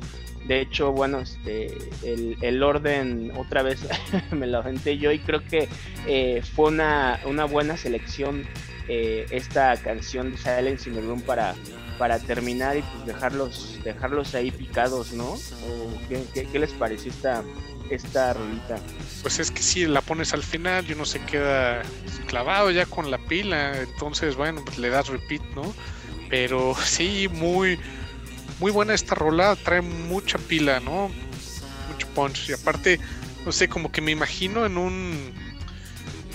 De 0.46 0.60
hecho, 0.60 0.92
bueno, 0.92 1.20
este, 1.20 1.74
el, 2.02 2.62
orden 2.62 3.32
otra 3.36 3.62
vez 3.62 3.80
me 4.30 4.46
lo 4.46 4.58
aventé 4.58 4.98
yo 4.98 5.10
y 5.10 5.18
creo 5.18 5.42
que 5.42 5.68
eh, 6.06 6.42
fue 6.54 6.68
una, 6.68 7.18
una, 7.24 7.46
buena 7.46 7.76
selección 7.78 8.44
eh, 8.88 9.24
esta 9.30 9.74
canción 9.78 10.32
de 10.32 10.36
Silence 10.36 10.88
in 10.88 10.96
the 10.96 11.00
Room 11.00 11.22
para, 11.22 11.54
para 11.98 12.18
terminar 12.18 12.76
y 12.76 12.82
pues 12.82 13.06
dejarlos, 13.06 13.78
dejarlos 13.82 14.34
ahí 14.34 14.50
picados, 14.50 15.12
¿no? 15.12 15.34
¿qué, 16.08 16.58
les 16.58 16.72
pareció 16.72 17.10
esta, 17.10 17.42
esta 17.88 18.34
rolita? 18.34 18.78
Pues 19.22 19.38
es 19.38 19.50
que 19.50 19.62
si 19.62 19.86
la 19.86 20.02
pones 20.02 20.34
al 20.34 20.42
final 20.42 20.84
y 20.86 20.92
uno 20.92 21.06
se 21.06 21.20
queda 21.20 21.82
clavado 22.26 22.70
ya 22.70 22.84
con 22.84 23.10
la 23.10 23.16
pila, 23.16 23.80
entonces 23.80 24.36
bueno, 24.36 24.62
pues 24.62 24.76
le 24.76 24.90
das 24.90 25.08
repeat, 25.08 25.42
¿no? 25.54 25.74
Pero 26.28 26.74
sí, 26.84 27.28
muy 27.32 27.78
muy 28.60 28.70
buena 28.70 28.94
esta 28.94 29.14
rola, 29.14 29.56
trae 29.56 29.80
mucha 29.80 30.38
pila, 30.38 30.80
¿no? 30.80 31.10
Mucho 31.90 32.06
punch. 32.14 32.48
Y 32.48 32.52
aparte, 32.52 33.00
no 33.44 33.52
sé, 33.52 33.68
como 33.68 33.90
que 33.90 34.00
me 34.00 34.10
imagino 34.10 34.66
en 34.66 34.78
un. 34.78 35.32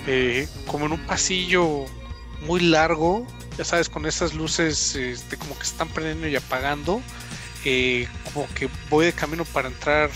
Eh, 0.08 0.48
como 0.66 0.86
en 0.86 0.94
un 0.94 1.06
pasillo 1.06 1.86
muy 2.46 2.62
largo, 2.62 3.28
ya 3.58 3.66
sabes, 3.66 3.90
con 3.90 4.06
esas 4.06 4.34
luces 4.34 4.96
este, 4.96 5.38
como 5.38 5.58
que 5.58 5.64
están 5.64 5.90
prendiendo 5.90 6.28
y 6.28 6.36
apagando. 6.36 7.02
Eh, 7.66 8.08
como 8.24 8.48
que 8.54 8.70
voy 8.90 9.08
de 9.08 9.14
camino 9.14 9.46
para 9.46 9.68
entrar 9.68 10.10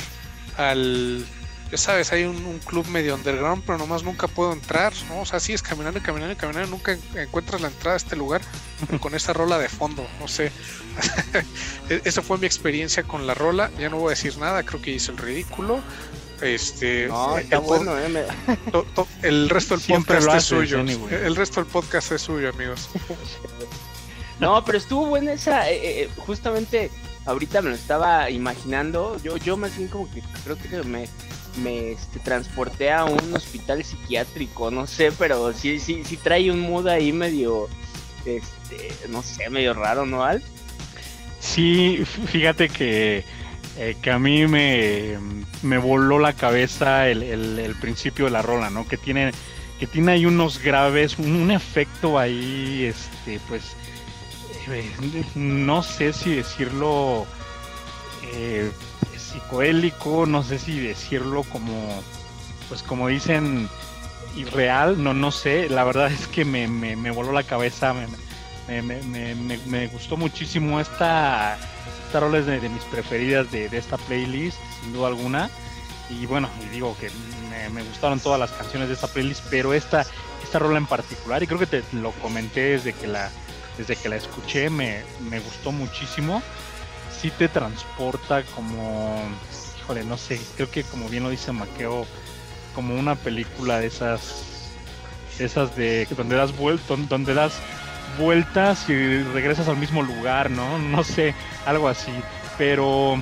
al. 0.57 1.25
Ya 1.73 1.77
sabes, 1.77 2.13
hay 2.13 2.25
un, 2.25 2.59
club 2.59 2.85
medio 2.85 3.15
underground, 3.15 3.63
pero 3.65 3.79
nomás 3.79 4.03
nunca 4.03 4.27
puedo 4.27 4.53
entrar, 4.53 4.93
¿no? 5.09 5.21
O 5.21 5.25
sea, 5.25 5.39
sí 5.39 5.53
es 5.53 5.63
caminando 5.63 5.97
y 5.97 6.03
caminando 6.03 6.31
y 6.31 6.35
caminando, 6.35 6.69
nunca 6.69 6.95
encuentras 7.15 7.61
la 7.61 7.69
entrada 7.69 7.95
a 7.95 7.97
este 7.97 8.15
lugar 8.15 8.41
con 8.99 9.15
esta 9.15 9.33
rola 9.33 9.57
de 9.57 9.69
fondo, 9.69 10.05
no 10.19 10.27
sé. 10.27 10.51
E-, 11.89 12.01
esa 12.05 12.21
fue 12.21 12.37
mi 12.37 12.45
experiencia 12.45 13.01
con 13.01 13.25
la 13.25 13.33
rola. 13.33 13.71
Ya 13.79 13.89
no 13.89 13.97
voy 13.97 14.09
a 14.09 14.09
decir 14.11 14.37
nada, 14.37 14.61
creo 14.61 14.83
que 14.83 14.91
hice 14.91 15.13
el 15.13 15.17
ridículo. 15.17 15.81
Este, 16.43 17.07
no, 17.07 17.39
está 17.39 17.55
el, 17.55 17.63
bueno, 17.63 17.97
eh, 17.97 18.27
el 19.23 19.49
resto 19.49 19.75
del 19.75 19.83
podcast 19.83 20.27
es 20.27 20.43
suyo. 20.43 20.79
El 20.79 21.35
resto 21.35 21.59
del 21.63 21.71
podcast 21.71 22.11
es 22.11 22.21
suyo, 22.21 22.49
amigos. 22.49 22.87
no, 24.39 24.63
pero 24.63 24.77
estuvo 24.77 25.07
buena 25.07 25.33
esa. 25.33 25.71
Eh, 25.71 26.03
eh, 26.03 26.09
justamente 26.17 26.91
ahorita 27.25 27.63
me 27.63 27.71
lo 27.71 27.75
estaba 27.75 28.29
imaginando. 28.29 29.19
Yo, 29.23 29.37
yo 29.37 29.57
más 29.57 29.75
bien 29.75 29.89
como 29.89 30.07
que 30.11 30.21
creo 30.43 30.55
que 30.55 30.83
me, 30.83 31.09
me 31.57 31.91
este, 31.91 32.19
transporté 32.19 32.91
a 32.91 33.05
un 33.05 33.33
hospital 33.35 33.83
psiquiátrico, 33.83 34.71
no 34.71 34.87
sé, 34.87 35.11
pero 35.11 35.53
sí, 35.53 35.79
sí, 35.79 36.03
trae 36.21 36.51
un 36.51 36.59
mood 36.59 36.87
ahí 36.87 37.11
medio 37.11 37.69
este, 38.25 39.07
no 39.09 39.21
sé, 39.21 39.49
medio 39.49 39.73
raro, 39.73 40.05
¿no, 40.05 40.23
Al? 40.23 40.41
Sí, 41.39 42.03
fíjate 42.27 42.69
que, 42.69 43.23
eh, 43.77 43.95
que 44.01 44.11
a 44.11 44.19
mí 44.19 44.47
me, 44.47 45.17
me, 45.61 45.77
voló 45.77 46.19
la 46.19 46.33
cabeza 46.33 47.09
el, 47.09 47.23
el, 47.23 47.75
principio 47.75 48.25
de 48.25 48.31
la 48.31 48.41
rola, 48.41 48.69
¿no? 48.69 48.87
Que 48.87 48.97
tiene, 48.97 49.31
que 49.79 49.87
tiene 49.87 50.13
ahí 50.13 50.25
unos 50.25 50.59
graves, 50.61 51.19
un, 51.19 51.51
efecto 51.51 52.17
ahí, 52.17 52.85
este, 52.85 53.39
pues, 53.49 53.75
eh, 54.69 54.89
no 55.35 55.83
sé 55.83 56.13
si 56.13 56.35
decirlo 56.35 57.25
eh, 58.33 58.71
psicoélico, 59.33 60.25
no 60.25 60.43
sé 60.43 60.59
si 60.59 60.79
decirlo 60.79 61.43
como, 61.43 62.03
pues 62.69 62.83
como 62.83 63.07
dicen, 63.07 63.67
irreal, 64.35 65.03
no, 65.03 65.13
no 65.13 65.31
sé, 65.31 65.69
la 65.69 65.83
verdad 65.83 66.11
es 66.11 66.27
que 66.27 66.45
me, 66.45 66.67
me, 66.67 67.11
voló 67.11 67.31
la 67.31 67.43
cabeza, 67.43 67.93
me, 67.93 68.81
me, 69.65 69.87
gustó 69.87 70.17
muchísimo 70.17 70.79
esta, 70.79 71.57
esta 72.05 72.19
rola 72.19 72.37
es 72.39 72.45
de, 72.45 72.69
mis 72.69 72.83
preferidas 72.85 73.51
de, 73.51 73.65
esta 73.65 73.97
playlist, 73.97 74.57
sin 74.81 74.93
duda 74.93 75.07
alguna, 75.07 75.49
y 76.09 76.25
bueno, 76.27 76.49
y 76.65 76.69
digo 76.69 76.95
que 76.99 77.09
me, 77.73 77.83
gustaron 77.83 78.19
todas 78.19 78.39
las 78.39 78.51
canciones 78.51 78.87
de 78.87 78.93
esta 78.93 79.07
playlist, 79.07 79.43
pero 79.49 79.73
esta, 79.73 80.05
esta 80.43 80.59
rola 80.59 80.77
en 80.77 80.85
particular, 80.85 81.41
y 81.41 81.47
creo 81.47 81.59
que 81.59 81.67
te 81.67 81.83
lo 81.93 82.11
comenté 82.13 82.61
desde 82.61 82.93
que 82.93 83.07
la, 83.07 83.31
desde 83.77 83.95
que 83.95 84.09
la 84.09 84.17
escuché, 84.17 84.69
me, 84.69 85.01
me 85.29 85.39
gustó 85.39 85.71
muchísimo 85.71 86.43
sí 87.21 87.31
te 87.31 87.47
transporta 87.47 88.43
como, 88.55 89.21
híjole, 89.79 90.03
no 90.03 90.17
sé, 90.17 90.39
creo 90.55 90.69
que 90.69 90.83
como 90.83 91.09
bien 91.09 91.23
lo 91.23 91.29
dice 91.29 91.51
Maqueo, 91.51 92.05
como 92.75 92.95
una 92.95 93.15
película 93.15 93.79
de 93.79 93.87
esas, 93.87 94.71
esas 95.39 95.75
de 95.75 96.07
donde 96.17 96.35
das 96.35 96.55
vueltas, 96.57 97.09
donde 97.09 97.33
das 97.33 97.53
vueltas 98.17 98.89
y 98.89 99.23
regresas 99.23 99.67
al 99.67 99.77
mismo 99.77 100.01
lugar, 100.01 100.49
¿no? 100.49 100.77
No 100.79 101.03
sé, 101.03 101.33
algo 101.65 101.87
así. 101.87 102.11
Pero 102.57 103.17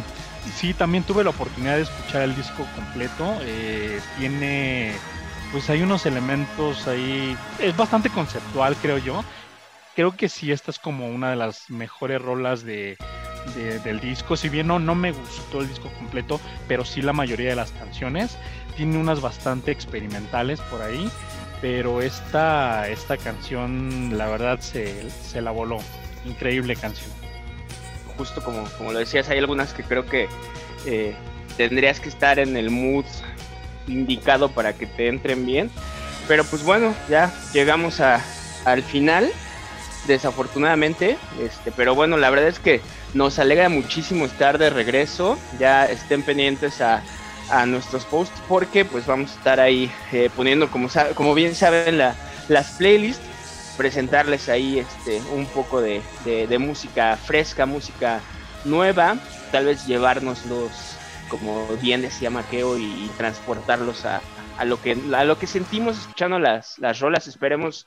sí, 0.55 0.73
también 0.73 1.03
tuve 1.03 1.23
la 1.23 1.29
oportunidad 1.29 1.75
de 1.75 1.83
escuchar 1.83 2.23
el 2.23 2.35
disco 2.35 2.65
completo. 2.75 3.37
Eh, 3.41 3.99
tiene, 4.17 4.93
pues 5.51 5.69
hay 5.69 5.81
unos 5.81 6.05
elementos 6.05 6.87
ahí, 6.87 7.37
es 7.59 7.75
bastante 7.75 8.09
conceptual, 8.09 8.75
creo 8.77 8.97
yo. 8.97 9.23
Creo 9.95 10.15
que 10.15 10.29
sí, 10.29 10.51
esta 10.51 10.71
es 10.71 10.79
como 10.79 11.09
una 11.09 11.31
de 11.31 11.35
las 11.35 11.69
mejores 11.69 12.21
rolas 12.21 12.63
de, 12.63 12.97
del 13.55 13.99
disco. 13.99 14.37
Si 14.37 14.49
bien 14.49 14.67
no, 14.67 14.79
no 14.79 14.95
me 14.95 15.11
gustó 15.11 15.61
el 15.61 15.67
disco 15.67 15.89
completo, 15.97 16.39
pero 16.67 16.85
sí 16.85 17.01
la 17.01 17.13
mayoría 17.13 17.49
de 17.49 17.55
las 17.55 17.71
canciones. 17.71 18.37
Tiene 18.75 18.97
unas 18.97 19.21
bastante 19.21 19.71
experimentales 19.71 20.59
por 20.61 20.81
ahí, 20.81 21.09
pero 21.61 22.01
esta, 22.01 22.87
esta 22.87 23.17
canción, 23.17 24.17
la 24.17 24.27
verdad, 24.27 24.59
se, 24.59 25.09
se 25.09 25.41
la 25.41 25.51
voló. 25.51 25.79
Increíble 26.25 26.75
canción. 26.75 27.09
Justo 28.17 28.43
como, 28.43 28.63
como 28.77 28.91
lo 28.93 28.99
decías, 28.99 29.29
hay 29.29 29.39
algunas 29.39 29.73
que 29.73 29.83
creo 29.83 30.05
que 30.05 30.27
eh, 30.85 31.15
tendrías 31.57 31.99
que 31.99 32.09
estar 32.09 32.39
en 32.39 32.55
el 32.55 32.69
mood 32.69 33.05
indicado 33.87 34.51
para 34.51 34.73
que 34.73 34.85
te 34.85 35.07
entren 35.07 35.45
bien. 35.45 35.69
Pero 36.27 36.43
pues 36.45 36.63
bueno, 36.63 36.93
ya 37.09 37.33
llegamos 37.53 37.99
a, 37.99 38.23
al 38.65 38.83
final 38.83 39.31
desafortunadamente, 40.07 41.17
este, 41.39 41.71
pero 41.71 41.95
bueno, 41.95 42.17
la 42.17 42.29
verdad 42.29 42.47
es 42.47 42.59
que 42.59 42.81
nos 43.13 43.39
alegra 43.39 43.69
muchísimo 43.69 44.25
estar 44.25 44.57
de 44.57 44.69
regreso. 44.69 45.37
Ya 45.59 45.85
estén 45.85 46.23
pendientes 46.23 46.81
a, 46.81 47.03
nuestros 47.67 48.05
posts 48.05 48.41
porque 48.47 48.85
pues 48.85 49.05
vamos 49.05 49.31
a 49.31 49.35
estar 49.35 49.59
ahí 49.59 49.91
eh, 50.13 50.29
poniendo, 50.33 50.71
como, 50.71 50.87
como 51.15 51.33
bien 51.33 51.53
saben, 51.53 51.97
la, 51.97 52.15
las 52.47 52.71
playlists, 52.77 53.73
presentarles 53.75 54.47
ahí 54.47 54.79
este, 54.79 55.21
un 55.33 55.45
poco 55.47 55.81
de, 55.81 56.01
música 56.59 57.17
fresca, 57.17 57.65
música 57.65 58.21
nueva, 58.63 59.17
tal 59.51 59.65
vez 59.65 59.85
llevárnoslos, 59.85 60.71
como 61.27 61.67
bien 61.81 62.01
decía 62.01 62.29
Maqueo, 62.29 62.77
y, 62.77 63.11
transportarlos 63.17 64.05
a, 64.05 64.21
lo 64.63 64.81
que, 64.81 64.95
a 65.13 65.23
lo 65.25 65.37
que 65.37 65.47
sentimos 65.47 65.97
escuchando 65.97 66.39
las, 66.39 66.79
las 66.79 66.99
rolas. 66.99 67.27
Esperemos 67.27 67.85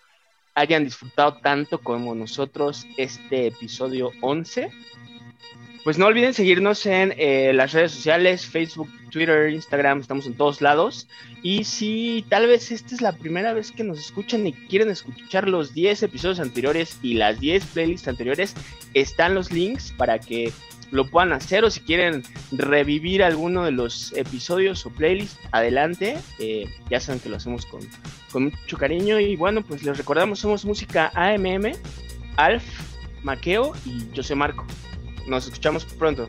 hayan 0.54 0.84
disfrutado 0.84 1.34
tanto 1.34 1.78
como 1.78 2.14
nosotros 2.14 2.86
este 2.96 3.48
episodio 3.48 4.12
11. 4.20 4.70
Pues 5.82 5.98
no 5.98 6.06
olviden 6.06 6.32
seguirnos 6.32 6.86
en 6.86 7.12
eh, 7.18 7.52
las 7.52 7.72
redes 7.72 7.92
sociales, 7.92 8.46
Facebook, 8.46 8.88
Twitter, 9.10 9.50
Instagram, 9.50 10.00
estamos 10.00 10.26
en 10.26 10.34
todos 10.34 10.62
lados. 10.62 11.08
Y 11.42 11.64
si 11.64 12.24
tal 12.30 12.46
vez 12.46 12.72
esta 12.72 12.94
es 12.94 13.02
la 13.02 13.12
primera 13.12 13.52
vez 13.52 13.70
que 13.70 13.84
nos 13.84 13.98
escuchan 13.98 14.46
y 14.46 14.54
quieren 14.54 14.88
escuchar 14.88 15.46
los 15.46 15.74
10 15.74 16.04
episodios 16.04 16.40
anteriores 16.40 16.98
y 17.02 17.14
las 17.14 17.38
10 17.38 17.66
playlists 17.66 18.08
anteriores, 18.08 18.54
están 18.94 19.34
los 19.34 19.52
links 19.52 19.92
para 19.92 20.18
que 20.18 20.52
lo 20.90 21.06
puedan 21.06 21.32
hacer 21.34 21.64
o 21.64 21.70
si 21.70 21.80
quieren 21.80 22.22
revivir 22.52 23.22
alguno 23.22 23.64
de 23.64 23.72
los 23.72 24.12
episodios 24.16 24.86
o 24.86 24.90
playlists, 24.90 25.38
adelante. 25.52 26.16
Eh, 26.38 26.66
ya 26.88 26.98
saben 26.98 27.20
que 27.20 27.28
lo 27.28 27.36
hacemos 27.36 27.66
con, 27.66 27.82
con 28.34 28.46
mucho 28.46 28.76
cariño 28.76 29.20
y 29.20 29.36
bueno, 29.36 29.62
pues 29.62 29.84
les 29.84 29.96
recordamos, 29.96 30.40
somos 30.40 30.64
música 30.64 31.12
AMM, 31.14 31.70
Alf, 32.34 32.64
Maqueo 33.22 33.74
y 33.84 34.10
yo 34.12 34.24
soy 34.24 34.34
Marco. 34.34 34.66
Nos 35.28 35.46
escuchamos 35.46 35.84
pronto. 35.84 36.28